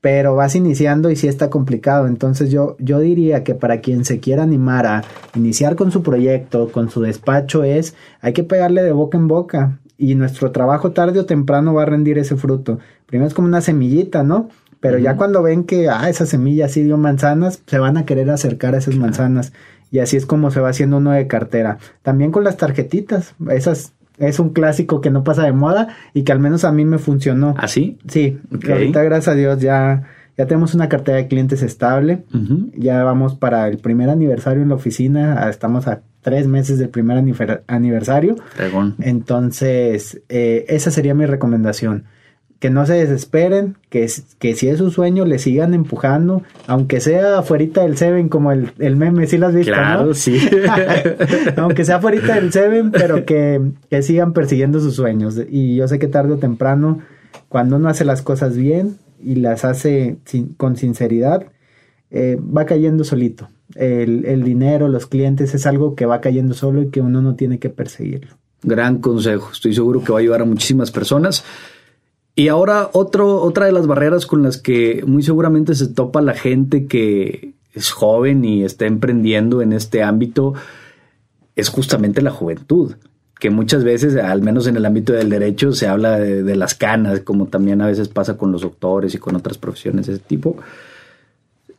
Pero 0.00 0.36
vas 0.36 0.54
iniciando 0.54 1.10
y 1.10 1.16
sí 1.16 1.26
está 1.26 1.50
complicado. 1.50 2.06
Entonces 2.06 2.50
yo, 2.50 2.76
yo 2.78 3.00
diría 3.00 3.42
que 3.42 3.54
para 3.54 3.80
quien 3.80 4.04
se 4.04 4.20
quiera 4.20 4.42
animar 4.42 4.86
a 4.86 5.02
iniciar 5.34 5.76
con 5.76 5.90
su 5.90 6.02
proyecto, 6.02 6.70
con 6.70 6.90
su 6.90 7.00
despacho, 7.00 7.64
es 7.64 7.94
hay 8.20 8.34
que 8.34 8.44
pegarle 8.44 8.82
de 8.82 8.92
boca 8.92 9.18
en 9.18 9.28
boca. 9.28 9.78
Y 10.00 10.14
nuestro 10.14 10.52
trabajo 10.52 10.92
tarde 10.92 11.18
o 11.18 11.26
temprano 11.26 11.74
va 11.74 11.82
a 11.82 11.86
rendir 11.86 12.18
ese 12.18 12.36
fruto. 12.36 12.78
Primero 13.06 13.26
es 13.26 13.34
como 13.34 13.48
una 13.48 13.60
semillita, 13.60 14.22
¿no? 14.22 14.48
Pero 14.80 14.98
ya 14.98 15.16
cuando 15.16 15.42
ven 15.42 15.64
que, 15.64 15.88
ah, 15.88 16.08
esa 16.08 16.24
semilla 16.24 16.68
sí 16.68 16.82
dio 16.82 16.96
manzanas, 16.96 17.62
se 17.66 17.78
van 17.78 17.96
a 17.96 18.04
querer 18.04 18.30
acercar 18.30 18.74
a 18.74 18.78
esas 18.78 18.96
manzanas. 18.96 19.52
Y 19.90 19.98
así 20.00 20.16
es 20.16 20.26
como 20.26 20.50
se 20.50 20.60
va 20.60 20.68
haciendo 20.68 20.98
uno 20.98 21.10
de 21.12 21.26
cartera. 21.26 21.78
También 22.02 22.30
con 22.30 22.44
las 22.44 22.56
tarjetitas, 22.56 23.34
esas 23.50 23.92
es 24.18 24.38
un 24.38 24.50
clásico 24.50 25.00
que 25.00 25.10
no 25.10 25.24
pasa 25.24 25.44
de 25.44 25.52
moda 25.52 25.96
y 26.12 26.22
que 26.22 26.32
al 26.32 26.40
menos 26.40 26.64
a 26.64 26.72
mí 26.72 26.84
me 26.84 26.98
funcionó. 26.98 27.54
¿Ah, 27.56 27.68
sí? 27.68 27.98
Sí, 28.08 28.38
ahorita 28.68 29.02
gracias 29.02 29.28
a 29.28 29.36
Dios 29.36 29.60
ya 29.60 30.04
Ya 30.36 30.46
tenemos 30.46 30.74
una 30.74 30.88
cartera 30.88 31.18
de 31.18 31.26
clientes 31.26 31.62
estable. 31.62 32.24
Ya 32.76 33.02
vamos 33.02 33.34
para 33.34 33.66
el 33.66 33.78
primer 33.78 34.08
aniversario 34.08 34.62
en 34.62 34.68
la 34.68 34.76
oficina. 34.76 35.48
Estamos 35.50 35.88
a 35.88 36.02
tres 36.20 36.46
meses 36.46 36.78
del 36.78 36.90
primer 36.90 37.18
aniversario. 37.66 38.36
Entonces, 39.00 40.20
eh, 40.28 40.64
esa 40.68 40.90
sería 40.92 41.14
mi 41.14 41.26
recomendación. 41.26 42.04
Que 42.58 42.70
no 42.70 42.86
se 42.86 42.94
desesperen, 42.94 43.76
que, 43.88 44.10
que 44.38 44.54
si 44.54 44.68
es 44.68 44.78
su 44.78 44.90
sueño, 44.90 45.24
le 45.24 45.38
sigan 45.38 45.74
empujando, 45.74 46.42
aunque 46.66 47.00
sea 47.00 47.38
afuera 47.38 47.82
del 47.82 47.96
Seven, 47.96 48.28
como 48.28 48.50
el, 48.50 48.72
el 48.78 48.96
meme, 48.96 49.26
si 49.28 49.38
las 49.38 49.50
has 49.50 49.54
visto, 49.54 49.72
Claro, 49.72 50.12
sí. 50.14 50.40
aunque 51.56 51.84
sea 51.84 51.96
afuera 51.96 52.34
del 52.34 52.52
Seven, 52.52 52.90
pero 52.90 53.24
que, 53.24 53.60
que 53.88 54.02
sigan 54.02 54.32
persiguiendo 54.32 54.80
sus 54.80 54.96
sueños. 54.96 55.40
Y 55.48 55.76
yo 55.76 55.86
sé 55.86 55.98
que 55.98 56.08
tarde 56.08 56.34
o 56.34 56.38
temprano, 56.38 57.00
cuando 57.48 57.76
uno 57.76 57.88
hace 57.88 58.04
las 58.04 58.22
cosas 58.22 58.56
bien 58.56 58.96
y 59.22 59.36
las 59.36 59.64
hace 59.64 60.16
con 60.56 60.76
sinceridad, 60.76 61.44
eh, 62.10 62.38
va 62.40 62.64
cayendo 62.66 63.04
solito 63.04 63.48
el, 63.74 64.44
dinero, 64.44 64.88
los 64.88 65.06
clientes, 65.06 65.54
es 65.54 65.66
algo 65.66 65.94
que 65.94 66.06
va 66.06 66.20
cayendo 66.20 66.54
solo 66.54 66.82
y 66.82 66.88
que 66.88 67.00
uno 67.00 67.22
no 67.22 67.34
tiene 67.34 67.58
que 67.58 67.70
perseguirlo. 67.70 68.36
Gran 68.62 68.98
consejo, 68.98 69.50
estoy 69.52 69.74
seguro 69.74 70.02
que 70.02 70.12
va 70.12 70.18
a 70.18 70.20
ayudar 70.20 70.42
a 70.42 70.44
muchísimas 70.44 70.90
personas. 70.90 71.44
Y 72.38 72.46
ahora 72.46 72.88
otro, 72.92 73.42
otra 73.42 73.66
de 73.66 73.72
las 73.72 73.88
barreras 73.88 74.24
con 74.24 74.44
las 74.44 74.58
que 74.58 75.02
muy 75.04 75.24
seguramente 75.24 75.74
se 75.74 75.88
topa 75.88 76.20
la 76.20 76.34
gente 76.34 76.86
que 76.86 77.54
es 77.74 77.90
joven 77.90 78.44
y 78.44 78.62
está 78.62 78.86
emprendiendo 78.86 79.60
en 79.60 79.72
este 79.72 80.04
ámbito 80.04 80.54
es 81.56 81.68
justamente 81.68 82.22
la 82.22 82.30
juventud, 82.30 82.94
que 83.40 83.50
muchas 83.50 83.82
veces, 83.82 84.14
al 84.14 84.40
menos 84.40 84.68
en 84.68 84.76
el 84.76 84.86
ámbito 84.86 85.12
del 85.12 85.30
derecho, 85.30 85.72
se 85.72 85.88
habla 85.88 86.16
de, 86.20 86.44
de 86.44 86.54
las 86.54 86.76
canas, 86.76 87.22
como 87.22 87.46
también 87.46 87.82
a 87.82 87.88
veces 87.88 88.06
pasa 88.06 88.36
con 88.36 88.52
los 88.52 88.62
doctores 88.62 89.16
y 89.16 89.18
con 89.18 89.34
otras 89.34 89.58
profesiones 89.58 90.06
de 90.06 90.12
ese 90.12 90.22
tipo. 90.22 90.58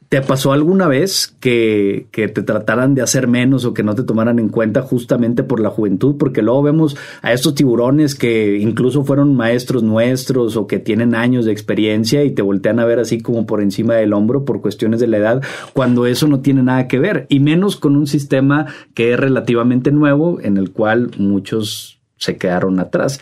¿Te 0.09 0.23
pasó 0.23 0.53
alguna 0.53 0.87
vez 0.87 1.35
que, 1.39 2.07
que, 2.11 2.27
te 2.27 2.41
trataran 2.41 2.95
de 2.95 3.03
hacer 3.03 3.27
menos 3.27 3.63
o 3.65 3.75
que 3.75 3.83
no 3.83 3.93
te 3.93 4.01
tomaran 4.01 4.39
en 4.39 4.49
cuenta 4.49 4.81
justamente 4.81 5.43
por 5.43 5.59
la 5.59 5.69
juventud? 5.69 6.15
Porque 6.17 6.41
luego 6.41 6.63
vemos 6.63 6.97
a 7.21 7.31
estos 7.31 7.53
tiburones 7.53 8.15
que 8.15 8.57
incluso 8.57 9.03
fueron 9.03 9.35
maestros 9.35 9.83
nuestros 9.83 10.57
o 10.57 10.65
que 10.65 10.79
tienen 10.79 11.13
años 11.13 11.45
de 11.45 11.51
experiencia 11.51 12.23
y 12.23 12.31
te 12.31 12.41
voltean 12.41 12.79
a 12.79 12.85
ver 12.85 12.97
así 12.97 13.21
como 13.21 13.45
por 13.45 13.61
encima 13.61 13.93
del 13.93 14.13
hombro 14.13 14.45
por 14.45 14.61
cuestiones 14.61 14.99
de 14.99 15.05
la 15.05 15.17
edad, 15.17 15.43
cuando 15.73 16.07
eso 16.07 16.27
no 16.27 16.39
tiene 16.39 16.63
nada 16.63 16.87
que 16.87 16.97
ver, 16.97 17.27
y 17.29 17.39
menos 17.39 17.75
con 17.75 17.95
un 17.95 18.07
sistema 18.07 18.65
que 18.95 19.13
es 19.13 19.19
relativamente 19.19 19.91
nuevo 19.91 20.39
en 20.41 20.57
el 20.57 20.71
cual 20.71 21.11
muchos 21.19 21.99
se 22.17 22.35
quedaron 22.35 22.79
atrás. 22.79 23.21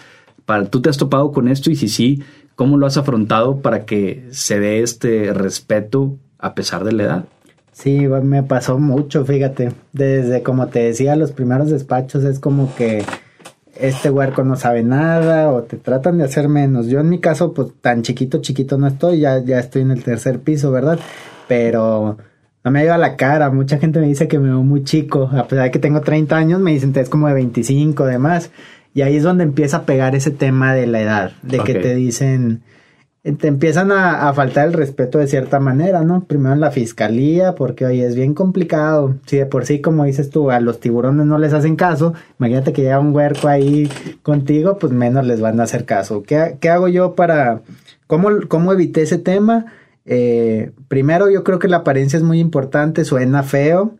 ¿Tú 0.69 0.81
te 0.81 0.89
has 0.89 0.97
topado 0.97 1.33
con 1.33 1.49
esto 1.49 1.69
y 1.69 1.75
si 1.75 1.89
sí, 1.89 2.23
cómo 2.55 2.77
lo 2.77 2.85
has 2.85 2.95
afrontado 2.95 3.59
para 3.59 3.83
que 3.83 4.25
se 4.31 4.61
dé 4.61 4.79
este 4.79 5.33
respeto 5.33 6.17
a 6.39 6.55
pesar 6.55 6.83
de 6.83 6.91
la 6.91 7.03
edad. 7.03 7.25
Sí, 7.71 8.07
me 8.07 8.41
pasó 8.41 8.79
mucho, 8.79 9.23
fíjate. 9.23 9.71
Desde 9.93 10.41
como 10.41 10.67
te 10.67 10.79
decía, 10.79 11.15
los 11.15 11.31
primeros 11.31 11.69
despachos 11.69 12.23
es 12.23 12.39
como 12.39 12.73
que 12.75 13.03
este 13.75 14.09
huerco 14.09 14.43
no 14.43 14.55
sabe 14.55 14.83
nada 14.83 15.51
o 15.51 15.61
te 15.61 15.77
tratan 15.77 16.17
de 16.17 16.23
hacer 16.23 16.49
menos. 16.49 16.87
Yo 16.87 16.99
en 16.99 17.09
mi 17.09 17.19
caso, 17.19 17.53
pues 17.53 17.69
tan 17.81 18.01
chiquito, 18.01 18.41
chiquito 18.41 18.79
no 18.79 18.87
estoy, 18.87 19.19
ya, 19.19 19.43
ya 19.43 19.59
estoy 19.59 19.83
en 19.83 19.91
el 19.91 20.03
tercer 20.03 20.39
piso, 20.39 20.71
¿verdad? 20.71 20.99
Pero 21.47 22.17
no 22.63 22.71
me 22.71 22.79
ha 22.79 22.83
ido 22.83 22.93
a 22.93 22.97
la 22.97 23.15
cara. 23.15 23.51
Mucha 23.51 23.77
gente 23.77 23.99
me 23.99 24.07
dice 24.07 24.27
que 24.27 24.39
me 24.39 24.49
veo 24.49 24.63
muy 24.63 24.83
chico. 24.83 25.29
A 25.31 25.47
pesar 25.47 25.65
de 25.65 25.71
que 25.71 25.79
tengo 25.79 26.01
30 26.01 26.35
años, 26.35 26.59
me 26.59 26.71
dicen 26.71 26.93
que 26.93 27.01
es 27.01 27.09
como 27.09 27.27
de 27.27 27.35
25, 27.35 28.05
demás. 28.05 28.49
Y 28.93 29.03
ahí 29.03 29.17
es 29.17 29.23
donde 29.23 29.43
empieza 29.43 29.77
a 29.77 29.85
pegar 29.85 30.15
ese 30.15 30.31
tema 30.31 30.73
de 30.73 30.87
la 30.87 30.99
edad, 30.99 31.31
de 31.43 31.59
que 31.59 31.75
te 31.75 31.93
dicen 31.93 32.63
te 33.33 33.47
empiezan 33.47 33.91
a, 33.91 34.31
faltar 34.33 34.67
el 34.67 34.73
respeto 34.73 35.17
de 35.17 35.27
cierta 35.27 35.59
manera, 35.59 36.01
¿no? 36.01 36.23
Primero 36.23 36.53
en 36.53 36.61
la 36.61 36.71
fiscalía, 36.71 37.55
porque 37.55 37.85
oye, 37.85 38.05
es 38.05 38.15
bien 38.15 38.33
complicado. 38.33 39.15
Si 39.25 39.37
de 39.37 39.45
por 39.45 39.65
sí, 39.65 39.81
como 39.81 40.05
dices 40.05 40.29
tú, 40.29 40.51
a 40.51 40.59
los 40.59 40.79
tiburones 40.79 41.25
no 41.25 41.37
les 41.37 41.53
hacen 41.53 41.75
caso, 41.75 42.13
imagínate 42.39 42.73
que 42.73 42.83
llega 42.83 42.99
un 42.99 43.13
huerco 43.13 43.47
ahí 43.47 43.89
contigo, 44.23 44.77
pues 44.77 44.93
menos 44.93 45.25
les 45.25 45.41
van 45.41 45.59
a 45.59 45.63
hacer 45.63 45.85
caso. 45.85 46.23
¿Qué, 46.23 46.57
qué 46.59 46.69
hago 46.69 46.87
yo 46.87 47.15
para... 47.15 47.61
¿Cómo, 48.07 48.29
cómo 48.47 48.71
evité 48.71 49.01
ese 49.01 49.17
tema? 49.17 49.65
Eh, 50.05 50.71
primero, 50.87 51.29
yo 51.29 51.43
creo 51.43 51.59
que 51.59 51.67
la 51.67 51.77
apariencia 51.77 52.15
es 52.15 52.23
muy 52.23 52.39
importante, 52.39 53.03
suena 53.03 53.43
feo, 53.43 53.95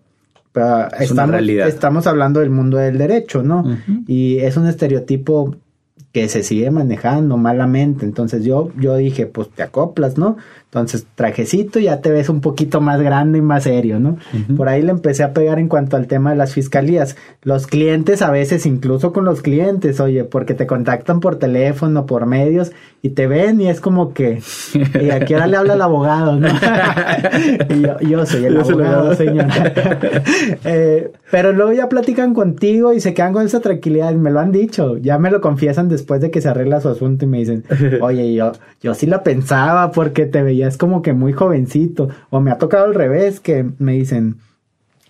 pero 0.54 0.88
estamos, 1.00 1.42
estamos 1.42 2.08
hablando 2.08 2.40
del 2.40 2.50
mundo 2.50 2.78
del 2.78 2.98
derecho, 2.98 3.44
¿no? 3.44 3.78
Y 4.08 4.40
es 4.40 4.56
un 4.56 4.68
estereotipo 4.68 5.56
que 6.12 6.30
se 6.30 6.44
sigue 6.44 6.72
manejando 6.72 7.38
malamente. 7.38 8.06
Entonces 8.06 8.44
yo, 8.44 8.72
yo 8.78 8.96
dije, 8.96 9.26
pues 9.26 9.50
te 9.50 9.64
acoplas, 9.64 10.18
¿no? 10.18 10.38
Entonces, 10.70 11.08
trajecito, 11.16 11.80
ya 11.80 12.02
te 12.02 12.12
ves 12.12 12.28
un 12.28 12.42
poquito 12.42 12.82
más 12.82 13.00
grande 13.00 13.38
y 13.38 13.42
más 13.42 13.64
serio, 13.64 14.02
¿no? 14.02 14.18
Por 14.58 14.68
ahí 14.68 14.82
le 14.82 14.92
empecé 14.92 15.24
a 15.24 15.32
pegar 15.32 15.60
en 15.60 15.70
cuanto 15.70 15.96
al 15.96 16.08
tema 16.08 16.32
de 16.32 16.36
las 16.36 16.54
fiscalías. 16.54 17.16
Los 17.42 17.68
clientes, 17.68 18.22
a 18.22 18.32
veces, 18.32 18.66
incluso 18.66 19.14
con 19.14 19.24
los 19.24 19.42
clientes, 19.42 20.02
oye, 20.02 20.26
porque 20.26 20.56
te 20.56 20.68
contactan 20.68 21.22
por 21.22 21.38
teléfono, 21.38 22.06
por 22.06 22.26
medios, 22.26 22.74
y 23.02 23.12
te 23.12 23.28
ven 23.28 23.62
y 23.62 23.70
es 23.70 23.80
como 23.80 24.14
que, 24.14 24.42
y 25.00 25.10
aquí 25.10 25.36
ahora 25.36 25.48
le 25.48 25.56
habla 25.56 25.74
el 25.76 25.82
abogado, 25.82 26.38
¿no? 26.38 26.50
y 27.70 27.82
yo, 27.82 28.00
yo, 28.02 28.26
soy 28.26 28.46
el 28.46 28.60
abogado, 28.60 29.16
señor. 29.16 29.48
Eh, 30.64 31.12
pero 31.32 31.54
luego 31.54 31.72
ya 31.72 31.88
platican 31.88 32.34
contigo 32.34 32.94
y 32.94 33.00
se 33.00 33.14
quedan 33.14 33.34
con 33.34 33.46
esa 33.46 33.62
tranquilidad, 33.62 34.12
y 34.12 34.18
me 34.18 34.32
lo 34.32 34.40
han 34.40 34.52
dicho, 34.52 34.98
ya 34.98 35.18
me 35.18 35.32
lo 35.32 35.40
confiesan 35.40 35.88
después 35.88 36.22
de 36.22 36.30
que 36.30 36.42
se 36.42 36.50
arregla 36.50 36.82
su 36.82 36.90
asunto 36.90 37.26
y 37.26 37.28
me 37.28 37.40
dicen, 37.40 37.64
oye, 38.02 38.34
yo, 38.34 38.52
yo 38.82 38.94
sí 38.94 39.06
la 39.06 39.24
pensaba 39.24 39.92
porque 39.92 40.26
te 40.26 40.42
veía 40.42 40.67
ya 40.68 40.70
es 40.70 40.78
como 40.78 41.02
que 41.02 41.14
muy 41.14 41.34
jovencito. 41.34 42.10
O 42.30 42.40
me 42.40 42.52
ha 42.52 42.58
tocado 42.58 42.86
al 42.86 42.94
revés, 42.94 43.40
que 43.40 43.66
me 43.80 43.94
dicen, 43.94 44.38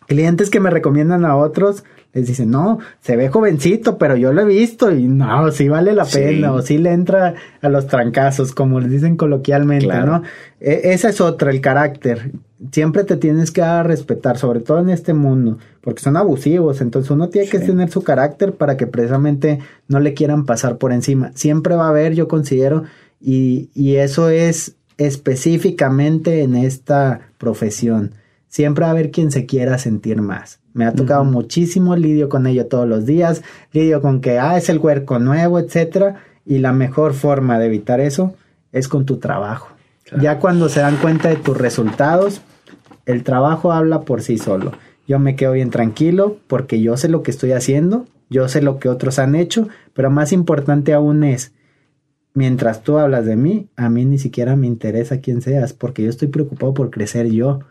clientes 0.07 0.49
que 0.49 0.59
me 0.59 0.69
recomiendan 0.69 1.25
a 1.25 1.35
otros, 1.35 1.83
les 2.13 2.25
dicen, 2.25 2.49
no, 2.49 2.79
se 3.01 3.15
ve 3.15 3.29
jovencito, 3.29 3.97
pero 3.97 4.15
yo 4.15 4.33
lo 4.33 4.41
he 4.41 4.45
visto 4.45 4.91
y 4.91 5.07
no, 5.07 5.51
sí 5.51 5.67
vale 5.67 5.93
la 5.93 6.05
pena, 6.05 6.51
o 6.53 6.61
sí 6.61 6.77
le 6.77 6.91
entra 6.91 7.35
a 7.61 7.69
los 7.69 7.87
trancazos, 7.87 8.53
como 8.53 8.79
les 8.79 8.89
dicen 8.89 9.17
coloquialmente, 9.17 9.87
¿no? 9.87 10.23
E, 10.59 10.93
esa 10.93 11.09
es 11.09 11.21
otra, 11.21 11.51
el 11.51 11.61
carácter. 11.61 12.31
Siempre 12.71 13.03
te 13.03 13.17
tienes 13.17 13.51
que 13.51 13.61
dar 13.61 13.81
a 13.81 13.83
respetar, 13.83 14.37
sobre 14.37 14.61
todo 14.61 14.79
en 14.79 14.89
este 14.89 15.13
mundo, 15.13 15.59
porque 15.81 16.01
son 16.01 16.17
abusivos, 16.17 16.81
entonces 16.81 17.11
uno 17.11 17.29
tiene 17.29 17.49
que 17.49 17.59
tener 17.59 17.89
su 17.89 18.01
carácter 18.01 18.53
para 18.53 18.77
que 18.77 18.87
precisamente 18.87 19.59
no 19.87 19.99
le 19.99 20.15
quieran 20.15 20.45
pasar 20.45 20.77
por 20.77 20.93
encima. 20.93 21.31
Siempre 21.35 21.75
va 21.75 21.85
a 21.85 21.89
haber, 21.89 22.15
yo 22.15 22.27
considero, 22.27 22.85
y, 23.21 23.69
y 23.75 23.97
eso 23.97 24.29
es 24.29 24.76
específicamente 24.97 26.41
en 26.41 26.55
esta 26.55 27.21
profesión. 27.37 28.13
Siempre 28.47 28.83
va 28.83 28.89
a 28.89 28.91
haber 28.91 29.11
quien 29.11 29.31
se 29.31 29.45
quiera 29.45 29.77
sentir 29.77 30.21
más. 30.21 30.59
Me 30.73 30.85
ha 30.85 30.93
tocado 30.93 31.23
muchísimo, 31.23 31.95
lidio 31.95 32.29
con 32.29 32.47
ello 32.47 32.67
todos 32.67 32.87
los 32.87 33.05
días, 33.05 33.41
lidio 33.73 34.01
con 34.01 34.21
que, 34.21 34.39
ah, 34.39 34.57
es 34.57 34.69
el 34.69 34.77
huerco 34.77 35.19
nuevo, 35.19 35.59
etcétera, 35.59 36.17
y 36.45 36.59
la 36.59 36.71
mejor 36.71 37.13
forma 37.13 37.59
de 37.59 37.65
evitar 37.65 37.99
eso 37.99 38.35
es 38.71 38.87
con 38.87 39.05
tu 39.05 39.17
trabajo. 39.17 39.69
Ya 40.21 40.39
cuando 40.39 40.69
se 40.69 40.79
dan 40.79 40.97
cuenta 40.97 41.29
de 41.29 41.35
tus 41.35 41.57
resultados, 41.57 42.41
el 43.05 43.23
trabajo 43.23 43.73
habla 43.73 44.01
por 44.01 44.21
sí 44.21 44.37
solo. 44.37 44.71
Yo 45.07 45.19
me 45.19 45.35
quedo 45.35 45.53
bien 45.53 45.69
tranquilo 45.69 46.37
porque 46.47 46.81
yo 46.81 46.95
sé 46.95 47.09
lo 47.09 47.23
que 47.23 47.31
estoy 47.31 47.53
haciendo, 47.53 48.05
yo 48.29 48.47
sé 48.47 48.61
lo 48.61 48.79
que 48.79 48.89
otros 48.89 49.19
han 49.19 49.35
hecho, 49.35 49.67
pero 49.93 50.09
más 50.09 50.31
importante 50.31 50.93
aún 50.93 51.23
es, 51.23 51.53
mientras 52.37 52.83
tú 52.83 52.99
hablas 52.99 53.25
de 53.25 53.35
mí, 53.35 53.67
a 53.77 53.89
mí 53.89 54.05
ni 54.05 54.19
siquiera 54.19 54.55
me 54.55 54.67
interesa 54.67 55.21
quién 55.21 55.41
seas, 55.41 55.73
porque 55.73 56.03
yo 56.03 56.11
estoy 56.11 56.27
preocupado 56.27 56.71
por 56.75 56.91
crecer 56.91 57.31
yo. 57.31 57.61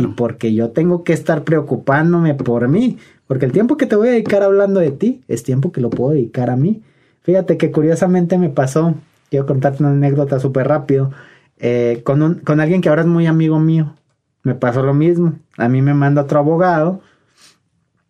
Y 0.00 0.06
porque 0.08 0.52
yo 0.52 0.70
tengo 0.70 1.04
que 1.04 1.12
estar 1.12 1.44
preocupándome 1.44 2.34
por 2.34 2.66
mí, 2.66 2.98
porque 3.28 3.46
el 3.46 3.52
tiempo 3.52 3.76
que 3.76 3.86
te 3.86 3.94
voy 3.94 4.08
a 4.08 4.10
dedicar 4.10 4.42
hablando 4.42 4.80
de 4.80 4.90
ti 4.90 5.22
es 5.28 5.44
tiempo 5.44 5.70
que 5.70 5.80
lo 5.80 5.90
puedo 5.90 6.10
dedicar 6.10 6.50
a 6.50 6.56
mí. 6.56 6.82
Fíjate 7.22 7.56
que 7.56 7.70
curiosamente 7.70 8.36
me 8.36 8.48
pasó, 8.48 8.96
quiero 9.30 9.46
contarte 9.46 9.84
una 9.84 9.92
anécdota 9.92 10.40
súper 10.40 10.66
rápido, 10.66 11.12
eh, 11.60 12.00
con, 12.02 12.20
un, 12.20 12.34
con 12.40 12.58
alguien 12.58 12.80
que 12.80 12.88
ahora 12.88 13.02
es 13.02 13.08
muy 13.08 13.26
amigo 13.26 13.60
mío. 13.60 13.94
Me 14.42 14.56
pasó 14.56 14.82
lo 14.82 14.92
mismo. 14.92 15.34
A 15.56 15.68
mí 15.68 15.82
me 15.82 15.94
manda 15.94 16.22
otro 16.22 16.40
abogado. 16.40 17.00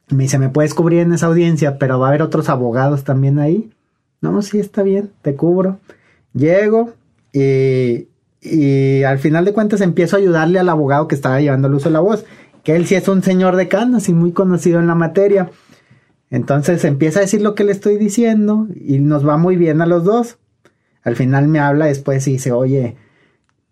Me 0.09 0.23
dice, 0.23 0.39
me 0.39 0.49
puedes 0.49 0.73
cubrir 0.73 1.01
en 1.01 1.13
esa 1.13 1.27
audiencia, 1.27 1.77
pero 1.77 1.99
va 1.99 2.07
a 2.07 2.09
haber 2.09 2.23
otros 2.23 2.49
abogados 2.49 3.05
también 3.05 3.39
ahí. 3.39 3.71
No, 4.23 4.41
sí, 4.41 4.59
está 4.59 4.83
bien, 4.83 5.11
te 5.21 5.35
cubro. 5.35 5.79
Llego 6.37 6.93
y, 7.33 8.09
y 8.41 9.03
al 9.03 9.19
final 9.19 9.45
de 9.45 9.53
cuentas 9.53 9.81
empiezo 9.81 10.17
a 10.17 10.19
ayudarle 10.19 10.59
al 10.59 10.69
abogado 10.69 11.09
que 11.09 11.15
estaba 11.15 11.41
llevando 11.41 11.69
el 11.69 11.75
uso 11.75 11.89
de 11.89 11.95
la 11.95 12.01
voz, 12.01 12.25
que 12.63 12.77
él 12.77 12.87
sí 12.87 12.95
es 12.95 13.09
un 13.09 13.23
señor 13.23 13.57
de 13.57 13.69
canas 13.69 14.09
y 14.09 14.13
muy 14.13 14.33
conocido 14.33 14.79
en 14.79 14.87
la 14.87 14.95
materia. 14.95 15.51
Entonces 16.31 16.85
empieza 16.85 17.21
a 17.21 17.23
decir 17.23 17.41
lo 17.41 17.55
que 17.55 17.65
le 17.65 17.73
estoy 17.73 17.97
diciendo 17.97 18.69
y 18.75 18.99
nos 18.99 19.27
va 19.27 19.37
muy 19.37 19.57
bien 19.57 19.81
a 19.81 19.87
los 19.87 20.05
dos. 20.05 20.39
Al 21.03 21.17
final 21.17 21.49
me 21.49 21.61
habla 21.61 21.87
después 21.87 22.27
y 22.27 22.33
dice, 22.33 22.53
oye, 22.53 22.97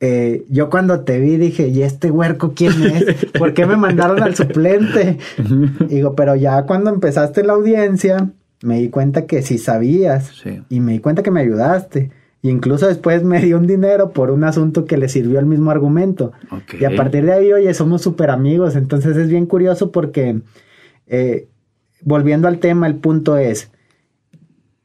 eh, 0.00 0.44
yo 0.48 0.70
cuando 0.70 1.00
te 1.00 1.18
vi 1.18 1.36
dije, 1.36 1.68
¿y 1.68 1.82
este 1.82 2.10
huerco 2.10 2.52
quién 2.54 2.72
es? 2.84 3.26
¿Por 3.38 3.54
qué 3.54 3.66
me 3.66 3.76
mandaron 3.76 4.22
al 4.22 4.36
suplente? 4.36 5.18
Digo, 5.88 6.14
pero 6.14 6.36
ya 6.36 6.62
cuando 6.64 6.90
empezaste 6.90 7.42
la 7.42 7.54
audiencia, 7.54 8.30
me 8.62 8.78
di 8.80 8.88
cuenta 8.88 9.26
que 9.26 9.42
sí 9.42 9.58
sabías 9.58 10.30
y 10.68 10.80
me 10.80 10.92
di 10.92 10.98
cuenta 11.00 11.22
que 11.22 11.30
me 11.30 11.40
ayudaste. 11.40 12.10
Y 12.44 12.50
incluso 12.50 12.86
después 12.86 13.24
me 13.24 13.40
dio 13.40 13.56
un 13.56 13.66
dinero 13.66 14.10
por 14.10 14.30
un 14.30 14.44
asunto 14.44 14.84
que 14.84 14.98
le 14.98 15.08
sirvió 15.08 15.38
el 15.38 15.46
mismo 15.46 15.70
argumento. 15.70 16.32
Y 16.78 16.84
a 16.84 16.94
partir 16.94 17.24
de 17.24 17.32
ahí, 17.32 17.50
oye, 17.50 17.72
somos 17.72 18.02
súper 18.02 18.28
amigos. 18.28 18.76
Entonces 18.76 19.16
es 19.16 19.30
bien 19.30 19.46
curioso 19.46 19.90
porque, 19.90 20.42
eh, 21.06 21.48
volviendo 22.02 22.46
al 22.46 22.58
tema, 22.58 22.86
el 22.86 22.96
punto 22.96 23.38
es, 23.38 23.70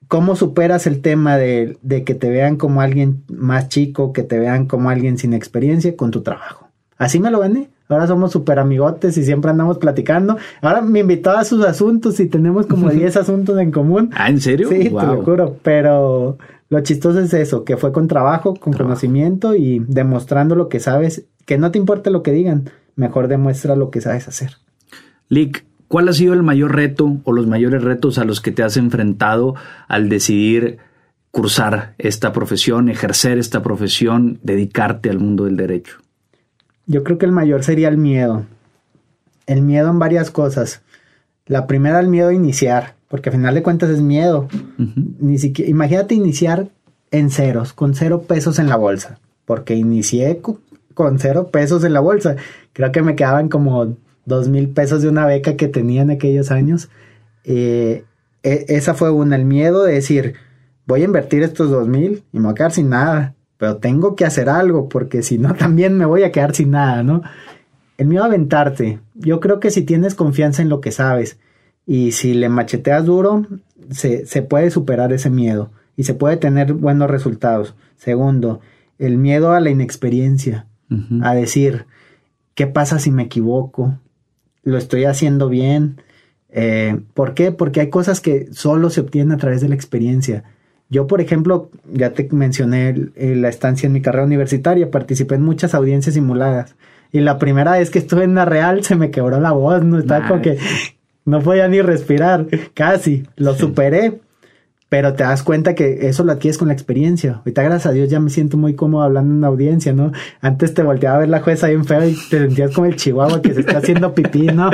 ¿cómo 0.07 0.38
superas 0.38 0.88
el 0.88 1.01
tema 1.01 1.36
de, 1.36 1.78
de 1.82 2.05
que 2.05 2.16
te 2.16 2.30
vean 2.30 2.55
como 2.55 2.80
alguien 2.80 3.26
más 3.28 3.68
chico, 3.68 4.14
que 4.14 4.24
te 4.24 4.39
vean 4.39 4.66
como 4.66 4.89
alguien 4.89 5.18
sin 5.18 5.34
experiencia 5.34 5.97
con 5.97 6.12
tu 6.12 6.22
trabajo? 6.22 6.70
Así 6.97 7.20
me 7.20 7.30
lo 7.30 7.41
gané. 7.41 7.68
Ahora 7.89 8.07
somos 8.07 8.32
súper 8.32 8.60
amigotes 8.60 9.18
y 9.18 9.26
siempre 9.26 9.51
andamos 9.51 9.80
platicando. 9.80 10.38
Ahora 10.62 10.80
me 10.80 10.99
invitaba 10.99 11.41
a 11.41 11.43
sus 11.43 11.66
asuntos 11.66 12.22
y 12.22 12.28
tenemos 12.28 12.68
como 12.68 12.89
10 12.89 13.18
asuntos 13.18 13.60
en 13.60 13.72
común. 13.72 14.12
Ah, 14.14 14.30
¿en 14.30 14.39
serio? 14.39 14.70
Sí, 14.70 14.86
te 14.86 14.89
lo 14.91 15.24
juro. 15.24 15.57
Pero 15.62 16.38
lo 16.70 16.82
chistoso 16.82 17.20
es 17.20 17.34
eso, 17.34 17.63
que 17.63 17.78
fue 17.78 17.91
con 17.91 18.07
trabajo, 18.07 18.53
con 18.53 18.74
conocimiento 18.74 19.55
y 19.55 19.80
demostrando 19.88 20.55
lo 20.55 20.70
que 20.70 20.80
sabes. 20.80 21.26
Que 21.45 21.57
no 21.57 21.72
te 21.72 21.80
importe 21.80 22.11
lo 22.11 22.22
que 22.22 22.32
digan, 22.32 22.70
mejor 22.95 23.28
demuestra 23.28 23.76
lo 23.76 23.89
que 23.89 24.01
sabes 24.01 24.28
hacer. 24.28 24.57
Lick, 25.30 25.65
¿cuál 25.88 26.09
ha 26.09 26.13
sido 26.13 26.34
el 26.34 26.43
mayor 26.43 26.76
reto 26.76 27.17
o 27.24 27.32
los 27.32 27.47
mayores 27.47 27.84
retos 27.84 28.20
a 28.20 28.24
los 28.24 28.39
que 28.39 28.51
te 28.51 28.61
has 28.61 28.78
enfrentado 28.78 29.55
al 29.88 30.09
decidir 30.09 30.78
cursar 31.32 31.95
esta 31.97 32.34
profesión, 32.34 32.89
ejercer 32.89 33.39
esta 33.39 33.63
profesión, 33.63 34.39
dedicarte 34.43 35.09
al 35.09 35.17
mundo 35.17 35.45
del 35.45 35.57
derecho? 35.57 35.97
Yo 36.86 37.03
creo 37.03 37.17
que 37.17 37.26
el 37.26 37.32
mayor 37.32 37.63
sería 37.63 37.88
el 37.88 37.97
miedo. 37.97 38.45
El 39.47 39.63
miedo 39.63 39.89
en 39.89 39.97
varias 39.97 40.30
cosas. 40.30 40.84
La 41.47 41.65
primera, 41.65 41.99
el 41.99 42.09
miedo 42.09 42.30
a 42.30 42.34
iniciar, 42.34 42.93
porque 43.10 43.30
al 43.30 43.36
final 43.36 43.55
de 43.55 43.64
cuentas 43.64 43.89
es 43.89 44.01
miedo. 44.01 44.47
Ni 45.20 45.38
siquiera, 45.38 45.70
imagínate 45.70 46.16
iniciar 46.16 46.70
en 47.12 47.30
ceros, 47.30 47.74
con 47.74 47.95
cero 47.95 48.24
pesos 48.28 48.60
en 48.60 48.70
la 48.70 48.78
bolsa, 48.78 49.20
porque 49.45 49.76
inicié 49.76 50.41
con 50.93 51.20
cero 51.20 51.49
pesos 51.51 51.84
en 51.84 51.91
la 51.91 51.99
bolsa. 51.99 52.38
Creo 52.72 52.93
que 52.93 53.01
me 53.01 53.16
quedaban 53.16 53.49
como 53.49 53.97
dos 54.26 54.47
mil 54.47 54.70
pesos 54.70 55.01
de 55.01 55.10
una 55.10 55.26
beca 55.26 55.57
que 55.57 55.68
tenía 55.68 56.03
en 56.03 56.12
aquellos 56.12 56.51
años. 56.51 56.89
Eh, 57.43 58.05
e, 58.43 58.66
esa 58.70 58.93
fue 58.93 59.12
una, 59.12 59.36
el 59.36 59.45
miedo 59.45 59.84
de 59.84 59.95
decir, 59.95 60.36
voy 60.86 61.01
a 61.01 61.05
invertir 61.05 61.43
estos 61.43 61.70
dos 61.70 61.88
mil 61.88 62.24
y 62.32 62.38
me 62.38 62.45
voy 62.45 62.51
a 62.51 62.55
quedar 62.55 62.72
sin 62.72 62.89
nada 62.89 63.36
pero 63.60 63.76
tengo 63.76 64.16
que 64.16 64.24
hacer 64.24 64.49
algo 64.49 64.88
porque 64.88 65.22
si 65.22 65.38
no 65.38 65.53
también 65.55 65.95
me 65.95 66.05
voy 66.05 66.24
a 66.24 66.32
quedar 66.32 66.55
sin 66.55 66.72
nada, 66.72 67.03
¿no? 67.03 67.22
El 67.97 68.07
miedo 68.07 68.24
a 68.24 68.28
aventarte. 68.28 68.99
Yo 69.14 69.41
creo 69.41 69.60
que 69.60 69.70
si 69.70 69.82
tienes 69.84 70.16
confianza 70.16 70.62
en 70.62 70.70
lo 70.70 70.80
que 70.80 70.93
sabes 70.93 71.38
y 71.90 72.12
si 72.12 72.36
le 72.36 72.50
macheteas 72.50 73.04
duro, 73.04 73.48
se, 73.90 74.44
puede 74.44 74.70
superar 74.70 75.12
ese 75.12 75.32
miedo 75.32 75.72
y 75.98 76.04
se 76.04 76.14
puede 76.14 76.38
tener 76.38 76.74
buenos 76.74 77.10
resultados. 77.10 77.74
Segundo, 77.98 78.62
el 79.00 79.18
miedo 79.18 79.54
a 79.54 79.60
la 79.60 79.72
inexperiencia, 79.72 80.68
a 81.24 81.34
decir, 81.34 81.88
¿qué 82.54 82.68
pasa 82.68 83.00
si 83.00 83.10
me 83.10 83.24
equivoco? 83.24 83.98
¿Lo 84.62 84.78
estoy 84.78 85.06
haciendo 85.06 85.50
bien? 85.50 86.00
Eh, 86.50 87.00
¿Por 87.16 87.34
qué? 87.34 87.52
Porque 87.52 87.80
hay 87.80 87.90
cosas 87.90 88.22
que 88.22 88.50
solo 88.52 88.92
se 88.92 89.02
obtienen 89.02 89.32
a 89.32 89.38
través 89.38 89.62
de 89.62 89.70
la 89.70 89.76
experiencia. 89.76 90.44
Yo, 90.92 91.08
por 91.08 91.22
ejemplo, 91.22 91.72
ya 91.92 92.14
te 92.14 92.30
mencioné 92.32 93.10
la 93.16 93.50
estancia 93.50 93.88
en 93.88 93.94
mi 93.94 94.02
carrera 94.04 94.26
universitaria, 94.26 94.92
participé 94.92 95.36
en 95.36 95.42
muchas 95.42 95.74
audiencias 95.74 96.14
simuladas. 96.14 96.76
Y 97.12 97.22
la 97.22 97.40
primera 97.40 97.72
vez 97.72 97.90
que 97.90 97.98
estuve 97.98 98.26
en 98.26 98.36
la 98.36 98.46
real 98.46 98.84
se 98.84 98.96
me 98.96 99.10
quebró 99.10 99.40
la 99.40 99.54
voz, 99.54 99.84
no 99.84 99.98
estaba 99.98 100.28
como 100.28 100.44
que 100.44 100.60
no 101.30 101.42
podía 101.42 101.68
ni 101.68 101.82
respirar, 101.82 102.48
casi, 102.74 103.24
lo 103.36 103.54
superé. 103.56 104.22
Pero 104.90 105.14
te 105.14 105.24
das 105.24 105.44
cuenta 105.44 105.76
que 105.76 106.08
eso 106.08 106.24
lo 106.24 106.32
adquieres 106.32 106.58
con 106.58 106.70
la 106.70 106.74
experiencia. 106.74 107.36
Ahorita, 107.36 107.62
gracias 107.62 107.86
a 107.86 107.92
Dios, 107.92 108.10
ya 108.10 108.20
me 108.20 108.32
siento 108.32 108.58
muy 108.58 108.74
cómodo 108.74 109.04
hablando 109.04 109.32
en 109.32 109.38
una 109.38 109.48
audiencia, 109.48 109.94
¿no? 109.94 110.12
Antes 110.42 110.74
te 110.74 110.82
volteaba 110.82 111.18
a 111.18 111.20
ver 111.20 111.30
la 111.30 111.42
jueza 111.42 111.68
bien 111.68 111.86
feo 111.86 112.10
y 112.10 112.16
te 112.16 112.40
sentías 112.40 112.72
como 112.74 112.88
el 112.88 112.96
chihuahua 112.96 113.40
que 113.44 113.54
se 113.54 113.60
está 113.60 113.78
haciendo 113.78 114.16
pipí, 114.16 114.48
¿no? 114.48 114.72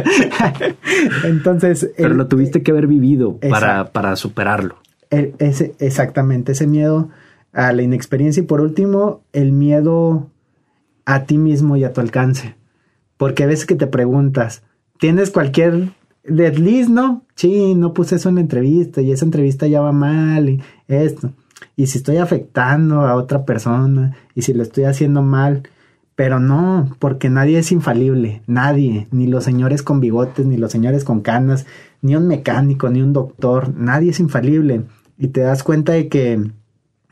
Entonces. 1.26 1.92
Pero 1.98 2.14
lo 2.14 2.28
tuviste 2.28 2.64
que 2.64 2.72
haber 2.72 2.88
vivido 2.88 3.38
para, 3.40 3.92
para 3.92 4.16
superarlo. 4.16 4.78
E, 5.12 5.34
ese, 5.40 5.76
exactamente, 5.80 6.54
ese 6.54 6.66
miedo 6.66 7.10
a 7.52 7.74
la 7.74 7.82
inexperiencia 7.82 8.42
y 8.42 8.46
por 8.46 8.62
último, 8.62 9.22
el 9.34 9.52
miedo 9.52 10.30
a 11.04 11.26
ti 11.26 11.38
mismo 11.38 11.76
y 11.76 11.84
a 11.84 11.92
tu 11.92 12.00
alcance. 12.00 12.56
Porque 13.18 13.44
a 13.44 13.48
veces 13.48 13.66
que 13.66 13.76
te 13.76 13.88
preguntas, 13.88 14.64
¿tienes 14.98 15.30
cualquier 15.30 15.90
desliz, 16.28 16.90
no? 16.90 17.26
Sí, 17.36 17.76
no 17.76 17.94
puse 17.94 18.16
eso 18.16 18.30
en 18.30 18.36
la 18.36 18.42
entrevista 18.42 19.02
y 19.02 19.12
esa 19.12 19.26
entrevista 19.26 19.68
ya 19.68 19.82
va 19.82 19.92
mal 19.92 20.50
y 20.50 20.62
esto. 20.88 21.32
Y 21.76 21.88
si 21.88 21.98
estoy 21.98 22.18
afectando 22.18 23.02
a 23.02 23.16
otra 23.16 23.46
persona 23.46 24.16
y 24.34 24.42
si 24.42 24.54
lo 24.54 24.64
estoy 24.64 24.86
haciendo 24.86 25.22
mal, 25.22 25.64
pero 26.16 26.40
no, 26.40 26.96
porque 27.00 27.30
nadie 27.30 27.60
es 27.60 27.72
infalible, 27.72 28.42
nadie, 28.48 29.08
ni 29.12 29.28
los 29.28 29.44
señores 29.44 29.84
con 29.84 30.00
bigotes, 30.00 30.46
ni 30.46 30.56
los 30.56 30.72
señores 30.72 31.04
con 31.04 31.20
canas, 31.22 31.66
ni 32.02 32.16
un 32.16 32.28
mecánico, 32.28 32.90
ni 32.90 33.02
un 33.02 33.12
doctor, 33.12 33.76
nadie 33.76 34.12
es 34.12 34.20
infalible. 34.22 34.84
Y 35.18 35.28
te 35.28 35.42
das 35.42 35.64
cuenta 35.64 35.92
de 35.92 36.08
que 36.08 36.52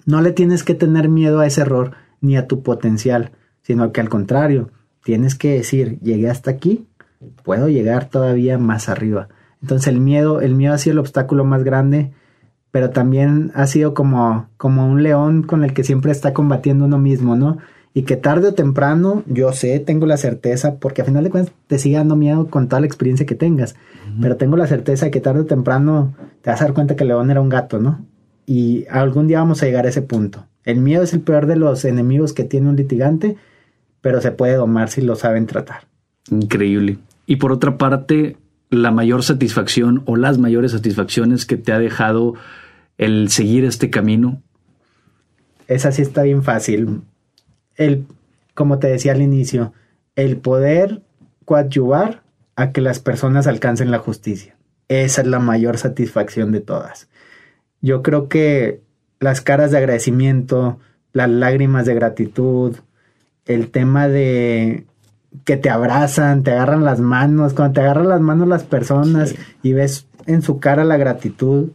no 0.05 0.22
le 0.22 0.32
tienes 0.32 0.64
que 0.64 0.74
tener 0.74 1.09
miedo 1.09 1.39
a 1.39 1.47
ese 1.47 1.61
error 1.61 1.91
ni 2.22 2.38
a 2.38 2.47
tu 2.47 2.64
potencial, 2.64 3.32
sino 3.61 3.91
que 3.91 3.99
al 3.99 4.09
contrario, 4.09 4.72
tienes 5.03 5.36
que 5.36 5.51
decir, 5.51 5.99
llegué 5.99 6.30
hasta 6.30 6.51
aquí, 6.51 6.88
puedo 7.43 7.69
llegar 7.69 8.09
todavía 8.09 8.57
más 8.57 8.89
arriba. 8.89 9.30
Entonces 9.61 9.88
el 9.88 9.99
miedo, 9.99 10.41
el 10.41 10.55
miedo 10.55 10.74
ha 10.74 10.78
sido 10.78 10.93
el 10.93 10.99
obstáculo 10.99 11.45
más 11.45 11.63
grande, 11.63 12.11
pero 12.71 12.89
también 12.89 13.51
ha 13.55 13.67
sido 13.67 13.93
como, 13.93 14.49
como 14.57 14.88
un 14.88 15.03
león 15.03 15.43
con 15.43 15.63
el 15.63 15.74
que 15.74 15.84
siempre 15.84 16.11
está 16.11 16.34
combatiendo 16.34 16.86
uno 16.86 16.97
mismo, 16.97 17.36
¿no? 17.36 17.57
y 17.93 18.03
que 18.03 18.17
tarde 18.17 18.47
o 18.49 18.53
temprano, 18.53 19.24
yo 19.28 19.53
sé, 19.53 19.80
tengo 19.80 20.07
la 20.07 20.17
certeza, 20.17 20.76
porque 20.80 21.03
a 21.03 21.05
final 21.05 21.24
de 21.24 21.30
cuentas 21.30 21.53
te 21.67 21.78
sigue 21.78 21.97
dando 21.97 22.15
miedo 22.15 22.47
con 22.47 22.67
toda 22.67 22.80
la 22.80 22.88
experiencia 22.88 23.26
que 23.26 23.36
tengas, 23.36 23.76
pero 24.19 24.36
tengo 24.36 24.57
la 24.57 24.65
certeza 24.65 25.05
de 25.05 25.11
que 25.11 25.19
tarde 25.19 25.41
o 25.41 25.45
temprano 25.45 26.15
te 26.41 26.49
vas 26.49 26.61
a 26.61 26.65
dar 26.65 26.74
cuenta 26.74 26.95
que 26.95 27.05
León 27.05 27.30
era 27.30 27.39
un 27.39 27.49
gato, 27.49 27.80
¿no? 27.80 28.03
Y 28.47 28.86
algún 28.89 29.28
día 29.28 29.39
vamos 29.39 29.61
a 29.61 29.67
llegar 29.67 29.86
a 29.86 29.89
ese 29.89 30.01
punto. 30.01 30.47
El 30.63 30.82
miedo 30.82 31.03
es 31.03 31.13
el 31.13 31.21
peor 31.21 31.45
de 31.45 31.55
los 31.55 31.86
enemigos 31.86 32.34
que 32.34 32.43
tiene 32.43 32.69
un 32.69 32.76
litigante, 32.76 33.38
pero 34.01 34.21
se 34.21 34.32
puede 34.32 34.55
domar 34.55 34.89
si 34.89 35.01
lo 35.01 35.15
saben 35.15 35.45
tratar. 35.45 35.88
Increíble. 36.32 36.97
Y 37.26 37.38
por 37.38 37.51
otra 37.51 37.78
parte, 37.78 38.38
la 38.69 38.91
mayor 38.91 39.24
satisfacción 39.24 40.03
o 40.05 40.15
las 40.15 40.38
mayores 40.38 40.71
satisfacciones 40.71 41.45
que 41.45 41.57
te 41.57 41.71
ha 41.71 41.80
dejado 41.80 42.34
el 42.97 43.30
seguir 43.30 43.65
este 43.65 43.89
camino. 43.89 44.41
Esa 45.67 45.91
sí 45.91 46.01
está 46.01 46.24
bien 46.24 46.43
fácil 46.43 47.01
el, 47.76 48.05
como 48.53 48.80
te 48.80 48.88
decía 48.88 49.13
al 49.13 49.21
inicio, 49.21 49.74
el 50.15 50.38
poder 50.38 51.01
coadyuvar 51.45 52.21
a 52.55 52.71
que 52.71 52.82
las 52.82 52.99
personas 52.99 53.47
alcancen 53.47 53.91
la 53.91 53.99
justicia. 53.99 54.55
Esa 54.88 55.21
es 55.21 55.28
la 55.28 55.39
mayor 55.39 55.78
satisfacción 55.78 56.51
de 56.51 56.61
todas. 56.61 57.07
Yo 57.82 58.03
creo 58.03 58.30
que 58.30 58.82
las 59.19 59.41
caras 59.41 59.71
de 59.71 59.78
agradecimiento, 59.78 60.80
las 61.13 61.30
lágrimas 61.30 61.86
de 61.86 61.95
gratitud, 61.95 62.76
el 63.45 63.71
tema 63.71 64.07
de 64.07 64.86
que 65.45 65.57
te 65.57 65.69
abrazan, 65.69 66.43
te 66.43 66.51
agarran 66.51 66.84
las 66.84 66.99
manos, 66.99 67.53
cuando 67.53 67.73
te 67.73 67.81
agarran 67.81 68.09
las 68.09 68.21
manos 68.21 68.47
las 68.47 68.63
personas 68.63 69.36
y 69.61 69.73
ves 69.73 70.07
en 70.25 70.41
su 70.41 70.59
cara 70.59 70.84
la 70.84 70.97
gratitud, 70.97 71.71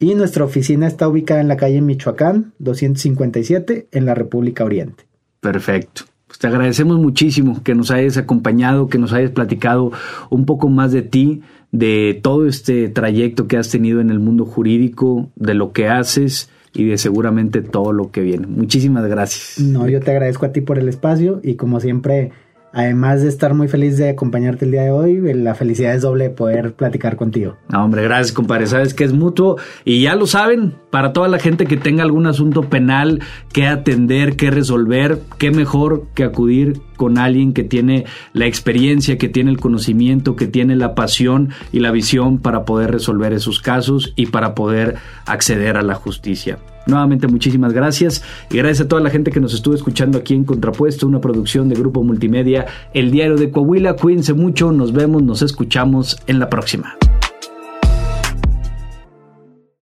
Y 0.00 0.14
nuestra 0.14 0.44
oficina 0.44 0.86
está 0.86 1.08
ubicada 1.08 1.40
en 1.40 1.48
la 1.48 1.56
calle 1.56 1.80
Michoacán, 1.80 2.52
257, 2.60 3.88
en 3.90 4.06
la 4.06 4.14
República 4.14 4.64
Oriente. 4.64 5.04
Perfecto. 5.40 6.02
Pues 6.28 6.38
te 6.38 6.46
agradecemos 6.46 6.98
muchísimo 6.98 7.62
que 7.64 7.74
nos 7.74 7.90
hayas 7.90 8.16
acompañado, 8.16 8.88
que 8.88 8.98
nos 8.98 9.12
hayas 9.12 9.30
platicado 9.30 9.92
un 10.30 10.44
poco 10.44 10.68
más 10.68 10.92
de 10.92 11.02
ti, 11.02 11.42
de 11.72 12.18
todo 12.22 12.46
este 12.46 12.88
trayecto 12.88 13.48
que 13.48 13.56
has 13.56 13.70
tenido 13.70 14.00
en 14.00 14.10
el 14.10 14.20
mundo 14.20 14.44
jurídico, 14.44 15.30
de 15.36 15.54
lo 15.54 15.72
que 15.72 15.88
haces 15.88 16.50
y 16.74 16.84
de 16.84 16.98
seguramente 16.98 17.62
todo 17.62 17.92
lo 17.92 18.10
que 18.10 18.20
viene. 18.20 18.46
Muchísimas 18.46 19.06
gracias. 19.06 19.58
No, 19.58 19.88
yo 19.88 20.00
te 20.00 20.10
agradezco 20.10 20.46
a 20.46 20.52
ti 20.52 20.60
por 20.60 20.78
el 20.78 20.88
espacio 20.88 21.40
y 21.42 21.54
como 21.54 21.80
siempre 21.80 22.30
Además 22.72 23.22
de 23.22 23.28
estar 23.28 23.54
muy 23.54 23.68
feliz 23.68 23.96
de 23.96 24.10
acompañarte 24.10 24.64
el 24.64 24.72
día 24.72 24.82
de 24.82 24.90
hoy, 24.90 25.20
la 25.34 25.54
felicidad 25.54 25.94
es 25.94 26.02
doble 26.02 26.30
poder 26.30 26.74
platicar 26.74 27.16
contigo. 27.16 27.56
No, 27.68 27.84
hombre, 27.84 28.02
gracias, 28.02 28.32
compadre. 28.32 28.66
Sabes 28.66 28.94
que 28.94 29.04
es 29.04 29.12
mutuo 29.12 29.56
y 29.84 30.02
ya 30.02 30.14
lo 30.14 30.26
saben, 30.26 30.74
para 30.90 31.12
toda 31.12 31.28
la 31.28 31.38
gente 31.38 31.66
que 31.66 31.76
tenga 31.76 32.02
algún 32.02 32.26
asunto 32.26 32.62
penal 32.62 33.20
que 33.52 33.66
atender, 33.66 34.36
que 34.36 34.50
resolver, 34.50 35.20
qué 35.38 35.50
mejor 35.50 36.06
que 36.14 36.24
acudir 36.24 36.80
con 36.96 37.18
alguien 37.18 37.52
que 37.52 37.64
tiene 37.64 38.04
la 38.32 38.46
experiencia, 38.46 39.18
que 39.18 39.28
tiene 39.28 39.50
el 39.50 39.58
conocimiento, 39.58 40.36
que 40.36 40.46
tiene 40.46 40.76
la 40.76 40.94
pasión 40.94 41.50
y 41.72 41.80
la 41.80 41.90
visión 41.90 42.38
para 42.38 42.64
poder 42.64 42.90
resolver 42.90 43.32
esos 43.32 43.60
casos 43.60 44.12
y 44.16 44.26
para 44.26 44.54
poder 44.54 44.96
acceder 45.26 45.76
a 45.76 45.82
la 45.82 45.94
justicia. 45.94 46.58
Nuevamente 46.88 47.28
muchísimas 47.28 47.74
gracias 47.74 48.22
y 48.50 48.56
gracias 48.56 48.86
a 48.86 48.88
toda 48.88 49.02
la 49.02 49.10
gente 49.10 49.30
que 49.30 49.40
nos 49.40 49.52
estuvo 49.54 49.74
escuchando 49.74 50.18
aquí 50.18 50.34
en 50.34 50.44
Contrapuesto, 50.44 51.06
una 51.06 51.20
producción 51.20 51.68
de 51.68 51.76
Grupo 51.76 52.02
Multimedia, 52.02 52.66
El 52.94 53.10
Diario 53.10 53.36
de 53.36 53.50
Coahuila. 53.50 53.94
Cuídense 53.94 54.32
mucho, 54.32 54.72
nos 54.72 54.92
vemos, 54.92 55.22
nos 55.22 55.42
escuchamos 55.42 56.18
en 56.26 56.38
la 56.38 56.48
próxima. 56.48 56.96